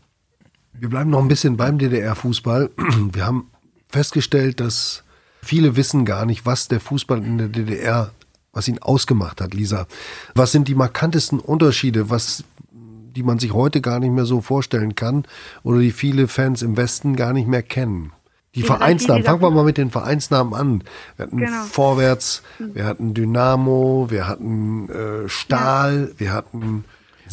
Wir 0.73 0.89
bleiben 0.89 1.09
noch 1.09 1.23
ein 1.23 1.29
bisschen 1.29 1.57
beim 1.57 1.79
DDR-Fußball. 1.79 2.69
Wir 3.13 3.25
haben 3.25 3.49
festgestellt, 3.89 4.59
dass 4.59 5.03
viele 5.41 5.75
wissen 5.75 6.05
gar 6.05 6.27
nicht, 6.27 6.45
was 6.45 6.67
der 6.67 6.81
Fußball 6.81 7.25
in 7.25 7.39
der 7.39 7.47
DDR 7.47 8.11
was 8.53 8.67
ihn 8.67 8.79
ausgemacht 8.79 9.41
hat, 9.41 9.53
Lisa. 9.53 9.87
Was 10.35 10.51
sind 10.51 10.67
die 10.67 10.75
markantesten 10.75 11.39
Unterschiede, 11.39 12.09
was, 12.09 12.43
die 12.71 13.23
man 13.23 13.39
sich 13.39 13.53
heute 13.53 13.81
gar 13.81 13.99
nicht 13.99 14.11
mehr 14.11 14.25
so 14.25 14.41
vorstellen 14.41 14.95
kann 14.95 15.25
oder 15.63 15.79
die 15.79 15.91
viele 15.91 16.27
Fans 16.27 16.61
im 16.61 16.77
Westen 16.77 17.15
gar 17.15 17.33
nicht 17.33 17.47
mehr 17.47 17.63
kennen? 17.63 18.13
Die 18.55 18.61
Vereinsnamen, 18.61 19.23
fangen 19.23 19.41
wir 19.41 19.49
mal 19.49 19.63
mit 19.63 19.79
den 19.79 19.89
Vereinsnamen 19.89 20.53
an. 20.53 20.83
Wir 21.17 21.25
hatten 21.25 21.37
genau. 21.37 21.63
Vorwärts, 21.63 22.43
wir 22.59 22.85
hatten 22.85 23.15
Dynamo, 23.15 24.07
wir 24.11 24.27
hatten 24.27 24.89
äh, 24.89 25.27
Stahl, 25.27 26.09
ja. 26.11 26.19
wir 26.19 26.33
hatten 26.33 26.85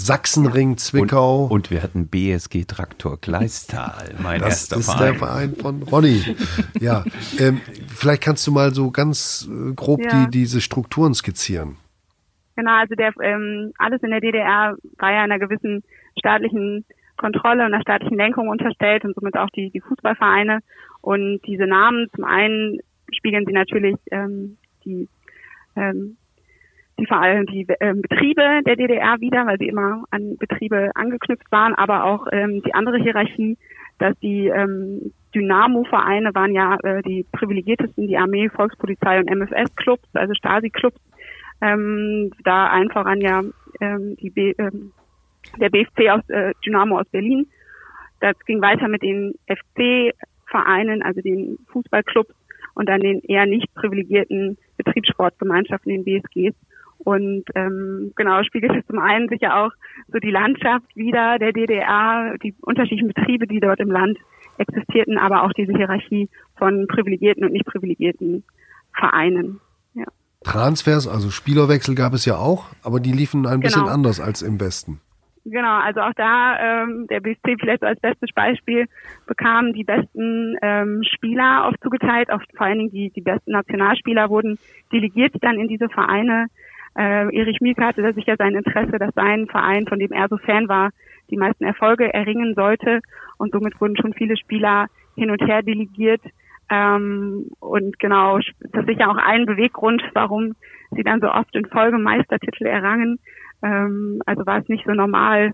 Sachsenring, 0.07 0.77
Zwickau. 0.77 1.45
Und, 1.45 1.53
und, 1.53 1.71
wir 1.71 1.83
hatten 1.83 2.09
BSG 2.09 2.65
Traktor 2.65 3.21
Kleistal, 3.21 4.15
mein 4.23 4.41
das 4.41 4.71
erster 4.71 4.77
ist 4.77 4.87
Verein. 4.87 5.05
der 5.05 5.15
Verein 5.15 5.57
von 5.57 5.83
Ronny. 5.83 6.23
ja, 6.81 7.05
ähm, 7.39 7.61
vielleicht 7.89 8.23
kannst 8.23 8.47
du 8.47 8.53
mal 8.53 8.73
so 8.75 8.91
ganz 8.91 9.49
äh, 9.51 9.75
grob 9.75 10.01
ja. 10.03 10.25
die, 10.25 10.31
diese 10.31 10.61
Strukturen 10.61 11.15
skizzieren. 11.15 11.77
Genau, 12.57 12.73
also 12.73 12.95
der, 12.95 13.13
ähm, 13.23 13.73
alles 13.79 14.03
in 14.03 14.11
der 14.11 14.21
DDR 14.21 14.77
war 14.99 15.13
ja 15.13 15.25
in 15.25 15.31
einer 15.31 15.39
gewissen 15.39 15.83
staatlichen 16.19 16.85
Kontrolle 17.17 17.67
und 17.67 17.73
der 17.73 17.83
staatlichen 17.83 18.17
Lenkung 18.17 18.49
unterstellt 18.49 19.05
und 19.05 19.15
somit 19.15 19.37
auch 19.37 19.51
die, 19.51 19.71
die 19.71 19.81
Fußballvereine. 19.81 20.61
Und 21.03 21.41
diese 21.47 21.67
Namen, 21.67 22.09
zum 22.15 22.25
einen 22.25 22.81
spiegeln 23.13 23.45
sie 23.47 23.53
natürlich 23.53 23.97
ähm, 24.11 24.57
die, 24.85 25.09
ähm, 25.77 26.17
die 27.01 27.07
vor 27.07 27.21
allem 27.21 27.47
die 27.47 27.67
ähm, 27.81 28.03
Betriebe 28.03 28.61
der 28.67 28.77
DDR 28.77 29.21
wieder, 29.21 29.47
weil 29.47 29.59
sie 29.59 29.69
immer 29.69 30.05
an 30.11 30.37
Betriebe 30.37 30.91
angeknüpft 30.95 31.51
waren, 31.51 31.75
aber 31.75 32.05
auch 32.05 32.27
ähm, 32.31 32.63
die 32.63 32.75
andere 32.75 32.99
Hierarchie, 32.99 33.57
dass 33.99 34.17
die 34.21 34.49
ähm, 34.49 35.13
Dynamo-Vereine 35.35 36.35
waren 36.35 36.55
ja 36.55 36.77
äh, 36.83 37.03
die 37.03 37.25
privilegiertesten, 37.33 38.07
die 38.07 38.19
Armee, 38.19 38.49
Volkspolizei 38.51 39.19
und 39.19 39.31
MFS-Clubs, 39.31 40.09
also 40.15 40.35
Stasi-Clubs, 40.35 41.01
ähm, 41.63 42.33
da 42.45 42.69
einfach 42.69 43.07
an 43.07 43.21
ja 43.21 43.43
ähm, 43.81 44.17
die 44.17 44.31
B, 44.31 44.55
ähm, 44.59 44.93
der 45.59 45.71
BFC 45.71 46.11
aus 46.11 46.29
äh, 46.29 46.53
Dynamo 46.65 46.99
aus 46.99 47.09
Berlin. 47.11 47.47
Das 48.21 48.39
ging 48.47 48.61
weiter 48.61 48.89
mit 48.89 49.03
den 49.03 49.35
FC-Vereinen, 49.47 51.03
also 51.03 51.21
den 51.23 51.59
Fußballclubs 51.69 52.35
und 52.75 52.89
dann 52.89 53.01
den 53.01 53.21
eher 53.21 53.47
nicht 53.47 53.73
privilegierten 53.75 54.59
Betriebssportgemeinschaften, 54.77 55.91
den 55.91 56.05
BSGs. 56.05 56.55
Und 57.05 57.45
ähm, 57.55 58.13
genau 58.15 58.43
spiegelt 58.43 58.73
es 58.77 58.87
zum 58.87 58.99
einen 58.99 59.29
sicher 59.29 59.57
auch 59.57 59.71
so 60.09 60.19
die 60.19 60.31
Landschaft 60.31 60.95
wieder 60.95 61.39
der 61.39 61.53
DDR, 61.53 62.37
die 62.43 62.55
unterschiedlichen 62.61 63.09
Betriebe, 63.09 63.47
die 63.47 63.61
dort 63.61 63.81
im 63.81 63.91
Land 63.91 64.19
existierten, 64.59 65.17
aber 65.17 65.45
auch 65.45 65.53
diese 65.53 65.73
Hierarchie 65.73 66.29
von 66.57 66.87
privilegierten 66.87 67.45
und 67.45 67.53
nicht 67.53 67.65
privilegierten 67.65 68.45
Vereinen. 68.93 69.61
Ja. 69.95 70.05
Transfers, 70.45 71.09
also 71.09 71.31
Spielerwechsel 71.31 71.95
gab 71.95 72.13
es 72.13 72.27
ja 72.27 72.37
auch, 72.37 72.67
aber 72.83 73.01
die 73.01 73.13
liefen 73.13 73.47
ein 73.47 73.61
bisschen 73.61 73.83
Genau. 73.83 73.95
anders 73.95 74.21
als 74.21 74.43
im 74.43 74.61
Westen. 74.61 75.01
Genau, 75.47 75.79
also 75.79 76.01
auch 76.01 76.13
da 76.17 76.83
ähm, 76.83 77.07
der 77.09 77.21
BSC 77.21 77.57
vielleicht 77.59 77.81
so 77.81 77.87
als 77.87 77.99
bestes 78.01 78.29
Beispiel 78.35 78.87
bekam 79.27 79.73
die 79.73 79.85
besten 79.85 80.57
ähm, 80.61 81.03
Spieler 81.03 81.67
oft 81.67 81.83
zugeteilt, 81.83 82.29
oft 82.31 82.47
vor 82.55 82.67
allen 82.67 82.79
Dingen 82.79 82.91
die, 82.91 83.11
die 83.11 83.23
besten 83.23 83.53
Nationalspieler 83.53 84.29
wurden 84.29 84.59
delegiert 84.93 85.35
dann 85.41 85.59
in 85.59 85.69
diese 85.69 85.89
Vereine. 85.89 86.47
Äh, 86.99 87.35
Erich 87.37 87.61
Mielke 87.61 87.85
hatte 87.85 88.03
da 88.03 88.13
sicher 88.13 88.35
sein 88.37 88.55
Interesse, 88.55 88.99
dass 88.99 89.15
sein 89.15 89.47
Verein, 89.47 89.87
von 89.87 89.99
dem 89.99 90.13
er 90.13 90.29
so 90.29 90.39
Fan 90.39 90.69
war, 90.69 90.91
die 91.31 91.37
meisten 91.37 91.65
Erfolge 91.65 92.13
erringen 92.13 92.55
sollte 92.55 93.01
und 93.39 93.53
somit 93.53 93.81
wurden 93.81 93.97
schon 93.97 94.15
viele 94.15 94.37
Spieler 94.37 94.87
hin 95.15 95.31
und 95.31 95.41
her 95.47 95.63
delegiert. 95.63 96.23
Ähm, 96.69 97.51
und 97.61 97.99
genau, 97.99 98.39
das 98.39 98.83
ist 98.83 98.87
sicher 98.87 99.11
auch 99.11 99.17
ein 99.17 99.47
Beweggrund, 99.47 100.03
warum 100.15 100.55
sie 100.91 101.03
dann 101.03 101.21
so 101.21 101.31
oft 101.31 101.55
in 101.55 101.67
Folge 101.67 101.99
Meistertitel 101.99 102.67
errangen. 102.67 103.19
Ähm, 103.63 104.21
also 104.27 104.47
war 104.47 104.59
es 104.59 104.69
nicht 104.69 104.85
so 104.87 104.93
normal, 104.93 105.53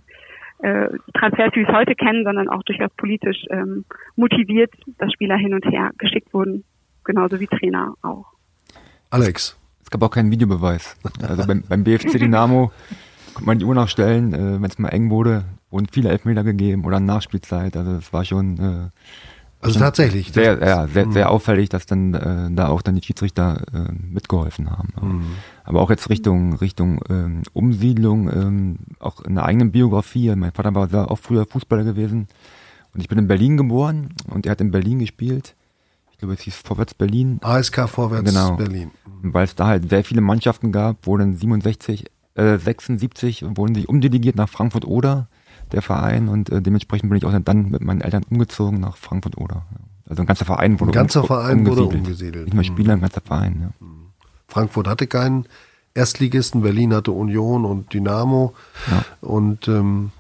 äh, 0.61 0.89
Transfers, 1.15 1.53
wie 1.53 1.61
wir 1.61 1.69
es 1.69 1.75
heute 1.75 1.95
kennen, 1.95 2.25
sondern 2.25 2.49
auch 2.49 2.63
durchaus 2.63 2.91
politisch 2.97 3.45
ähm, 3.51 3.85
motiviert, 4.17 4.73
dass 4.99 5.13
Spieler 5.13 5.37
hin 5.37 5.55
und 5.55 5.65
her 5.67 5.91
geschickt 5.99 6.33
wurden, 6.33 6.65
genauso 7.05 7.39
wie 7.41 7.47
Trainer 7.47 7.95
auch. 8.03 8.27
Alex, 9.11 9.59
Es 9.87 9.91
gab 9.91 10.03
auch 10.03 10.11
keinen 10.11 10.33
Videobeweis. 10.33 10.97
Also 11.23 11.47
beim, 11.47 11.63
beim 11.63 11.85
BFC 11.85 12.19
Dynamo 12.19 12.73
konnte 13.35 13.47
man 13.47 13.59
die 13.61 13.65
Uhr 13.65 13.75
nachstellen, 13.77 14.35
äh, 14.35 14.61
wenn 14.61 14.69
es 14.69 14.81
mal 14.81 14.89
eng 14.89 15.11
wurde, 15.11 15.45
wurden 15.71 15.87
viele 15.93 16.09
Elfmeter 16.09 16.43
gegeben 16.43 16.85
oder 16.85 16.99
Nachspielzeit. 16.99 17.77
Also 17.77 17.93
es 17.93 18.13
war 18.13 18.25
schon 18.25 18.59
äh, 18.59 18.91
also 19.61 19.79
tatsächlich. 19.79 20.33
sehr, 20.33 20.59
ja, 20.59 20.89
sehr, 20.89 21.11
sehr 21.13 21.31
auffällig, 21.31 21.69
dass 21.69 21.87
dann 21.87 22.15
äh, 22.15 22.49
da 22.51 22.67
auch 22.67 22.83
dann 22.83 22.97
die 22.97 23.03
Schiedsrichter 23.03 23.63
äh, 23.73 23.93
mitgeholfen 23.93 24.71
haben. 24.71 24.93
Aber 25.65 25.83
auch 25.83 25.91
jetzt 25.91 26.11
Richtung 26.11 26.55
Richtung 26.55 27.01
ähm, 27.09 27.43
Umsiedlung, 27.53 28.29
ähm, 28.29 28.77
auch 28.99 29.21
in 29.23 29.37
der 29.37 29.45
eigenen 29.45 29.71
Biografie. 29.71 30.35
Mein 30.35 30.53
Vater 30.53 30.75
war 30.75 31.11
auch 31.11 31.19
früher 31.19 31.47
Fußballer 31.47 31.85
gewesen 31.85 32.27
und 32.93 33.01
ich 33.01 33.09
bin 33.09 33.19
in 33.19 33.29
Berlin 33.29 33.57
geboren 33.57 34.15
und 34.33 34.47
er 34.47 34.53
hat 34.53 34.61
in 34.61 34.73
Berlin 34.73 34.99
gespielt. 34.99 35.56
Ich 36.17 36.21
glaube, 36.21 36.35
es 36.35 36.41
hieß 36.41 36.57
Vorwärts 36.57 36.95
Berlin. 36.95 37.39
ASK 37.43 37.89
Vorwärts 37.89 38.33
Genau. 38.33 38.57
Berlin. 38.57 38.91
weil 39.23 39.45
es 39.45 39.55
da 39.55 39.67
halt 39.67 39.91
sehr 39.91 40.03
viele 40.03 40.21
Mannschaften 40.23 40.73
gab, 40.73 41.07
wurden 41.07 41.37
67, 41.37 42.07
äh, 42.37 42.59
76 42.59 43.45
wurden 43.57 43.75
sie 43.75 43.87
umdelegiert 43.87 44.37
nach 44.37 44.49
Frankfurt 44.49 44.85
oder 44.87 45.29
der 45.73 45.83
Verein 45.83 46.29
und 46.29 46.49
äh, 46.51 46.63
dementsprechend 46.63 47.11
bin 47.11 47.19
ich 47.19 47.25
auch 47.27 47.39
dann 47.45 47.71
mit 47.71 47.83
meinen 47.83 48.01
Eltern 48.01 48.25
umgezogen 48.31 48.81
nach 48.81 48.97
Frankfurt 48.97 49.37
oder. 49.37 49.67
Also 50.09 50.23
ein 50.23 50.27
ganzer 50.27 50.45
Verein 50.45 50.79
wurde 50.81 50.91
Ein 50.93 50.95
ganzer 50.95 51.23
um- 51.23 51.27
Verein 51.27 51.67
wurde 51.67 51.83
umgesiedelt. 51.83 52.05
umgesiedelt. 52.07 52.45
Nicht 52.47 52.55
mehr 52.55 52.63
Mhm. 52.63 52.67
Spieler, 52.77 52.93
ein 52.95 53.01
ganzer 53.01 53.21
Verein. 53.21 53.57
Ja. 53.81 53.87
Frankfurt 54.49 54.87
hatte 54.89 55.07
keinen 55.07 55.47
Erstligisten, 55.95 56.63
Berlin 56.63 56.95
hatte 56.95 57.11
Union 57.13 57.65
und 57.65 57.93
Dynamo. 57.93 58.55
Ja. 58.91 59.05
Und 59.29 59.67
ähm, 59.69 60.13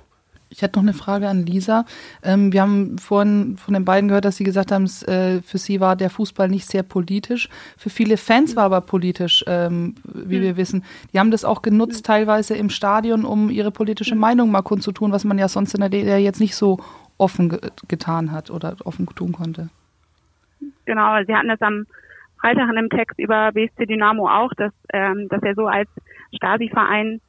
Ich 0.48 0.62
hätte 0.62 0.78
noch 0.78 0.84
eine 0.84 0.92
Frage 0.92 1.28
an 1.28 1.44
Lisa. 1.44 1.84
Ähm, 2.22 2.52
wir 2.52 2.62
haben 2.62 2.98
vorhin 2.98 3.56
von 3.56 3.74
den 3.74 3.84
beiden 3.84 4.08
gehört, 4.08 4.24
dass 4.24 4.36
sie 4.36 4.44
gesagt 4.44 4.70
haben, 4.70 4.84
es, 4.84 5.02
äh, 5.02 5.42
für 5.42 5.58
sie 5.58 5.80
war 5.80 5.96
der 5.96 6.08
Fußball 6.08 6.48
nicht 6.48 6.66
sehr 6.66 6.82
politisch. 6.82 7.48
Für 7.76 7.90
viele 7.90 8.16
Fans 8.16 8.54
war 8.54 8.64
aber 8.64 8.80
politisch, 8.80 9.44
ähm, 9.48 9.96
wie 10.04 10.40
wir 10.40 10.56
wissen. 10.56 10.84
Die 11.12 11.18
haben 11.18 11.30
das 11.30 11.44
auch 11.44 11.62
genutzt, 11.62 12.06
teilweise 12.06 12.54
im 12.54 12.70
Stadion, 12.70 13.24
um 13.24 13.50
ihre 13.50 13.72
politische 13.72 14.14
Meinung 14.14 14.50
mal 14.50 14.62
kundzutun, 14.62 15.10
was 15.10 15.24
man 15.24 15.38
ja 15.38 15.48
sonst 15.48 15.74
in 15.74 15.80
der 15.80 15.90
DDR 15.90 16.18
jetzt 16.18 16.40
nicht 16.40 16.54
so 16.54 16.78
offen 17.18 17.48
ge 17.48 17.58
getan 17.88 18.30
hat 18.30 18.50
oder 18.50 18.76
offen 18.84 19.06
tun 19.06 19.32
konnte. 19.32 19.68
Genau, 20.84 21.16
Sie 21.26 21.34
hatten 21.34 21.48
das 21.48 21.60
am 21.62 21.86
Freitag 22.40 22.70
in 22.70 22.78
einem 22.78 22.90
Text 22.90 23.18
über 23.18 23.50
BSC 23.52 23.86
Dynamo 23.86 24.28
auch, 24.28 24.52
dass, 24.56 24.72
ähm, 24.92 25.28
dass 25.28 25.42
er 25.42 25.54
so 25.54 25.66
als 25.66 25.88
Stasi-Verein 26.34 27.20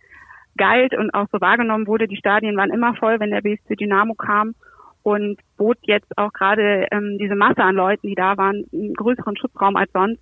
galt 0.57 0.95
und 0.95 1.13
auch 1.13 1.27
so 1.31 1.39
wahrgenommen 1.39 1.87
wurde. 1.87 2.07
Die 2.07 2.17
Stadien 2.17 2.57
waren 2.57 2.71
immer 2.71 2.95
voll, 2.95 3.19
wenn 3.19 3.31
der 3.31 3.41
BSC 3.41 3.75
Dynamo 3.75 4.15
kam 4.15 4.55
und 5.03 5.39
bot 5.57 5.77
jetzt 5.83 6.17
auch 6.17 6.33
gerade 6.33 6.87
ähm, 6.91 7.17
diese 7.19 7.35
Masse 7.35 7.63
an 7.63 7.75
Leuten, 7.75 8.07
die 8.07 8.15
da 8.15 8.37
waren, 8.37 8.65
einen 8.73 8.93
größeren 8.93 9.37
Schutzraum 9.37 9.75
als 9.75 9.91
sonst, 9.93 10.21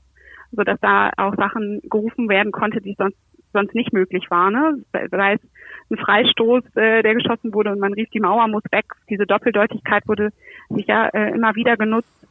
sodass 0.51 0.79
da 0.81 1.09
auch 1.17 1.35
Sachen 1.35 1.81
gerufen 1.89 2.29
werden 2.29 2.51
konnte, 2.51 2.81
die 2.81 2.95
sonst 2.97 3.17
sonst 3.55 3.73
nicht 3.73 3.93
möglich 3.93 4.29
war. 4.29 4.51
Ne? 4.51 4.83
Sei 4.91 5.33
es 5.33 5.41
ein 5.89 5.97
Freistoß, 5.97 6.63
äh, 6.75 7.01
der 7.01 7.15
geschossen 7.15 7.53
wurde 7.53 7.71
und 7.71 7.79
man 7.79 7.93
rief, 7.93 8.09
die 8.09 8.19
Mauer 8.19 8.47
muss 8.47 8.63
weg. 8.71 8.85
Diese 9.09 9.25
Doppeldeutigkeit 9.25 10.07
wurde 10.07 10.31
sicher 10.69 11.13
äh, 11.13 11.31
immer 11.31 11.55
wieder 11.55 11.77
genutzt. 11.77 12.27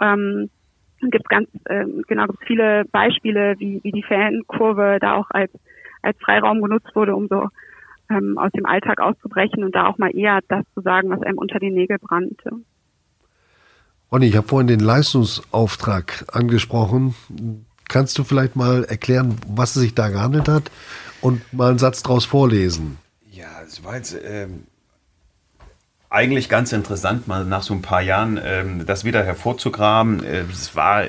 Ähm, 0.00 0.50
gibt 1.10 1.28
ganz 1.28 1.48
ähm, 1.68 2.02
genau 2.08 2.26
gibt 2.26 2.44
viele 2.44 2.84
Beispiele, 2.90 3.54
wie, 3.58 3.80
wie 3.82 3.92
die 3.92 4.02
Fankurve 4.02 4.98
da 5.00 5.14
auch 5.14 5.30
als 5.30 5.52
als 6.04 6.18
Freiraum 6.20 6.60
genutzt 6.62 6.94
wurde, 6.94 7.14
um 7.16 7.28
so 7.28 7.48
ähm, 8.10 8.38
aus 8.38 8.50
dem 8.52 8.66
Alltag 8.66 9.00
auszubrechen 9.00 9.64
und 9.64 9.74
da 9.74 9.86
auch 9.86 9.98
mal 9.98 10.14
eher 10.14 10.40
das 10.48 10.64
zu 10.74 10.82
sagen, 10.82 11.10
was 11.10 11.22
einem 11.22 11.38
unter 11.38 11.58
den 11.58 11.74
Nägeln 11.74 12.00
brannte. 12.00 12.50
Ronny, 14.12 14.26
ich 14.26 14.36
habe 14.36 14.46
vorhin 14.46 14.68
den 14.68 14.80
Leistungsauftrag 14.80 16.26
angesprochen. 16.32 17.14
Kannst 17.88 18.18
du 18.18 18.24
vielleicht 18.24 18.56
mal 18.56 18.84
erklären, 18.84 19.36
was 19.48 19.76
es 19.76 19.82
sich 19.82 19.94
da 19.94 20.08
gehandelt 20.08 20.48
hat 20.48 20.70
und 21.20 21.40
mal 21.52 21.70
einen 21.70 21.78
Satz 21.78 22.02
draus 22.02 22.24
vorlesen? 22.24 22.98
Ja, 23.30 23.62
es 23.66 23.82
war 23.82 23.96
jetzt 23.96 24.16
ähm, 24.24 24.64
eigentlich 26.10 26.48
ganz 26.48 26.72
interessant, 26.72 27.26
mal 27.26 27.44
nach 27.44 27.62
so 27.62 27.74
ein 27.74 27.82
paar 27.82 28.02
Jahren 28.02 28.38
ähm, 28.42 28.86
das 28.86 29.04
wieder 29.04 29.24
hervorzugraben. 29.24 30.22
Äh, 30.22 30.42
es 30.42 30.76
war 30.76 31.04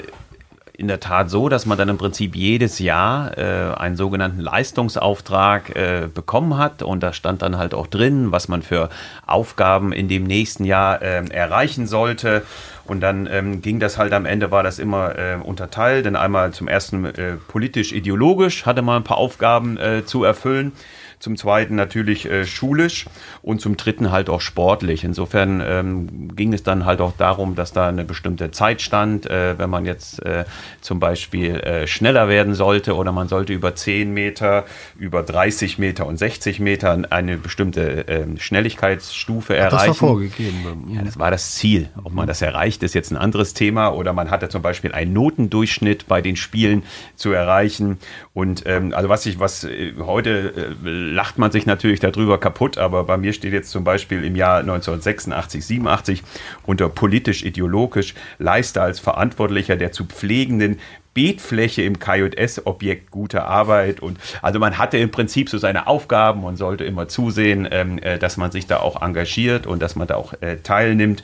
in 0.78 0.88
der 0.88 1.00
Tat 1.00 1.30
so, 1.30 1.50
dass 1.50 1.66
man 1.66 1.78
dann 1.78 1.90
im 1.90 1.98
Prinzip 1.98 2.36
jedes 2.36 2.80
Jahr 2.80 3.38
äh, 3.38 3.76
einen 3.76 3.96
sogenannten 3.96 4.40
Leistungsauftrag 4.40 5.76
äh, 5.76 6.08
bekommen 6.14 6.58
hat 6.58 6.84
und 6.84 7.02
da 7.02 7.14
stand 7.14 7.42
dann 7.42 7.58
halt 7.58 7.74
auch 7.74 7.88
drin, 7.88 8.32
was 8.32 8.48
man 8.48 8.62
für 8.62 8.90
Aufgaben 9.26 9.94
in 9.94 10.08
dem 10.08 10.24
nächsten 10.24 10.66
Jahr 10.66 11.02
äh, 11.02 11.26
erreichen 11.30 11.88
sollte. 11.88 12.44
Und 12.86 13.02
dann 13.02 13.28
ähm, 13.32 13.62
ging 13.62 13.80
das 13.80 13.98
halt 13.98 14.14
am 14.14 14.26
Ende, 14.26 14.52
war 14.52 14.62
das 14.62 14.78
immer 14.78 15.18
äh, 15.18 15.38
unterteilt. 15.42 16.06
Denn 16.06 16.16
einmal 16.16 16.52
zum 16.52 16.68
ersten 16.68 17.06
äh, 17.06 17.34
politisch-ideologisch 17.48 18.66
hatte 18.66 18.84
man 18.84 18.98
ein 18.98 19.04
paar 19.04 19.18
Aufgaben 19.18 19.78
äh, 19.78 20.06
zu 20.06 20.24
erfüllen. 20.24 20.72
Zum 21.20 21.38
zweiten 21.38 21.76
natürlich 21.76 22.30
äh, 22.30 22.46
schulisch 22.46 23.06
und 23.42 23.62
zum 23.62 23.78
dritten 23.78 24.12
halt 24.12 24.30
auch 24.30 24.42
sportlich. 24.42 25.04
Insofern 25.04 25.62
ähm, 25.66 26.36
ging 26.36 26.54
es 26.54 26.64
dann 26.64 26.86
halt 26.86 27.02
auch 27.02 27.14
darum, 27.18 27.56
dass 27.56 27.74
da 27.74 27.88
eine 27.88 28.04
bestimmte 28.04 28.52
Zeit 28.52 28.82
stand, 28.82 29.26
äh, 29.30 29.58
wenn 29.58 29.70
man 29.70 29.86
jetzt 29.86 30.24
äh, 30.26 30.46
zum 30.82 31.00
Beispiel 31.00 31.56
äh, 31.60 31.88
schneller 31.88 32.28
werden 32.28 32.54
sollte 32.54 32.96
oder 32.96 33.12
man 33.12 33.28
sollte 33.28 33.54
über 33.54 33.76
10 33.76 34.14
Meter, 34.14 34.66
über 34.98 35.24
30 35.24 35.78
Meter 35.80 36.06
und 36.06 36.18
60 36.18 36.60
Meter 36.60 36.98
eine 37.10 37.38
bestimmte 37.38 38.06
ähm, 38.08 38.38
Schnelligkeitsstufe 38.38 39.54
Das 39.54 39.74
erreichen. 39.74 39.88
war 39.88 39.96
vorgegeben. 39.96 40.92
Ja, 40.94 41.02
das 41.02 41.18
war 41.20 41.32
das 41.32 41.56
Ziel. 41.56 41.90
Ob 42.04 42.14
man 42.14 42.28
das 42.28 42.42
erreicht, 42.42 42.84
ist 42.84 42.94
jetzt 42.94 43.12
ein 43.12 43.18
anderes 43.18 43.54
Thema. 43.54 43.90
Oder 43.90 44.14
man 44.14 44.32
hatte 44.32 44.50
zum 44.50 44.62
Beispiel 44.62 44.92
einen 44.92 45.14
Notendurchschnitt 45.14 46.08
bei 46.08 46.22
den 46.22 46.36
Spielen 46.36 46.84
zu 47.16 47.32
erreichen. 47.32 47.98
Und 48.34 48.64
ähm, 48.66 48.94
also 48.94 49.10
was 49.10 49.26
ich, 49.26 49.40
was 49.40 49.64
äh, 49.64 49.94
heute 50.00 50.76
äh, 50.86 50.86
lacht 51.06 51.38
man 51.38 51.52
sich 51.52 51.66
natürlich 51.66 52.00
darüber 52.00 52.40
kaputt, 52.40 52.78
aber 52.78 53.04
bei 53.04 53.18
mir 53.18 53.34
steht 53.34 53.54
jetzt 53.54 53.72
zum 53.72 53.84
Beispiel 53.84 54.24
im 54.24 54.36
Jahr 54.36 54.60
1986, 54.60 55.66
87 55.66 56.24
unter 56.66 56.90
politisch-ideologisch 56.90 58.16
Leister 58.40 58.84
als 58.84 59.00
Verantwortlicher 59.00 59.76
der 59.76 59.92
zu 59.92 60.06
pflegenden 60.06 60.80
Beetfläche 61.16 61.82
im 61.82 61.98
KJS-Objekt 61.98 63.10
gute 63.10 63.46
Arbeit. 63.46 64.02
Und 64.02 64.20
also 64.42 64.60
man 64.60 64.78
hatte 64.78 64.98
im 64.98 65.10
Prinzip 65.10 65.50
so 65.50 65.58
seine 65.58 65.88
Aufgaben 65.88 66.44
und 66.44 66.58
sollte 66.58 66.84
immer 66.84 67.08
zusehen, 67.08 67.68
ähm, 67.72 67.98
äh, 68.00 68.20
dass 68.20 68.38
man 68.38 68.52
sich 68.52 68.68
da 68.68 68.78
auch 68.78 69.02
engagiert 69.02 69.66
und 69.66 69.82
dass 69.82 69.96
man 69.96 70.08
da 70.08 70.16
auch 70.16 70.34
äh, 70.42 70.58
teilnimmt. 70.58 71.24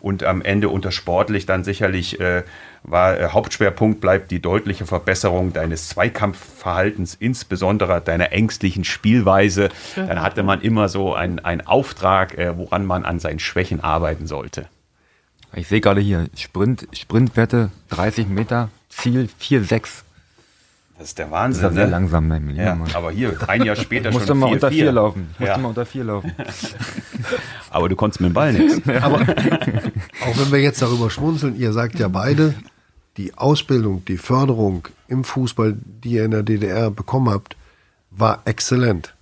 Und 0.00 0.24
am 0.24 0.42
Ende 0.42 0.68
unter 0.68 0.90
sportlich 0.90 1.46
dann 1.46 1.64
sicherlich 1.64 2.18
äh, 2.20 2.42
war 2.84 3.18
äh, 3.18 3.28
Hauptschwerpunkt 3.28 4.00
bleibt 4.00 4.30
die 4.30 4.40
deutliche 4.40 4.86
Verbesserung 4.86 5.52
deines 5.52 5.88
Zweikampfverhaltens, 5.88 7.14
insbesondere 7.14 8.00
deiner 8.00 8.32
ängstlichen 8.32 8.84
Spielweise. 8.84 9.68
Dann 9.96 10.20
hatte 10.20 10.42
man 10.42 10.60
immer 10.60 10.88
so 10.88 11.14
einen 11.14 11.60
Auftrag, 11.66 12.36
äh, 12.36 12.56
woran 12.56 12.84
man 12.84 13.04
an 13.04 13.20
seinen 13.20 13.38
Schwächen 13.38 13.80
arbeiten 13.80 14.26
sollte. 14.26 14.66
Ich 15.54 15.68
sehe 15.68 15.80
gerade 15.80 16.00
hier, 16.00 16.28
Sprint, 16.36 16.88
Sprintwerte 16.92 17.70
30 17.90 18.28
Meter, 18.28 18.70
Ziel 18.88 19.28
4,6. 19.40 20.02
Das 20.98 21.08
ist 21.08 21.18
der 21.18 21.30
Wahnsinn. 21.30 21.62
Das 21.62 21.72
ist 21.72 21.76
ja 21.76 21.82
sehr 21.82 21.86
ne? 21.86 21.90
langsam, 21.90 22.28
mein 22.28 22.54
ja, 22.54 22.78
Aber 22.94 23.10
hier, 23.10 23.36
ein 23.48 23.64
Jahr 23.64 23.76
später 23.76 24.04
schon 24.12 24.20
musste 24.20 24.34
mal 24.34 24.46
4, 24.46 24.54
unter 24.54 24.68
4 24.70 24.78
vier 24.78 24.92
laufen. 24.92 25.30
Ich 25.34 25.40
musste 25.40 25.54
ja. 25.54 25.58
mal 25.58 25.68
unter 25.68 25.84
4 25.84 26.04
laufen. 26.04 26.32
aber 27.70 27.88
du 27.88 27.96
konntest 27.96 28.20
mit 28.20 28.30
dem 28.30 28.34
Ball 28.34 28.52
nichts. 28.54 28.80
Aber 29.02 29.20
auch 29.20 30.38
wenn 30.38 30.52
wir 30.52 30.60
jetzt 30.60 30.80
darüber 30.80 31.10
schmunzeln, 31.10 31.58
ihr 31.58 31.72
sagt 31.72 31.98
ja 31.98 32.08
beide, 32.08 32.54
die 33.16 33.34
Ausbildung, 33.34 34.04
die 34.06 34.16
Förderung 34.16 34.88
im 35.08 35.24
Fußball, 35.24 35.76
die 35.76 36.12
ihr 36.12 36.24
in 36.24 36.30
der 36.30 36.42
DDR 36.42 36.90
bekommen 36.90 37.30
habt, 37.30 37.56
war 38.10 38.42
exzellent. 38.44 39.14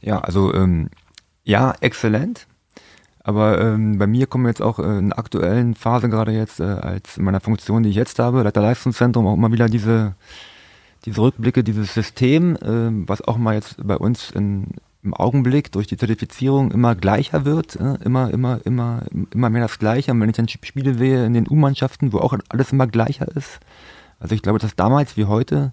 Ja, 0.00 0.20
also 0.20 0.52
ähm, 0.54 0.90
ja, 1.44 1.74
exzellent. 1.80 2.46
Aber 3.22 3.60
ähm, 3.60 3.98
bei 3.98 4.06
mir 4.06 4.26
kommen 4.28 4.46
jetzt 4.46 4.62
auch 4.62 4.78
äh, 4.78 4.98
in 4.98 5.08
der 5.08 5.18
aktuellen 5.18 5.74
Phase 5.74 6.08
gerade 6.08 6.30
jetzt 6.30 6.60
äh, 6.60 6.64
als 6.64 7.16
in 7.16 7.24
meiner 7.24 7.40
Funktion, 7.40 7.82
die 7.82 7.90
ich 7.90 7.96
jetzt 7.96 8.20
habe, 8.20 8.42
Leiter 8.42 8.60
Leistungszentrum, 8.60 9.26
auch 9.26 9.34
immer 9.34 9.50
wieder 9.50 9.68
diese, 9.68 10.14
diese 11.04 11.20
Rückblicke, 11.20 11.64
dieses 11.64 11.92
System, 11.92 12.54
äh, 12.56 13.08
was 13.08 13.22
auch 13.22 13.36
mal 13.36 13.54
jetzt 13.54 13.84
bei 13.84 13.96
uns 13.96 14.30
in, 14.30 14.68
im 15.06 15.14
Augenblick 15.14 15.72
durch 15.72 15.86
die 15.86 15.96
Zertifizierung 15.96 16.70
immer 16.70 16.94
gleicher 16.94 17.44
wird, 17.44 17.76
äh, 17.76 17.94
immer, 18.04 18.30
immer, 18.30 18.60
immer, 18.64 19.04
immer 19.32 19.50
mehr 19.50 19.62
das 19.62 19.78
Gleiche. 19.78 20.10
Und 20.10 20.20
wenn 20.20 20.28
ich 20.28 20.36
dann 20.36 20.48
Spiele 20.48 20.94
sehe 20.94 21.24
in 21.24 21.32
den 21.32 21.48
U-Mannschaften, 21.48 22.12
wo 22.12 22.18
auch 22.18 22.36
alles 22.48 22.72
immer 22.72 22.86
gleicher 22.86 23.28
ist, 23.34 23.60
also 24.18 24.34
ich 24.34 24.42
glaube, 24.42 24.58
dass 24.58 24.76
damals 24.76 25.16
wie 25.16 25.24
heute 25.24 25.72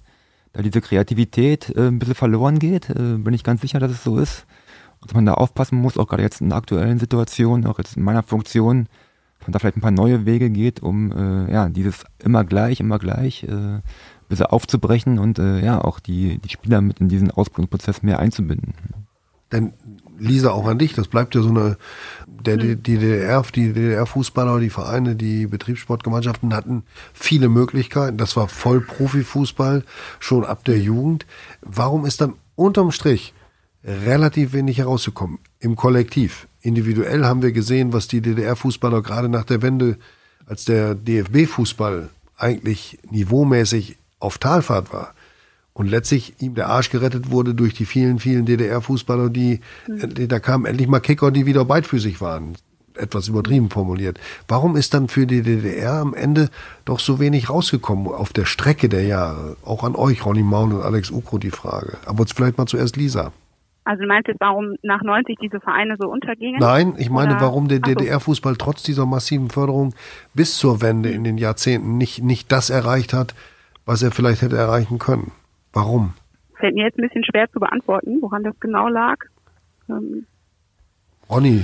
da 0.54 0.62
diese 0.62 0.82
Kreativität 0.82 1.76
äh, 1.76 1.88
ein 1.88 2.00
bisschen 2.00 2.16
verloren 2.16 2.60
geht, 2.60 2.90
äh, 2.90 3.18
bin 3.18 3.34
ich 3.34 3.44
ganz 3.44 3.62
sicher, 3.62 3.80
dass 3.80 3.92
es 3.92 4.04
so 4.04 4.18
ist 4.18 4.46
dass 5.06 5.14
man 5.14 5.26
da 5.26 5.34
aufpassen 5.34 5.78
muss, 5.82 5.98
auch 5.98 6.08
gerade 6.08 6.24
jetzt 6.24 6.40
in 6.40 6.48
der 6.48 6.58
aktuellen 6.58 6.98
Situation, 6.98 7.66
auch 7.66 7.78
jetzt 7.78 7.98
in 7.98 8.04
meiner 8.04 8.24
Funktion, 8.24 8.88
dass 9.38 9.48
man 9.48 9.52
da 9.52 9.60
vielleicht 9.60 9.76
ein 9.76 9.82
paar 9.82 9.92
neue 9.92 10.26
Wege 10.26 10.50
geht, 10.50 10.82
um 10.82 11.12
ja 11.52 11.68
dieses 11.68 12.06
immer 12.24 12.46
gleich, 12.46 12.80
immer 12.80 13.00
gleich 13.00 13.44
äh, 13.44 13.82
bisschen 14.34 14.48
aufzubrechen 14.48 15.20
und 15.20 15.40
äh, 15.40 15.64
ja 15.64 15.84
auch 15.84 16.00
die, 16.00 16.40
die 16.40 16.50
Spieler 16.50 16.82
mit 16.82 17.00
in 17.00 17.10
diesen 17.10 17.32
Ausbildungsprozess 17.32 18.04
mehr 18.04 18.20
einzubinden. 18.20 18.74
Denn 19.54 19.72
Lisa, 20.20 20.52
auch 20.52 20.68
an 20.68 20.80
dich, 20.80 20.94
das 20.94 21.08
bleibt 21.08 21.36
ja 21.36 21.42
so 21.42 21.50
eine, 21.50 21.78
der, 22.28 22.58
die, 22.58 22.76
die 22.76 22.98
DDR, 22.98 23.44
die 23.54 23.72
DDR-Fußballer, 23.72 24.60
die 24.60 24.72
Vereine, 24.72 25.16
die 25.16 25.48
Betriebssportgemeinschaften 25.48 26.54
hatten 26.54 26.84
viele 27.14 27.50
Möglichkeiten. 27.50 28.18
Das 28.18 28.36
war 28.36 28.48
voll 28.48 28.82
Profifußball, 28.82 29.84
schon 30.20 30.44
ab 30.44 30.66
der 30.66 30.80
Jugend. 30.80 31.26
Warum 31.62 32.06
ist 32.06 32.20
dann 32.20 32.34
unterm 32.56 32.92
Strich 32.92 33.34
relativ 33.84 34.54
wenig 34.54 34.80
herausgekommen 34.80 35.40
im 35.60 35.76
Kollektiv. 35.76 36.48
Individuell 36.62 37.26
haben 37.26 37.42
wir 37.42 37.52
gesehen, 37.52 37.94
was 37.94 38.08
die 38.08 38.22
DDR-Fußballer 38.22 39.02
gerade 39.02 39.30
nach 39.30 39.44
der 39.44 39.62
Wende, 39.62 39.98
als 40.46 40.66
der 40.66 40.96
DFB-Fußball 40.96 42.10
eigentlich 42.38 42.98
niveaumäßig 43.10 43.98
auf 44.20 44.38
Talfahrt 44.38 44.94
war 44.94 45.14
und 45.74 45.90
letztlich 45.90 46.36
ihm 46.40 46.56
der 46.56 46.70
Arsch 46.70 46.90
gerettet 46.90 47.32
wurde 47.32 47.56
durch 47.56 47.74
die 47.74 47.86
vielen, 47.86 48.20
vielen 48.20 48.46
DDR-Fußballer, 48.46 49.30
die, 49.30 49.60
mhm. 49.88 50.28
da 50.28 50.40
kamen 50.40 50.66
endlich 50.66 50.88
mal 50.88 51.00
Kicker, 51.00 51.32
die 51.32 51.46
wieder 51.46 51.66
beidfüßig 51.66 52.22
waren. 52.22 52.56
Etwas 52.96 53.28
übertrieben 53.28 53.72
formuliert. 53.72 54.20
Warum 54.48 54.76
ist 54.76 54.94
dann 54.94 55.08
für 55.08 55.26
die 55.26 55.42
DDR 55.42 55.94
am 55.94 56.14
Ende 56.14 56.50
doch 56.86 57.00
so 57.00 57.20
wenig 57.20 57.50
rausgekommen 57.50 58.08
auf 58.08 58.34
der 58.34 58.46
Strecke 58.46 58.88
der 58.88 59.04
Jahre? 59.04 59.58
Auch 59.66 59.84
an 59.84 59.96
euch, 59.96 60.24
Ronny 60.24 60.44
Maun 60.44 60.74
und 60.74 60.84
Alex 60.84 61.10
Ukro, 61.10 61.40
die 61.40 61.50
Frage. 61.50 61.98
Aber 62.06 62.20
jetzt 62.20 62.36
vielleicht 62.36 62.60
mal 62.60 62.68
zuerst 62.68 62.96
Lisa. 62.96 63.32
Also 63.84 64.04
du 64.04 64.08
meinst 64.08 64.28
jetzt, 64.28 64.40
warum 64.40 64.76
nach 64.84 65.02
90 65.02 65.38
diese 65.42 65.60
Vereine 65.60 65.96
so 66.00 66.08
untergingen? 66.08 66.60
Nein, 66.60 66.94
ich 67.00 67.10
meine, 67.10 67.34
Oder? 67.34 67.42
warum 67.42 67.68
der 67.68 67.80
DDR-Fußball 67.80 68.56
trotz 68.58 68.84
dieser 68.84 69.08
massiven 69.08 69.50
Förderung 69.50 69.96
bis 70.36 70.58
zur 70.58 70.82
Wende 70.82 71.10
in 71.10 71.24
den 71.24 71.40
Jahrzehnten 71.40 71.98
nicht, 71.98 72.24
nicht 72.24 72.52
das 72.52 72.70
erreicht 72.70 73.12
hat, 73.12 73.34
was 73.86 74.04
er 74.04 74.12
vielleicht 74.12 74.44
hätte 74.44 74.56
erreichen 74.56 75.00
können. 75.00 75.32
Warum? 75.74 76.14
Fällt 76.60 76.76
mir 76.76 76.86
jetzt 76.86 76.98
ein 76.98 77.08
bisschen 77.08 77.26
schwer 77.26 77.52
zu 77.52 77.60
beantworten, 77.60 78.22
woran 78.22 78.44
das 78.44 78.58
genau 78.60 78.88
lag. 78.88 79.18
Ähm 79.90 80.26
Ronny, 81.30 81.64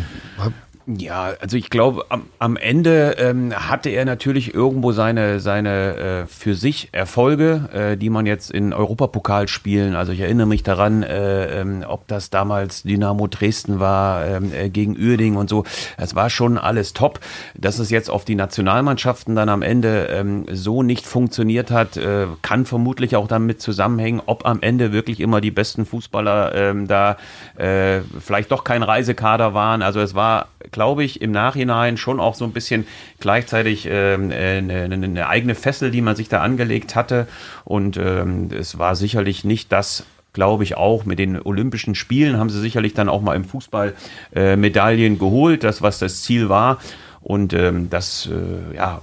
ja, 0.97 1.33
also 1.39 1.55
ich 1.55 1.69
glaube, 1.69 2.05
am, 2.09 2.23
am 2.39 2.57
Ende 2.57 3.15
ähm, 3.19 3.53
hatte 3.53 3.89
er 3.89 4.05
natürlich 4.05 4.55
irgendwo 4.55 4.91
seine, 4.91 5.39
seine 5.39 5.95
äh, 5.97 6.25
für 6.25 6.55
sich 6.55 6.89
Erfolge, 6.93 7.69
äh, 7.73 7.97
die 7.97 8.09
man 8.09 8.25
jetzt 8.25 8.49
in 8.49 8.73
Europapokalspielen, 8.73 9.95
also 9.95 10.13
ich 10.13 10.21
erinnere 10.21 10.47
mich 10.47 10.63
daran, 10.63 11.03
äh, 11.03 11.61
ähm, 11.61 11.83
ob 11.87 12.07
das 12.07 12.31
damals 12.31 12.81
Dynamo 12.81 13.27
Dresden 13.27 13.79
war, 13.79 14.25
ähm, 14.25 14.51
äh, 14.51 14.69
gegen 14.69 14.97
Uerding 14.97 15.35
und 15.35 15.47
so, 15.47 15.63
das 15.97 16.15
war 16.15 16.31
schon 16.31 16.57
alles 16.57 16.93
top. 16.93 17.19
Dass 17.55 17.77
es 17.77 17.91
jetzt 17.91 18.09
auf 18.09 18.25
die 18.25 18.35
Nationalmannschaften 18.35 19.35
dann 19.35 19.49
am 19.49 19.61
Ende 19.61 20.07
ähm, 20.09 20.45
so 20.51 20.81
nicht 20.81 21.05
funktioniert 21.05 21.69
hat, 21.69 21.97
äh, 21.97 22.25
kann 22.41 22.65
vermutlich 22.65 23.15
auch 23.15 23.27
damit 23.27 23.61
zusammenhängen, 23.61 24.21
ob 24.25 24.45
am 24.45 24.61
Ende 24.61 24.91
wirklich 24.91 25.19
immer 25.19 25.39
die 25.39 25.51
besten 25.51 25.85
Fußballer 25.85 26.55
ähm, 26.55 26.87
da 26.87 27.17
äh, 27.57 27.99
vielleicht 28.19 28.51
doch 28.51 28.63
kein 28.63 28.81
Reisekader 28.81 29.53
waren. 29.53 29.83
Also 29.83 29.99
es 29.99 30.15
war 30.15 30.47
glaube 30.79 31.03
ich, 31.03 31.21
im 31.21 31.31
Nachhinein 31.31 31.97
schon 31.97 32.21
auch 32.21 32.35
so 32.35 32.45
ein 32.45 32.53
bisschen 32.53 32.87
gleichzeitig 33.19 33.85
ähm, 33.91 34.31
äh, 34.31 34.59
eine, 34.59 34.93
eine, 34.93 35.27
eigene 35.27 35.53
Fessel, 35.53 35.91
die 35.91 35.99
man 35.99 36.15
sich 36.15 36.29
da 36.29 36.41
angelegt 36.41 36.95
hatte. 36.95 37.27
Und 37.65 37.97
ähm, 37.97 38.47
es 38.57 38.79
war 38.79 38.95
sicherlich 38.95 39.43
nicht 39.43 39.73
das, 39.73 40.05
glaube 40.31 40.63
ich, 40.63 40.77
auch 40.77 41.03
mit 41.03 41.19
den 41.19 41.37
Olympischen 41.41 41.95
Spielen 41.95 42.37
haben 42.37 42.49
sie 42.49 42.61
sicherlich 42.61 42.93
dann 42.93 43.09
auch 43.09 43.21
mal 43.21 43.35
im 43.35 43.43
Fußball 43.43 43.93
äh, 44.33 44.55
Medaillen 44.55 45.19
geholt, 45.19 45.65
das, 45.65 45.81
was 45.81 45.99
das 45.99 46.21
Ziel 46.21 46.47
war. 46.47 46.79
Und 47.19 47.51
ähm, 47.51 47.89
das, 47.89 48.29
äh, 48.31 48.77
ja, 48.77 49.01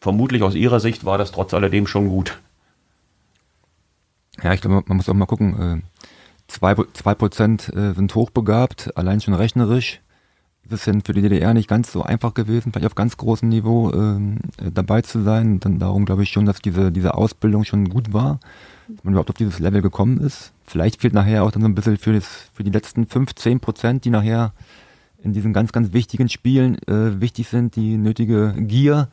vermutlich 0.00 0.42
aus 0.42 0.56
ihrer 0.56 0.80
Sicht 0.80 1.04
war 1.04 1.16
das 1.16 1.30
trotz 1.30 1.54
alledem 1.54 1.86
schon 1.86 2.08
gut. 2.08 2.40
Ja, 4.42 4.52
ich 4.52 4.62
glaube, 4.62 4.82
man 4.84 4.96
muss 4.96 5.08
auch 5.08 5.14
mal 5.14 5.26
gucken. 5.26 5.84
Äh, 5.84 6.08
zwei, 6.48 6.74
zwei 6.92 7.14
Prozent 7.14 7.68
äh, 7.68 7.92
sind 7.92 8.16
hochbegabt, 8.16 8.96
allein 8.96 9.20
schon 9.20 9.34
rechnerisch 9.34 10.00
ist 10.70 10.86
es 10.86 11.02
für 11.04 11.12
die 11.12 11.22
DDR 11.22 11.54
nicht 11.54 11.68
ganz 11.68 11.92
so 11.92 12.02
einfach 12.02 12.34
gewesen, 12.34 12.72
vielleicht 12.72 12.86
auf 12.86 12.94
ganz 12.94 13.16
großem 13.16 13.48
Niveau 13.48 13.92
ähm, 13.92 14.38
äh, 14.58 14.70
dabei 14.72 15.02
zu 15.02 15.22
sein. 15.22 15.60
Dann 15.60 15.78
darum 15.78 16.04
glaube 16.04 16.22
ich 16.22 16.30
schon, 16.30 16.46
dass 16.46 16.60
diese, 16.60 16.92
diese 16.92 17.14
Ausbildung 17.14 17.64
schon 17.64 17.88
gut 17.88 18.12
war, 18.12 18.40
dass 18.88 19.04
man 19.04 19.14
überhaupt 19.14 19.30
auf 19.30 19.36
dieses 19.36 19.58
Level 19.58 19.82
gekommen 19.82 20.18
ist. 20.18 20.52
Vielleicht 20.66 21.00
fehlt 21.00 21.14
nachher 21.14 21.44
auch 21.44 21.50
dann 21.50 21.62
so 21.62 21.68
ein 21.68 21.74
bisschen 21.74 21.96
für, 21.96 22.12
das, 22.12 22.50
für 22.52 22.64
die 22.64 22.70
letzten 22.70 23.06
15 23.06 23.60
Prozent, 23.60 24.04
die 24.04 24.10
nachher 24.10 24.52
in 25.22 25.32
diesen 25.32 25.52
ganz, 25.52 25.72
ganz 25.72 25.92
wichtigen 25.92 26.28
Spielen 26.28 26.76
äh, 26.86 27.20
wichtig 27.20 27.48
sind, 27.48 27.76
die 27.76 27.96
nötige 27.96 28.54
Gier, 28.56 29.08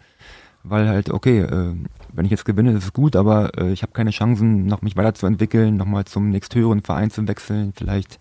weil 0.64 0.88
halt, 0.88 1.10
okay, 1.10 1.40
äh, 1.40 1.74
wenn 2.14 2.26
ich 2.26 2.32
jetzt 2.32 2.46
gewinne, 2.46 2.72
ist 2.72 2.84
es 2.84 2.94
gut, 2.94 3.16
aber 3.16 3.58
äh, 3.58 3.72
ich 3.72 3.82
habe 3.82 3.94
keine 3.94 4.12
Chancen, 4.12 4.66
noch 4.66 4.82
mich 4.82 4.96
weiterzuentwickeln, 4.96 5.78
nochmal 5.78 6.06
zum 6.06 6.30
nächsthöheren 6.30 6.82
Verein 6.82 7.12
zu 7.12 7.28
wechseln, 7.28 7.74
vielleicht 7.76 8.20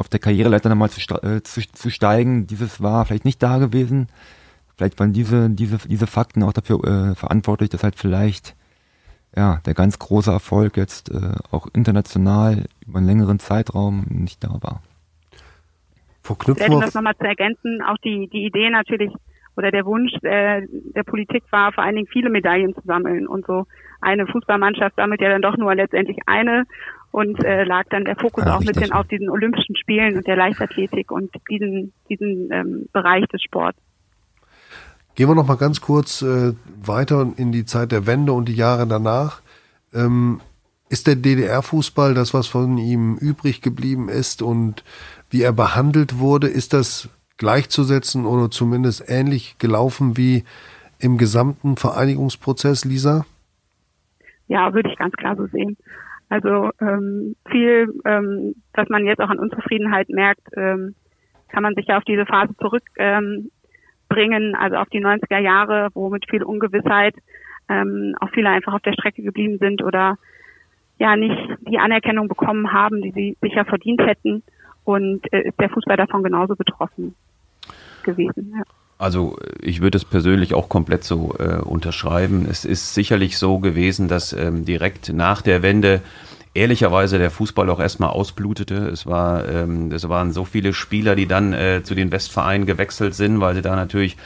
auf 0.00 0.08
der 0.08 0.18
Karriereleiter 0.18 0.68
nochmal 0.68 0.90
zu, 0.90 1.00
äh, 1.22 1.42
zu, 1.42 1.60
zu 1.60 1.90
steigen. 1.90 2.46
Dieses 2.46 2.82
war 2.82 3.04
vielleicht 3.04 3.24
nicht 3.24 3.42
da 3.42 3.58
gewesen. 3.58 4.08
Vielleicht 4.76 4.98
waren 4.98 5.12
diese, 5.12 5.50
diese, 5.50 5.76
diese 5.86 6.06
Fakten 6.06 6.42
auch 6.42 6.54
dafür 6.54 6.82
äh, 6.84 7.14
verantwortlich, 7.14 7.68
dass 7.68 7.84
halt 7.84 7.96
vielleicht 7.96 8.56
ja, 9.36 9.60
der 9.64 9.74
ganz 9.74 9.98
große 9.98 10.30
Erfolg 10.30 10.76
jetzt 10.76 11.10
äh, 11.10 11.34
auch 11.50 11.68
international 11.72 12.64
über 12.86 12.98
einen 12.98 13.06
längeren 13.06 13.38
Zeitraum 13.38 14.06
nicht 14.08 14.42
da 14.42 14.58
war. 14.60 14.82
Verknüpfen 16.22 16.72
um 16.72 16.80
das 16.80 16.94
nochmal 16.94 17.16
zu 17.16 17.24
ergänzen, 17.24 17.82
auch 17.82 17.96
die, 17.98 18.28
die 18.28 18.44
Idee 18.44 18.70
natürlich 18.70 19.12
oder 19.56 19.70
der 19.70 19.84
Wunsch 19.84 20.12
äh, 20.22 20.66
der 20.94 21.02
Politik 21.02 21.44
war, 21.50 21.72
vor 21.72 21.84
allen 21.84 21.96
Dingen 21.96 22.08
viele 22.10 22.30
Medaillen 22.30 22.74
zu 22.74 22.80
sammeln 22.84 23.26
und 23.26 23.46
so. 23.46 23.66
Eine 24.00 24.26
Fußballmannschaft 24.26 24.96
sammelt 24.96 25.20
ja 25.20 25.28
dann 25.28 25.42
doch 25.42 25.56
nur 25.56 25.74
letztendlich 25.74 26.18
eine 26.26 26.64
und 27.12 27.42
äh, 27.44 27.64
lag 27.64 27.84
dann 27.90 28.04
der 28.04 28.16
Fokus 28.16 28.44
ja, 28.44 28.56
auch 28.56 28.60
ein 28.60 28.66
bisschen 28.66 28.92
auf 28.92 29.06
diesen 29.08 29.30
Olympischen 29.30 29.76
Spielen 29.76 30.16
und 30.16 30.26
der 30.26 30.36
Leichtathletik 30.36 31.10
und 31.10 31.30
diesen, 31.50 31.92
diesen 32.08 32.50
ähm, 32.52 32.88
Bereich 32.92 33.26
des 33.26 33.42
Sports. 33.42 33.78
Gehen 35.16 35.28
wir 35.28 35.34
noch 35.34 35.46
mal 35.46 35.56
ganz 35.56 35.80
kurz 35.80 36.22
äh, 36.22 36.54
weiter 36.80 37.32
in 37.36 37.52
die 37.52 37.64
Zeit 37.64 37.92
der 37.92 38.06
Wende 38.06 38.32
und 38.32 38.48
die 38.48 38.54
Jahre 38.54 38.86
danach. 38.86 39.42
Ähm, 39.92 40.40
Ist 40.88 41.08
der 41.08 41.16
DDR-Fußball 41.16 42.14
das, 42.14 42.32
was 42.32 42.46
von 42.46 42.78
ihm 42.78 43.16
übrig 43.16 43.60
geblieben 43.60 44.08
ist 44.08 44.40
und 44.40 44.84
wie 45.30 45.42
er 45.42 45.52
behandelt 45.52 46.18
wurde, 46.18 46.46
ist 46.46 46.72
das 46.72 47.08
gleichzusetzen 47.38 48.24
oder 48.24 48.50
zumindest 48.50 49.04
ähnlich 49.08 49.56
gelaufen 49.58 50.16
wie 50.16 50.44
im 50.98 51.18
gesamten 51.18 51.76
Vereinigungsprozess, 51.76 52.84
Lisa? 52.84 53.24
Ja, 54.46 54.72
würde 54.74 54.90
ich 54.90 54.98
ganz 54.98 55.14
klar 55.14 55.36
so 55.36 55.46
sehen. 55.46 55.76
Also 56.30 56.70
ähm, 56.80 57.34
viel, 57.50 57.92
ähm, 58.04 58.54
was 58.72 58.88
man 58.88 59.04
jetzt 59.04 59.20
auch 59.20 59.28
an 59.28 59.40
Unzufriedenheit 59.40 60.08
merkt, 60.08 60.46
ähm, 60.56 60.94
kann 61.48 61.64
man 61.64 61.74
sich 61.74 61.86
ja 61.86 61.98
auf 61.98 62.04
diese 62.04 62.24
Phase 62.24 62.56
zurückbringen, 62.56 63.50
ähm, 64.08 64.56
also 64.56 64.76
auf 64.76 64.88
die 64.90 65.04
90er 65.04 65.38
Jahre, 65.38 65.88
wo 65.92 66.08
mit 66.08 66.30
viel 66.30 66.44
Ungewissheit 66.44 67.16
ähm, 67.68 68.14
auch 68.20 68.30
viele 68.30 68.48
einfach 68.48 68.74
auf 68.74 68.82
der 68.82 68.92
Strecke 68.92 69.22
geblieben 69.22 69.58
sind 69.58 69.82
oder 69.82 70.18
ja 70.98 71.16
nicht 71.16 71.36
die 71.62 71.80
Anerkennung 71.80 72.28
bekommen 72.28 72.72
haben, 72.72 73.02
die 73.02 73.10
sie 73.10 73.36
sicher 73.40 73.64
verdient 73.64 74.00
hätten. 74.00 74.44
Und 74.84 75.32
äh, 75.32 75.48
ist 75.48 75.60
der 75.60 75.70
Fußball 75.70 75.96
davon 75.96 76.22
genauso 76.22 76.54
betroffen 76.54 77.14
gewesen. 78.04 78.54
Ja. 78.56 78.62
Also 79.00 79.38
ich 79.62 79.80
würde 79.80 79.96
es 79.96 80.04
persönlich 80.04 80.52
auch 80.52 80.68
komplett 80.68 81.04
so 81.04 81.34
äh, 81.38 81.54
unterschreiben. 81.54 82.46
Es 82.50 82.66
ist 82.66 82.92
sicherlich 82.92 83.38
so 83.38 83.58
gewesen, 83.58 84.08
dass 84.08 84.34
ähm, 84.34 84.66
direkt 84.66 85.10
nach 85.14 85.40
der 85.40 85.62
Wende 85.62 86.02
ehrlicherweise 86.52 87.16
der 87.16 87.30
Fußball 87.30 87.70
auch 87.70 87.80
erstmal 87.80 88.10
ausblutete. 88.10 88.74
Es 88.88 89.06
war, 89.06 89.48
ähm, 89.48 89.90
es 89.90 90.06
waren 90.10 90.32
so 90.32 90.44
viele 90.44 90.74
Spieler, 90.74 91.16
die 91.16 91.26
dann 91.26 91.54
äh, 91.54 91.80
zu 91.82 91.94
den 91.94 92.12
Westvereinen 92.12 92.66
gewechselt 92.66 93.14
sind, 93.14 93.40
weil 93.40 93.54
sie 93.54 93.62
da 93.62 93.74
natürlich 93.74 94.18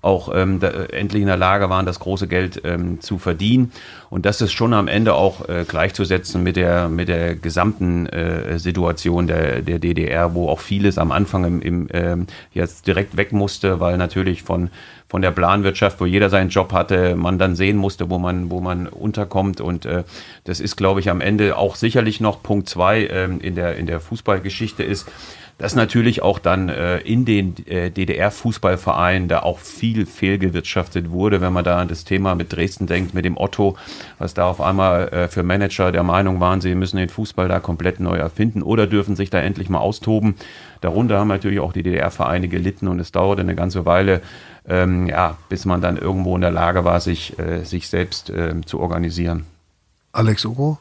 auch 0.00 0.30
ähm, 0.34 0.60
da, 0.60 0.68
äh, 0.68 0.92
endlich 0.92 1.22
in 1.22 1.28
der 1.28 1.36
Lage 1.36 1.70
waren, 1.70 1.86
das 1.86 2.00
große 2.00 2.28
Geld 2.28 2.62
ähm, 2.64 3.00
zu 3.00 3.18
verdienen. 3.18 3.72
Und 4.10 4.26
das 4.26 4.40
ist 4.40 4.52
schon 4.52 4.72
am 4.74 4.88
Ende 4.88 5.14
auch 5.14 5.48
äh, 5.48 5.64
gleichzusetzen 5.66 6.42
mit 6.42 6.56
der, 6.56 6.88
mit 6.88 7.08
der 7.08 7.34
gesamten 7.34 8.06
äh, 8.06 8.58
Situation 8.58 9.26
der, 9.26 9.62
der 9.62 9.78
DDR, 9.78 10.34
wo 10.34 10.48
auch 10.48 10.60
vieles 10.60 10.98
am 10.98 11.12
Anfang 11.12 11.44
im, 11.44 11.62
im 11.62 11.88
ähm, 11.92 12.26
jetzt 12.52 12.86
direkt 12.86 13.16
weg 13.16 13.32
musste, 13.32 13.80
weil 13.80 13.96
natürlich 13.96 14.42
von 14.42 14.70
von 15.08 15.22
der 15.22 15.30
Planwirtschaft, 15.30 16.00
wo 16.00 16.06
jeder 16.06 16.28
seinen 16.28 16.50
Job 16.50 16.72
hatte, 16.72 17.16
man 17.16 17.38
dann 17.38 17.56
sehen 17.56 17.78
musste, 17.78 18.10
wo 18.10 18.18
man, 18.18 18.50
wo 18.50 18.60
man 18.60 18.86
unterkommt. 18.86 19.60
Und 19.60 19.86
äh, 19.86 20.04
das 20.44 20.60
ist, 20.60 20.76
glaube 20.76 21.00
ich, 21.00 21.08
am 21.08 21.22
Ende 21.22 21.56
auch 21.56 21.76
sicherlich 21.76 22.20
noch 22.20 22.42
Punkt 22.42 22.68
zwei 22.68 23.06
ähm, 23.06 23.40
in 23.40 23.54
der, 23.54 23.76
in 23.76 23.86
der 23.86 24.00
Fußballgeschichte 24.00 24.82
ist, 24.82 25.10
dass 25.58 25.74
natürlich 25.74 26.22
auch 26.22 26.38
dann 26.38 26.68
äh, 26.68 26.98
in 26.98 27.24
den 27.24 27.54
äh, 27.66 27.90
DDR-Fußballvereinen 27.90 29.28
da 29.28 29.40
auch 29.40 29.58
viel 29.58 30.06
fehlgewirtschaftet 30.06 31.10
wurde, 31.10 31.40
wenn 31.40 31.52
man 31.52 31.64
da 31.64 31.78
an 31.78 31.88
das 31.88 32.04
Thema 32.04 32.36
mit 32.36 32.52
Dresden 32.52 32.86
denkt, 32.86 33.12
mit 33.12 33.24
dem 33.24 33.36
Otto, 33.36 33.76
was 34.18 34.34
da 34.34 34.46
auf 34.46 34.60
einmal 34.60 35.08
äh, 35.08 35.28
für 35.28 35.42
Manager 35.42 35.90
der 35.90 36.04
Meinung 36.04 36.38
waren, 36.38 36.60
sie 36.60 36.74
müssen 36.76 36.96
den 36.96 37.08
Fußball 37.08 37.48
da 37.48 37.58
komplett 37.58 37.98
neu 37.98 38.16
erfinden 38.16 38.62
oder 38.62 38.86
dürfen 38.86 39.16
sich 39.16 39.30
da 39.30 39.40
endlich 39.40 39.68
mal 39.68 39.80
austoben. 39.80 40.36
Darunter 40.80 41.18
haben 41.18 41.28
natürlich 41.28 41.58
auch 41.58 41.72
die 41.72 41.82
DDR-Vereine 41.82 42.46
gelitten 42.46 42.86
und 42.86 43.00
es 43.00 43.10
dauerte 43.10 43.42
eine 43.42 43.56
ganze 43.56 43.84
Weile, 43.84 44.22
ähm, 44.68 45.08
ja, 45.08 45.36
bis 45.48 45.64
man 45.64 45.80
dann 45.80 45.96
irgendwo 45.96 46.36
in 46.36 46.40
der 46.40 46.52
Lage 46.52 46.84
war, 46.84 47.00
sich, 47.00 47.36
äh, 47.38 47.64
sich 47.64 47.88
selbst 47.88 48.30
äh, 48.30 48.54
zu 48.64 48.78
organisieren. 48.78 49.44
Alex 50.12 50.44
Ugo? 50.44 50.78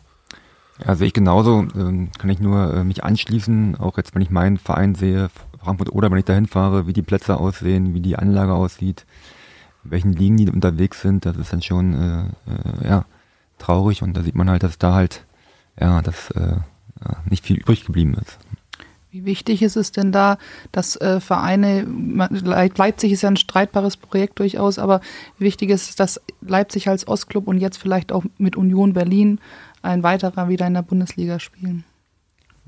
Sehe 0.85 1.07
ich 1.07 1.13
genauso. 1.13 1.67
Ähm, 1.75 2.09
kann 2.17 2.29
ich 2.29 2.39
nur 2.39 2.73
äh, 2.73 2.83
mich 2.83 3.03
anschließen, 3.03 3.77
auch 3.77 3.97
jetzt, 3.97 4.13
wenn 4.13 4.21
ich 4.21 4.29
meinen 4.29 4.57
Verein 4.57 4.95
sehe, 4.95 5.29
Frankfurt 5.59 5.91
oder 5.91 6.11
wenn 6.11 6.19
ich 6.19 6.25
dahin 6.25 6.45
fahre, 6.45 6.87
wie 6.87 6.93
die 6.93 7.01
Plätze 7.01 7.37
aussehen, 7.37 7.93
wie 7.93 7.99
die 7.99 8.15
Anlage 8.15 8.53
aussieht, 8.53 9.05
in 9.83 9.91
welchen 9.91 10.13
Ligen 10.13 10.37
die 10.37 10.49
unterwegs 10.49 11.01
sind, 11.01 11.25
das 11.25 11.35
ist 11.37 11.51
dann 11.51 11.61
schon 11.61 11.93
äh, 11.93 12.21
äh, 12.85 12.87
ja, 12.87 13.05
traurig 13.57 14.03
und 14.03 14.15
da 14.15 14.21
sieht 14.21 14.35
man 14.35 14.49
halt, 14.49 14.63
dass 14.63 14.77
da 14.77 14.93
halt 14.93 15.25
ja, 15.79 16.01
dass, 16.01 16.31
äh, 16.31 16.57
ja, 17.03 17.17
nicht 17.29 17.45
viel 17.45 17.57
übrig 17.57 17.85
geblieben 17.85 18.15
ist. 18.15 18.37
Wie 19.09 19.25
wichtig 19.25 19.61
ist 19.61 19.77
es 19.77 19.91
denn 19.91 20.11
da, 20.11 20.37
dass 20.71 20.95
äh, 20.97 21.21
Vereine, 21.21 21.87
Leipzig 22.29 23.13
ist 23.13 23.21
ja 23.21 23.29
ein 23.29 23.37
streitbares 23.37 23.95
Projekt 23.95 24.39
durchaus, 24.39 24.79
aber 24.79 25.01
wichtig 25.39 25.69
ist 25.69 25.89
es, 25.89 25.95
dass 25.95 26.21
Leipzig 26.41 26.89
als 26.89 27.07
Ostclub 27.07 27.47
und 27.47 27.57
jetzt 27.57 27.77
vielleicht 27.77 28.11
auch 28.11 28.25
mit 28.37 28.55
Union 28.57 28.93
Berlin 28.93 29.39
ein 29.87 30.03
weiterer 30.03 30.49
wieder 30.49 30.67
in 30.67 30.73
der 30.73 30.81
Bundesliga 30.81 31.39
spielen. 31.39 31.83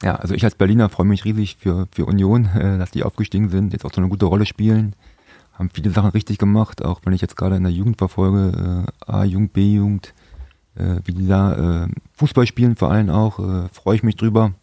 Ja, 0.01 0.15
also 0.15 0.33
ich 0.33 0.43
als 0.43 0.55
Berliner 0.55 0.89
freue 0.89 1.07
mich 1.07 1.25
riesig 1.25 1.57
für, 1.59 1.87
für 1.91 2.05
Union, 2.05 2.45
äh, 2.55 2.77
dass 2.77 2.91
die 2.91 3.03
aufgestiegen 3.03 3.49
sind, 3.49 3.73
jetzt 3.73 3.85
auch 3.85 3.93
so 3.93 4.01
eine 4.01 4.09
gute 4.09 4.25
Rolle 4.25 4.45
spielen, 4.45 4.95
haben 5.53 5.69
viele 5.73 5.91
Sachen 5.91 6.11
richtig 6.11 6.37
gemacht, 6.37 6.83
auch 6.83 7.01
wenn 7.03 7.13
ich 7.13 7.21
jetzt 7.21 7.35
gerade 7.35 7.57
in 7.57 7.63
der 7.63 7.71
Jugend 7.71 7.97
verfolge, 7.97 8.85
äh, 8.87 9.11
A-Jugend, 9.11 9.53
B-Jugend, 9.53 10.13
äh, 10.75 11.01
wie 11.03 11.13
die 11.13 11.27
da 11.27 11.83
äh, 11.83 11.87
Fußball 12.13 12.47
spielen 12.47 12.75
vor 12.75 12.91
allem 12.91 13.09
auch, 13.09 13.39
äh, 13.39 13.67
freue 13.69 13.95
ich 13.95 14.03
mich 14.03 14.15
drüber 14.15 14.53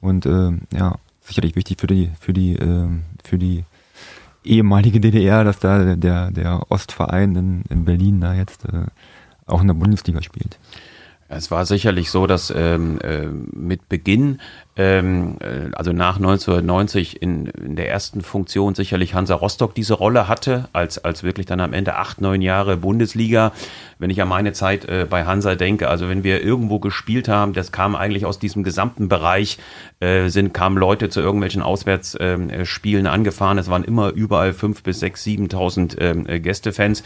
und 0.00 0.24
ja, 0.24 0.94
sicherlich 1.20 1.56
wichtig 1.56 1.78
für 1.78 1.86
die, 1.86 2.10
für 2.18 2.32
die, 2.32 2.56
für 3.22 3.36
die 3.36 3.64
ehemalige 4.44 4.98
DDR, 4.98 5.44
dass 5.44 5.58
da 5.58 5.94
der, 5.94 6.30
der 6.30 6.70
Ostverein 6.70 7.36
in, 7.36 7.62
in 7.68 7.84
Berlin 7.84 8.18
da 8.18 8.32
jetzt 8.32 8.64
auch 9.44 9.60
in 9.60 9.66
der 9.66 9.74
Bundesliga 9.74 10.22
spielt. 10.22 10.58
Es 11.32 11.52
war 11.52 11.64
sicherlich 11.64 12.10
so, 12.10 12.26
dass 12.26 12.52
ähm, 12.54 12.98
äh, 13.02 13.26
mit 13.26 13.88
Beginn, 13.88 14.40
ähm, 14.80 15.36
äh, 15.40 15.70
also 15.74 15.92
nach 15.92 16.16
1990 16.16 17.20
in, 17.20 17.46
in 17.46 17.76
der 17.76 17.90
ersten 17.90 18.22
Funktion 18.22 18.74
sicherlich 18.74 19.14
Hansa 19.14 19.34
Rostock 19.34 19.74
diese 19.74 19.94
Rolle 19.94 20.28
hatte, 20.28 20.68
als, 20.72 20.98
als 21.04 21.22
wirklich 21.22 21.46
dann 21.46 21.60
am 21.60 21.72
Ende 21.72 21.96
acht, 21.96 22.20
neun 22.20 22.42
Jahre 22.42 22.76
Bundesliga. 22.76 23.52
Wenn 23.98 24.10
ich 24.10 24.22
an 24.22 24.28
meine 24.28 24.52
Zeit 24.52 24.86
äh, 24.86 25.06
bei 25.08 25.24
Hansa 25.24 25.54
denke, 25.54 25.88
also 25.88 26.08
wenn 26.08 26.24
wir 26.24 26.42
irgendwo 26.42 26.78
gespielt 26.78 27.28
haben, 27.28 27.52
das 27.52 27.72
kam 27.72 27.94
eigentlich 27.94 28.24
aus 28.24 28.38
diesem 28.38 28.62
gesamten 28.64 29.08
Bereich, 29.08 29.58
äh, 30.00 30.28
sind, 30.28 30.54
kamen 30.54 30.78
Leute 30.78 31.10
zu 31.10 31.20
irgendwelchen 31.20 31.60
Auswärtsspielen 31.60 33.06
ähm, 33.06 33.12
angefahren. 33.12 33.58
Es 33.58 33.68
waren 33.68 33.84
immer 33.84 34.10
überall 34.10 34.52
fünf 34.52 34.82
bis 34.82 35.00
sechs, 35.00 35.22
siebentausend 35.22 35.96
ähm, 36.00 36.24
Gästefans. 36.24 37.02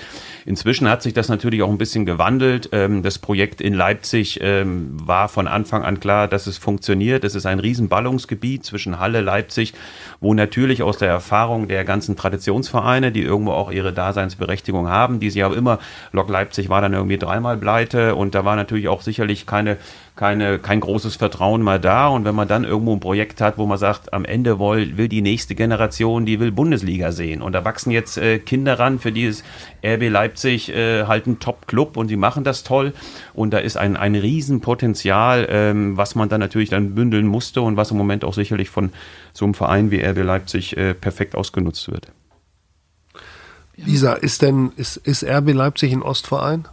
Inzwischen 0.46 0.88
hat 0.88 1.02
sich 1.02 1.14
das 1.14 1.28
natürlich 1.28 1.62
auch 1.62 1.70
ein 1.70 1.78
bisschen 1.78 2.06
gewandelt. 2.06 2.68
Ähm, 2.72 3.02
das 3.02 3.18
Projekt 3.18 3.60
in 3.60 3.74
Leipzig 3.74 3.94
Leipzig 3.94 4.38
ähm, 4.42 4.90
war 4.92 5.28
von 5.28 5.46
Anfang 5.46 5.82
an 5.82 6.00
klar, 6.00 6.28
dass 6.28 6.46
es 6.46 6.58
funktioniert. 6.58 7.24
Es 7.24 7.34
ist 7.34 7.46
ein 7.46 7.58
Riesenballungsgebiet 7.64 8.64
zwischen 8.64 9.00
Halle, 9.00 9.20
Leipzig, 9.20 9.74
wo 10.24 10.32
natürlich 10.32 10.82
aus 10.82 10.96
der 10.96 11.08
Erfahrung 11.08 11.68
der 11.68 11.84
ganzen 11.84 12.16
Traditionsvereine, 12.16 13.12
die 13.12 13.22
irgendwo 13.22 13.52
auch 13.52 13.70
ihre 13.70 13.92
Daseinsberechtigung 13.92 14.88
haben, 14.88 15.20
die 15.20 15.28
sie 15.28 15.42
aber 15.42 15.54
immer, 15.54 15.78
Lok 16.12 16.30
Leipzig 16.30 16.70
war 16.70 16.80
dann 16.80 16.94
irgendwie 16.94 17.18
dreimal 17.18 17.58
pleite 17.58 18.14
und 18.14 18.34
da 18.34 18.44
war 18.44 18.56
natürlich 18.56 18.88
auch 18.88 19.02
sicherlich 19.02 19.46
keine 19.46 19.76
keine, 20.16 20.60
kein 20.60 20.78
großes 20.78 21.16
Vertrauen 21.16 21.62
mal 21.62 21.80
da. 21.80 22.06
Und 22.06 22.24
wenn 22.24 22.34
man 22.34 22.46
dann 22.46 22.64
irgendwo 22.64 22.92
ein 22.92 23.00
Projekt 23.00 23.40
hat, 23.40 23.58
wo 23.58 23.66
man 23.66 23.78
sagt, 23.78 24.12
am 24.12 24.24
Ende 24.24 24.60
will, 24.60 24.96
will 24.96 25.08
die 25.08 25.22
nächste 25.22 25.56
Generation, 25.56 26.24
die 26.24 26.38
will 26.38 26.52
Bundesliga 26.52 27.10
sehen. 27.10 27.42
Und 27.42 27.52
da 27.52 27.64
wachsen 27.64 27.90
jetzt 27.90 28.16
äh, 28.16 28.38
Kinder 28.38 28.78
ran, 28.78 29.00
für 29.00 29.10
die 29.10 29.24
ist 29.24 29.44
RB 29.84 30.08
Leipzig 30.08 30.72
äh, 30.72 31.04
halt 31.06 31.26
ein 31.26 31.40
Top-Club 31.40 31.96
und 31.96 32.08
sie 32.08 32.16
machen 32.16 32.44
das 32.44 32.62
toll. 32.62 32.92
Und 33.32 33.52
da 33.52 33.58
ist 33.58 33.76
ein, 33.76 33.96
ein 33.96 34.14
Riesenpotenzial, 34.14 35.48
ähm, 35.50 35.96
was 35.96 36.14
man 36.14 36.28
dann 36.28 36.40
natürlich 36.40 36.70
dann 36.70 36.94
bündeln 36.94 37.26
musste 37.26 37.62
und 37.62 37.76
was 37.76 37.90
im 37.90 37.96
Moment 37.96 38.24
auch 38.24 38.34
sicherlich 38.34 38.70
von 38.70 38.92
so 39.34 39.44
einem 39.44 39.54
Verein 39.54 39.90
wie 39.90 40.00
RB 40.00 40.18
Leipzig 40.18 40.76
äh, 40.76 40.94
perfekt 40.94 41.34
ausgenutzt 41.34 41.90
wird. 41.90 42.12
Lisa, 43.76 44.14
ist 44.14 44.42
denn, 44.42 44.72
ist, 44.76 44.96
ist 44.96 45.24
RB 45.24 45.52
Leipzig 45.52 45.92
ein 45.92 46.02
Ostverein? 46.02 46.66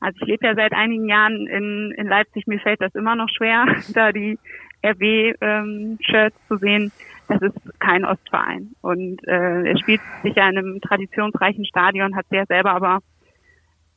Also 0.00 0.18
ich 0.22 0.28
lebe 0.28 0.46
ja 0.46 0.54
seit 0.54 0.72
einigen 0.72 1.08
Jahren 1.08 1.46
in, 1.46 1.94
in 1.96 2.06
Leipzig. 2.06 2.46
Mir 2.46 2.60
fällt 2.60 2.80
das 2.80 2.94
immer 2.94 3.16
noch 3.16 3.28
schwer, 3.28 3.64
da 3.94 4.12
die 4.12 4.38
RW-Shirts 4.84 6.36
ähm, 6.36 6.48
zu 6.48 6.56
sehen. 6.58 6.92
Das 7.28 7.40
ist 7.42 7.80
kein 7.80 8.04
Ostverein. 8.04 8.72
Und 8.82 9.26
äh, 9.26 9.68
er 9.68 9.78
spielt 9.78 10.00
sich 10.22 10.34
ja 10.34 10.48
in 10.48 10.58
einem 10.58 10.80
traditionsreichen 10.80 11.64
Stadion, 11.64 12.16
hat 12.16 12.26
sehr 12.28 12.44
selber 12.46 12.72
aber 12.72 13.00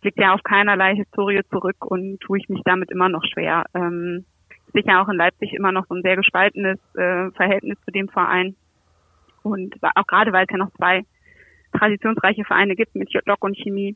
blickt 0.02 0.20
ja 0.20 0.34
auf 0.34 0.44
keinerlei 0.44 0.96
Historie 0.96 1.42
zurück 1.50 1.86
und 1.86 2.20
tue 2.20 2.38
ich 2.38 2.50
mich 2.50 2.62
damit 2.66 2.92
immer 2.92 3.10
noch 3.10 3.24
schwer. 3.24 3.64
Ähm, 3.74 4.26
sicher 4.74 5.02
auch 5.02 5.10
in 5.10 5.18
Leipzig 5.18 5.54
immer 5.54 5.72
noch 5.72 5.86
so 5.88 5.96
ein 5.96 6.02
sehr 6.02 6.16
gespaltenes 6.16 6.80
äh, 6.96 7.32
Verhältnis 7.32 7.78
zu 7.86 7.92
dem 7.92 8.10
Verein. 8.10 8.56
Und 9.44 9.76
auch 9.82 10.08
gerade, 10.08 10.32
weil 10.32 10.46
es 10.46 10.52
ja 10.52 10.58
noch 10.58 10.72
zwei 10.74 11.04
traditionsreiche 11.78 12.46
Vereine 12.46 12.76
gibt 12.76 12.96
mit 12.96 13.10
Lok 13.26 13.44
und 13.44 13.58
Chemie, 13.58 13.96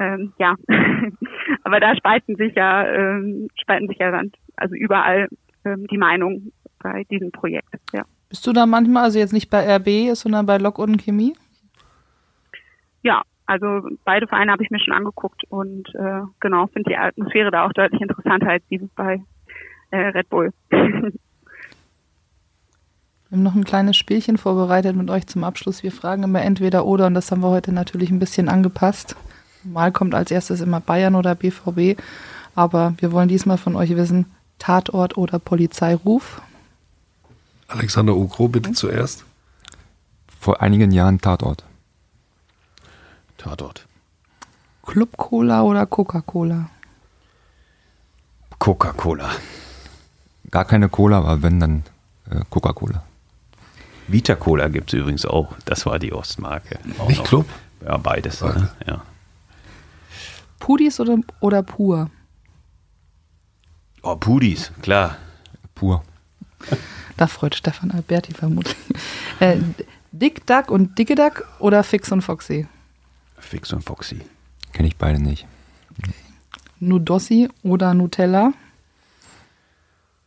ähm, 0.00 0.32
ja, 0.38 0.54
aber 1.64 1.78
da 1.78 1.94
spalten 1.94 2.36
sich 2.36 2.54
ja, 2.54 2.86
ähm, 2.86 3.48
spalten 3.60 3.86
sich 3.86 3.98
ja 3.98 4.10
dann 4.10 4.32
also 4.56 4.74
überall 4.74 5.28
ähm, 5.64 5.86
die 5.88 5.98
Meinung 5.98 6.52
bei 6.82 7.04
diesem 7.04 7.30
Projekt. 7.30 7.68
Ja. 7.92 8.04
Bist 8.30 8.46
du 8.46 8.52
da 8.52 8.64
manchmal, 8.64 9.04
also 9.04 9.18
jetzt 9.18 9.32
nicht 9.32 9.50
bei 9.50 9.76
RB, 9.76 10.16
sondern 10.16 10.46
bei 10.46 10.56
Lok 10.56 10.78
und 10.78 11.02
Chemie? 11.02 11.34
Ja, 13.02 13.22
also 13.46 13.88
beide 14.04 14.26
Vereine 14.26 14.52
habe 14.52 14.62
ich 14.62 14.70
mir 14.70 14.80
schon 14.80 14.94
angeguckt 14.94 15.42
und 15.50 15.94
äh, 15.94 16.22
genau 16.38 16.66
finde 16.68 16.90
die 16.90 16.96
Atmosphäre 16.96 17.50
da 17.50 17.66
auch 17.66 17.72
deutlich 17.72 18.00
interessanter 18.00 18.48
als 18.48 18.66
die 18.68 18.78
bei 18.96 19.22
äh, 19.90 19.96
Red 19.96 20.28
Bull. 20.28 20.52
Wir 23.30 23.36
haben 23.36 23.44
noch 23.44 23.54
ein 23.54 23.64
kleines 23.64 23.96
Spielchen 23.96 24.38
vorbereitet 24.38 24.96
mit 24.96 25.08
euch 25.08 25.24
zum 25.28 25.44
Abschluss. 25.44 25.84
Wir 25.84 25.92
fragen 25.92 26.24
immer 26.24 26.42
entweder 26.42 26.84
oder 26.84 27.06
und 27.06 27.14
das 27.14 27.30
haben 27.30 27.42
wir 27.42 27.50
heute 27.50 27.70
natürlich 27.70 28.10
ein 28.10 28.18
bisschen 28.18 28.48
angepasst. 28.48 29.14
Mal 29.62 29.92
kommt 29.92 30.16
als 30.16 30.32
erstes 30.32 30.60
immer 30.60 30.80
Bayern 30.80 31.14
oder 31.14 31.36
BVB. 31.36 31.96
Aber 32.56 32.94
wir 32.98 33.12
wollen 33.12 33.28
diesmal 33.28 33.56
von 33.56 33.76
euch 33.76 33.94
wissen, 33.94 34.26
Tatort 34.58 35.16
oder 35.16 35.38
Polizeiruf? 35.38 36.42
Alexander 37.68 38.16
Ukro, 38.16 38.48
bitte 38.48 38.72
zuerst. 38.72 39.24
Vor 40.40 40.60
einigen 40.60 40.90
Jahren 40.90 41.20
Tatort. 41.20 41.64
Tatort. 43.38 43.86
Club 44.82 45.16
Cola 45.16 45.62
oder 45.62 45.86
Coca-Cola? 45.86 46.68
Coca-Cola. 48.58 49.30
Gar 50.50 50.64
keine 50.64 50.88
Cola, 50.88 51.18
aber 51.18 51.42
wenn, 51.42 51.60
dann 51.60 51.82
äh, 52.30 52.40
Coca-Cola. 52.50 53.02
Vita 54.08 54.34
Cola 54.34 54.68
gibt 54.68 54.92
es 54.92 54.98
übrigens 54.98 55.24
auch. 55.24 55.54
Das 55.64 55.86
war 55.86 55.98
die 55.98 56.12
Ostmarke. 56.12 56.78
Auch 56.98 57.08
Nicht 57.08 57.18
noch. 57.18 57.28
Club? 57.28 57.46
Ja, 57.84 57.96
beides. 57.96 58.40
Ne? 58.40 58.70
Ja. 58.86 59.02
Pudis 60.58 60.98
oder, 61.00 61.18
oder 61.40 61.62
pur? 61.62 62.10
Oh, 64.02 64.16
Pudis, 64.16 64.72
klar. 64.82 65.16
Pur. 65.74 66.02
Da 67.16 67.26
freut 67.26 67.54
Stefan 67.54 67.90
Alberti 67.90 68.32
vermutlich. 68.34 68.76
Äh, 69.40 69.56
Dick 70.12 70.46
Duck 70.46 70.70
und 70.70 70.98
Dicke 70.98 71.14
Duck 71.14 71.46
oder 71.60 71.82
Fix 71.82 72.12
und 72.12 72.20
Foxy? 72.22 72.66
Fix 73.38 73.72
und 73.72 73.82
Foxy. 73.82 74.20
Kenne 74.72 74.88
ich 74.88 74.96
beide 74.96 75.22
nicht. 75.22 75.46
Nudossi 76.78 77.48
oder 77.62 77.94
Nutella? 77.94 78.52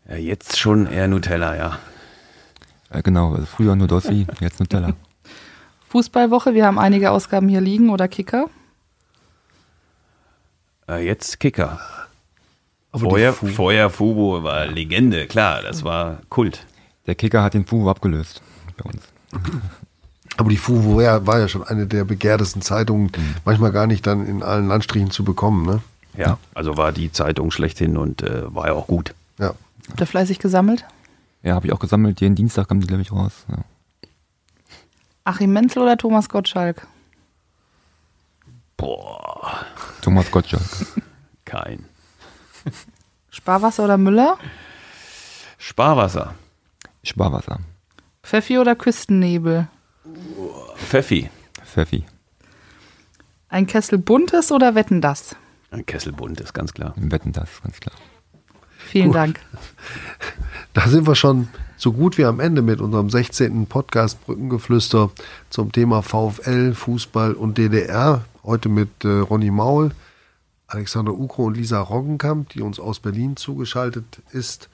Ja, 0.10 0.16
jetzt 0.16 0.58
schon 0.58 0.86
eher 0.88 1.08
Nutella, 1.08 1.56
ja. 1.56 1.80
Äh, 2.90 3.02
genau, 3.02 3.34
also 3.34 3.46
früher 3.46 3.76
nur 3.76 3.88
Dossi, 3.88 4.28
jetzt 4.40 4.60
Nutella. 4.60 4.94
Fußballwoche, 5.90 6.54
wir 6.54 6.66
haben 6.66 6.80
einige 6.80 7.12
Ausgaben 7.12 7.48
hier 7.48 7.62
liegen 7.62 7.90
oder 7.90 8.08
Kicker? 8.08 8.50
Äh, 10.90 11.06
jetzt 11.06 11.40
Kicker. 11.40 11.80
Aber 12.92 13.10
Vorher, 13.10 13.34
Fu- 13.34 13.48
vorher 13.48 13.90
Fubo 13.90 14.44
war 14.44 14.68
Legende, 14.68 15.26
klar, 15.28 15.62
das 15.62 15.84
war 15.84 16.20
Kult. 16.30 16.66
Der 17.08 17.16
Kicker 17.16 17.42
hat 17.44 17.54
den 17.54 17.66
Fuhu 17.66 17.90
abgelöst 17.90 18.42
bei 18.78 18.90
uns. 18.90 19.04
Aber 20.38 20.50
die 20.50 20.58
FUVO 20.58 20.98
war, 20.98 21.28
war 21.28 21.40
ja 21.40 21.48
schon 21.48 21.64
eine 21.64 21.86
der 21.86 22.06
begehrtesten 22.06 22.64
Zeitungen, 22.64 23.12
Mhm. 23.16 23.36
manchmal 23.46 23.72
gar 23.72 23.86
nicht 23.86 24.06
dann 24.08 24.26
in 24.26 24.42
allen 24.42 24.68
Landstrichen 24.68 25.12
zu 25.12 25.24
bekommen. 25.24 25.64
Ne? 25.64 25.82
Ja, 26.18 26.40
also 26.56 26.76
war 26.76 26.92
die 26.92 27.12
Zeitung 27.12 27.52
schlechthin 27.52 27.98
und 27.98 28.24
äh, 28.24 28.54
war 28.54 28.68
ja 28.68 28.74
auch 28.74 28.88
gut. 28.88 29.14
Ja. 29.38 29.54
Habt 29.90 30.00
ihr 30.00 30.08
fleißig 30.08 30.40
gesammelt? 30.40 30.86
Ja, 31.42 31.56
habe 31.56 31.68
ich 31.68 31.74
auch 31.74 31.80
gesammelt. 31.80 32.22
Jeden 32.22 32.36
Dienstag 32.36 32.70
kam 32.70 32.80
die, 32.80 32.88
glaube 32.88 33.02
ich, 33.02 33.12
raus. 33.12 33.46
Ja. 33.50 33.58
Achim 35.26 35.54
Menzel 35.54 35.84
oder 35.84 35.98
Thomas 35.98 36.30
Gottschalk? 36.30 36.88
Boah, 38.78 39.66
Thomas 40.02 40.30
Gottschalk. 40.32 40.64
kein. 41.46 41.86
Sparwasser 43.30 43.86
oder 43.86 43.98
Müller? 43.98 44.38
Sparwasser. 45.58 46.34
Sparwasser. 47.04 47.60
Pfeffi 48.24 48.58
oder 48.58 48.76
Küstennebel? 48.76 49.68
Pfeffi. 50.76 51.30
Pfeffi. 51.64 52.06
Ein 53.50 53.68
Kessel 53.68 53.98
Buntes 54.00 54.52
oder 54.52 54.76
Wetten 54.76 55.02
das? 55.02 55.36
Ein 55.74 55.86
Kesselbund 55.86 56.40
ist 56.40 56.54
ganz 56.54 56.74
klar. 56.74 56.94
Wetten 56.96 57.32
das, 57.32 57.50
ganz 57.64 57.80
klar. 57.80 57.96
Vielen 58.78 59.12
Dank. 59.12 59.40
Da 60.74 60.88
sind 60.88 61.06
wir 61.06 61.14
schon 61.14 61.50
so 61.78 61.94
gut 61.94 62.18
wie 62.18 62.26
am 62.26 62.40
Ende 62.40 62.64
mit 62.64 62.82
unserem 62.82 63.08
16. 63.08 63.68
Podcast 63.68 64.26
Brückengeflüster 64.26 65.12
zum 65.52 65.72
Thema 65.72 66.02
VfL, 66.02 66.74
Fußball 66.74 67.34
und 67.34 67.60
DDR. 67.60 68.26
Heute 68.44 68.70
mit 68.70 68.90
äh, 69.06 69.20
Ronny 69.20 69.52
Maul, 69.52 69.92
Alexander 70.66 71.14
Ukro 71.14 71.46
und 71.46 71.58
Lisa 71.58 71.80
Roggenkamp, 71.80 72.50
die 72.50 72.62
uns 72.62 72.80
aus 72.80 73.00
Berlin 73.00 73.38
zugeschaltet 73.38 74.24
ist. 74.32 74.68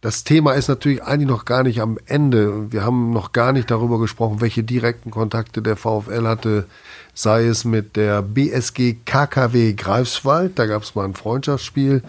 Das 0.00 0.24
Thema 0.24 0.52
ist 0.52 0.68
natürlich 0.68 1.02
eigentlich 1.02 1.28
noch 1.28 1.44
gar 1.44 1.64
nicht 1.64 1.82
am 1.82 1.98
Ende. 2.06 2.72
Wir 2.72 2.82
haben 2.82 3.12
noch 3.12 3.32
gar 3.32 3.52
nicht 3.52 3.70
darüber 3.70 3.98
gesprochen, 3.98 4.40
welche 4.40 4.64
direkten 4.64 5.10
Kontakte 5.10 5.60
der 5.60 5.76
VfL 5.76 6.26
hatte, 6.26 6.66
sei 7.12 7.44
es 7.44 7.66
mit 7.66 7.96
der 7.96 8.22
BSG 8.22 8.94
KKW 9.04 9.74
Greifswald, 9.74 10.58
da 10.58 10.64
gab 10.64 10.82
es 10.82 10.94
mal 10.94 11.04
ein 11.04 11.14
Freundschaftsspiel. 11.14 12.02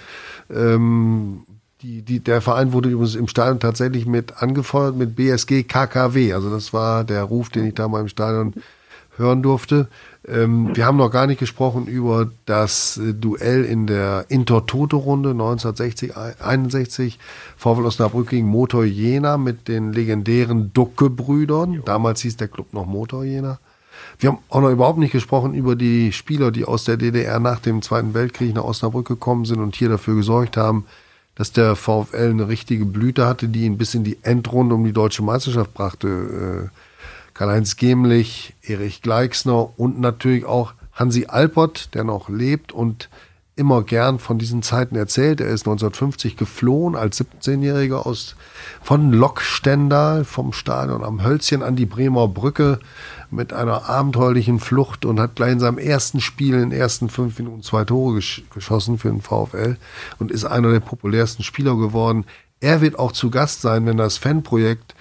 Ähm, 0.49 1.43
die, 1.81 2.01
die, 2.01 2.19
der 2.19 2.41
Verein 2.41 2.73
wurde 2.73 2.89
übrigens 2.89 3.15
im 3.15 3.27
Stadion 3.27 3.59
tatsächlich 3.59 4.05
mit 4.05 4.41
angefeuert 4.41 4.95
mit 4.95 5.15
BSG 5.15 5.63
KKW. 5.63 6.33
Also 6.33 6.49
das 6.49 6.73
war 6.73 7.03
der 7.03 7.23
Ruf, 7.23 7.49
den 7.49 7.65
ich 7.65 7.73
da 7.73 7.87
mal 7.87 8.01
im 8.01 8.07
Stadion 8.07 8.53
hören 9.17 9.41
durfte. 9.41 9.87
Ähm, 10.27 10.75
wir 10.75 10.85
haben 10.85 10.97
noch 10.97 11.09
gar 11.09 11.27
nicht 11.27 11.39
gesprochen 11.39 11.87
über 11.87 12.29
das 12.45 12.97
äh, 12.97 13.13
Duell 13.13 13.65
in 13.65 13.87
der 13.87 14.25
Intertoto-Runde 14.29 15.31
1960, 15.31 16.15
61. 16.15 17.19
VfL 17.57 17.85
Osnabrück 17.85 18.29
gegen 18.29 18.47
Motor 18.47 18.85
Jena 18.85 19.37
mit 19.37 19.67
den 19.67 19.93
legendären 19.93 20.71
Ducke-Brüdern. 20.73 21.81
Damals 21.85 22.21
hieß 22.21 22.37
der 22.37 22.47
Club 22.47 22.73
noch 22.73 22.85
Motor 22.85 23.23
Jena. 23.23 23.59
Wir 24.19 24.29
haben 24.29 24.39
auch 24.49 24.61
noch 24.61 24.69
überhaupt 24.69 24.99
nicht 24.99 25.11
gesprochen 25.11 25.55
über 25.55 25.75
die 25.75 26.11
Spieler, 26.11 26.51
die 26.51 26.65
aus 26.65 26.83
der 26.83 26.97
DDR 26.97 27.39
nach 27.39 27.59
dem 27.59 27.81
Zweiten 27.81 28.13
Weltkrieg 28.13 28.53
nach 28.53 28.63
Osnabrück 28.63 29.07
gekommen 29.07 29.45
sind 29.45 29.59
und 29.59 29.75
hier 29.75 29.89
dafür 29.89 30.15
gesorgt 30.15 30.57
haben, 30.57 30.85
dass 31.41 31.51
der 31.51 31.75
VfL 31.75 32.29
eine 32.29 32.49
richtige 32.49 32.85
Blüte 32.85 33.25
hatte, 33.25 33.47
die 33.47 33.65
ihn 33.65 33.79
bis 33.79 33.95
in 33.95 34.03
die 34.03 34.19
Endrunde 34.21 34.75
um 34.75 34.83
die 34.83 34.93
deutsche 34.93 35.23
Meisterschaft 35.23 35.73
brachte. 35.73 36.69
Äh, 36.69 37.33
Karl-Heinz 37.33 37.77
Gemlich, 37.77 38.53
Erich 38.61 39.01
Gleixner 39.01 39.71
und 39.75 39.99
natürlich 39.99 40.45
auch 40.45 40.75
Hansi 40.93 41.25
Alpert, 41.27 41.95
der 41.95 42.03
noch 42.03 42.29
lebt 42.29 42.71
und 42.71 43.09
immer 43.55 43.83
gern 43.83 44.17
von 44.17 44.39
diesen 44.39 44.63
Zeiten 44.63 44.95
erzählt. 44.95 45.41
Er 45.41 45.47
ist 45.47 45.67
1950 45.67 46.37
geflohen 46.37 46.95
als 46.95 47.19
17-Jähriger 47.19 48.05
aus 48.05 48.35
von 48.81 49.11
Lok 49.11 49.41
Stendal 49.41 50.23
vom 50.23 50.53
Stadion 50.53 51.03
am 51.03 51.23
Hölzchen 51.23 51.61
an 51.61 51.75
die 51.75 51.85
Bremer 51.85 52.27
Brücke 52.27 52.79
mit 53.29 53.53
einer 53.53 53.89
abenteuerlichen 53.89 54.59
Flucht 54.59 55.05
und 55.05 55.19
hat 55.19 55.35
gleich 55.35 55.53
in 55.53 55.59
seinem 55.59 55.77
ersten 55.77 56.21
Spiel 56.21 56.55
in 56.55 56.69
den 56.69 56.79
ersten 56.79 57.09
fünf 57.09 57.37
Minuten 57.39 57.61
zwei 57.61 57.83
Tore 57.83 58.15
gesch 58.15 58.43
geschossen 58.53 58.97
für 58.97 59.09
den 59.09 59.21
VfL 59.21 59.77
und 60.19 60.31
ist 60.31 60.45
einer 60.45 60.71
der 60.71 60.79
populärsten 60.79 61.43
Spieler 61.43 61.75
geworden. 61.75 62.25
Er 62.61 62.81
wird 62.81 62.97
auch 62.97 63.11
zu 63.11 63.29
Gast 63.31 63.61
sein, 63.61 63.85
wenn 63.85 63.97
das 63.97 64.17
Fanprojekt 64.17 64.95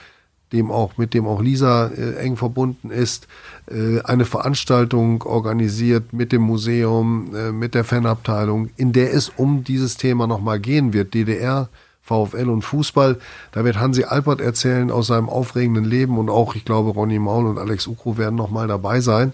dem 0.52 0.70
auch, 0.70 0.96
mit 0.96 1.14
dem 1.14 1.26
auch 1.26 1.40
Lisa 1.40 1.88
äh, 1.88 2.16
eng 2.16 2.36
verbunden 2.36 2.90
ist, 2.90 3.28
äh, 3.70 4.00
eine 4.02 4.24
Veranstaltung 4.24 5.22
organisiert 5.22 6.12
mit 6.12 6.32
dem 6.32 6.42
Museum, 6.42 7.34
äh, 7.34 7.52
mit 7.52 7.74
der 7.74 7.84
Fanabteilung, 7.84 8.70
in 8.76 8.92
der 8.92 9.14
es 9.14 9.28
um 9.28 9.64
dieses 9.64 9.96
Thema 9.96 10.26
nochmal 10.26 10.58
gehen 10.58 10.92
wird. 10.92 11.14
DDR, 11.14 11.68
VfL 12.02 12.48
und 12.48 12.62
Fußball. 12.62 13.18
Da 13.52 13.64
wird 13.64 13.78
Hansi 13.78 14.04
Alpert 14.04 14.40
erzählen 14.40 14.90
aus 14.90 15.06
seinem 15.06 15.28
aufregenden 15.28 15.84
Leben 15.84 16.18
und 16.18 16.28
auch, 16.28 16.56
ich 16.56 16.64
glaube, 16.64 16.90
Ronny 16.90 17.20
Maul 17.20 17.46
und 17.46 17.58
Alex 17.58 17.86
Ukro 17.86 18.18
werden 18.18 18.34
nochmal 18.34 18.66
dabei 18.66 19.00
sein. 19.00 19.32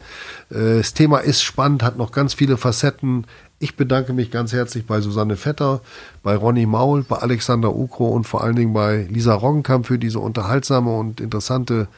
Äh, 0.50 0.78
das 0.78 0.92
Thema 0.92 1.18
ist 1.18 1.42
spannend, 1.42 1.82
hat 1.82 1.96
noch 1.96 2.12
ganz 2.12 2.34
viele 2.34 2.58
Facetten. 2.58 3.26
Ich 3.58 3.76
bedanke 3.76 4.12
mich 4.12 4.30
ganz 4.30 4.52
herzlich 4.52 4.86
bei 4.86 5.00
Susanne 5.00 5.36
Vetter, 5.36 5.80
bei 6.22 6.36
Ronny 6.36 6.66
Maul, 6.66 7.04
bei 7.04 7.16
Alexander 7.16 7.74
Ukro 7.74 8.08
und 8.08 8.24
vor 8.24 8.44
allen 8.44 8.56
Dingen 8.56 8.74
bei 8.74 9.06
Lisa 9.08 9.32
Roggenkamp 9.32 9.86
für 9.86 9.98
diese 9.98 10.18
unterhaltsame 10.18 10.94
und 10.94 11.22
interessante, 11.22 11.88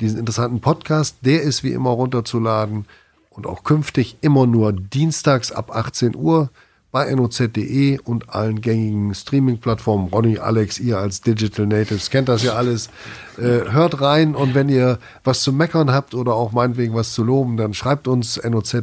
diesen 0.00 0.18
interessanten 0.18 0.60
Podcast. 0.60 1.16
Der 1.22 1.42
ist 1.42 1.64
wie 1.64 1.72
immer 1.72 1.90
runterzuladen 1.90 2.86
und 3.30 3.46
auch 3.46 3.64
künftig 3.64 4.16
immer 4.20 4.46
nur 4.46 4.72
dienstags 4.72 5.52
ab 5.52 5.74
18 5.74 6.16
Uhr 6.16 6.50
bei 6.90 7.14
noz.de 7.14 7.98
und 8.00 8.30
allen 8.34 8.60
gängigen 8.60 9.14
Streaming-Plattformen. 9.14 10.08
Ronny, 10.08 10.38
Alex, 10.38 10.78
ihr 10.80 10.98
als 10.98 11.20
Digital 11.20 11.66
Natives 11.66 12.10
kennt 12.10 12.28
das 12.28 12.42
ja 12.42 12.54
alles. 12.54 12.88
Äh, 13.36 13.70
hört 13.70 14.00
rein 14.00 14.34
und 14.34 14.54
wenn 14.54 14.68
ihr 14.68 14.98
was 15.22 15.42
zu 15.42 15.52
meckern 15.52 15.92
habt 15.92 16.14
oder 16.14 16.34
auch 16.34 16.52
meinetwegen 16.52 16.94
was 16.94 17.12
zu 17.12 17.22
loben, 17.22 17.56
dann 17.56 17.74
schreibt 17.74 18.08
uns 18.08 18.40
noz 18.42 18.74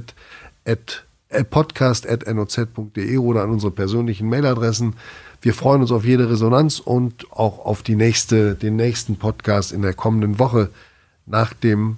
podcast.noz.de 1.49 3.17
oder 3.17 3.43
an 3.43 3.49
unsere 3.49 3.71
persönlichen 3.71 4.29
Mailadressen. 4.29 4.93
Wir 5.41 5.53
freuen 5.53 5.81
uns 5.81 5.91
auf 5.91 6.05
jede 6.05 6.29
Resonanz 6.29 6.79
und 6.79 7.31
auch 7.31 7.65
auf 7.65 7.83
die 7.83 7.95
nächste, 7.95 8.55
den 8.55 8.75
nächsten 8.75 9.17
Podcast 9.17 9.71
in 9.71 9.81
der 9.81 9.93
kommenden 9.93 10.39
Woche 10.39 10.69
nach 11.25 11.53
dem 11.53 11.97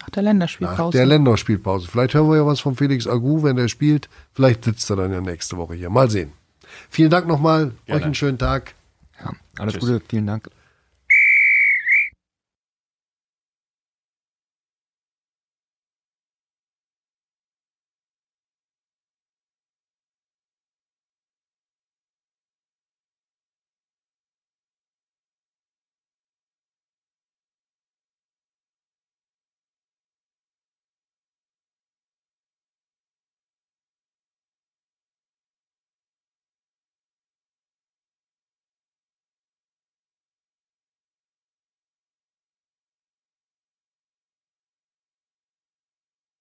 Nach 0.00 0.10
der 0.10 0.22
nach 0.22 0.30
Länderspielpause. 0.30 0.96
der 0.96 1.06
Länderspielpause. 1.06 1.88
Vielleicht 1.88 2.14
hören 2.14 2.28
wir 2.28 2.36
ja 2.36 2.46
was 2.46 2.60
von 2.60 2.76
Felix 2.76 3.06
Agu, 3.06 3.42
wenn 3.42 3.58
er 3.58 3.68
spielt. 3.68 4.08
Vielleicht 4.34 4.64
sitzt 4.64 4.88
er 4.90 4.96
dann 4.96 5.12
ja 5.12 5.20
nächste 5.20 5.56
Woche 5.56 5.74
hier. 5.74 5.90
Mal 5.90 6.10
sehen. 6.10 6.32
Vielen 6.90 7.10
Dank 7.10 7.26
nochmal. 7.26 7.72
Euch 7.88 8.04
einen 8.04 8.14
schönen 8.14 8.38
Tag. 8.38 8.74
Ja, 9.20 9.32
alles 9.58 9.74
Tschüss. 9.74 9.80
Gute, 9.82 10.02
vielen 10.08 10.26
Dank. 10.26 10.48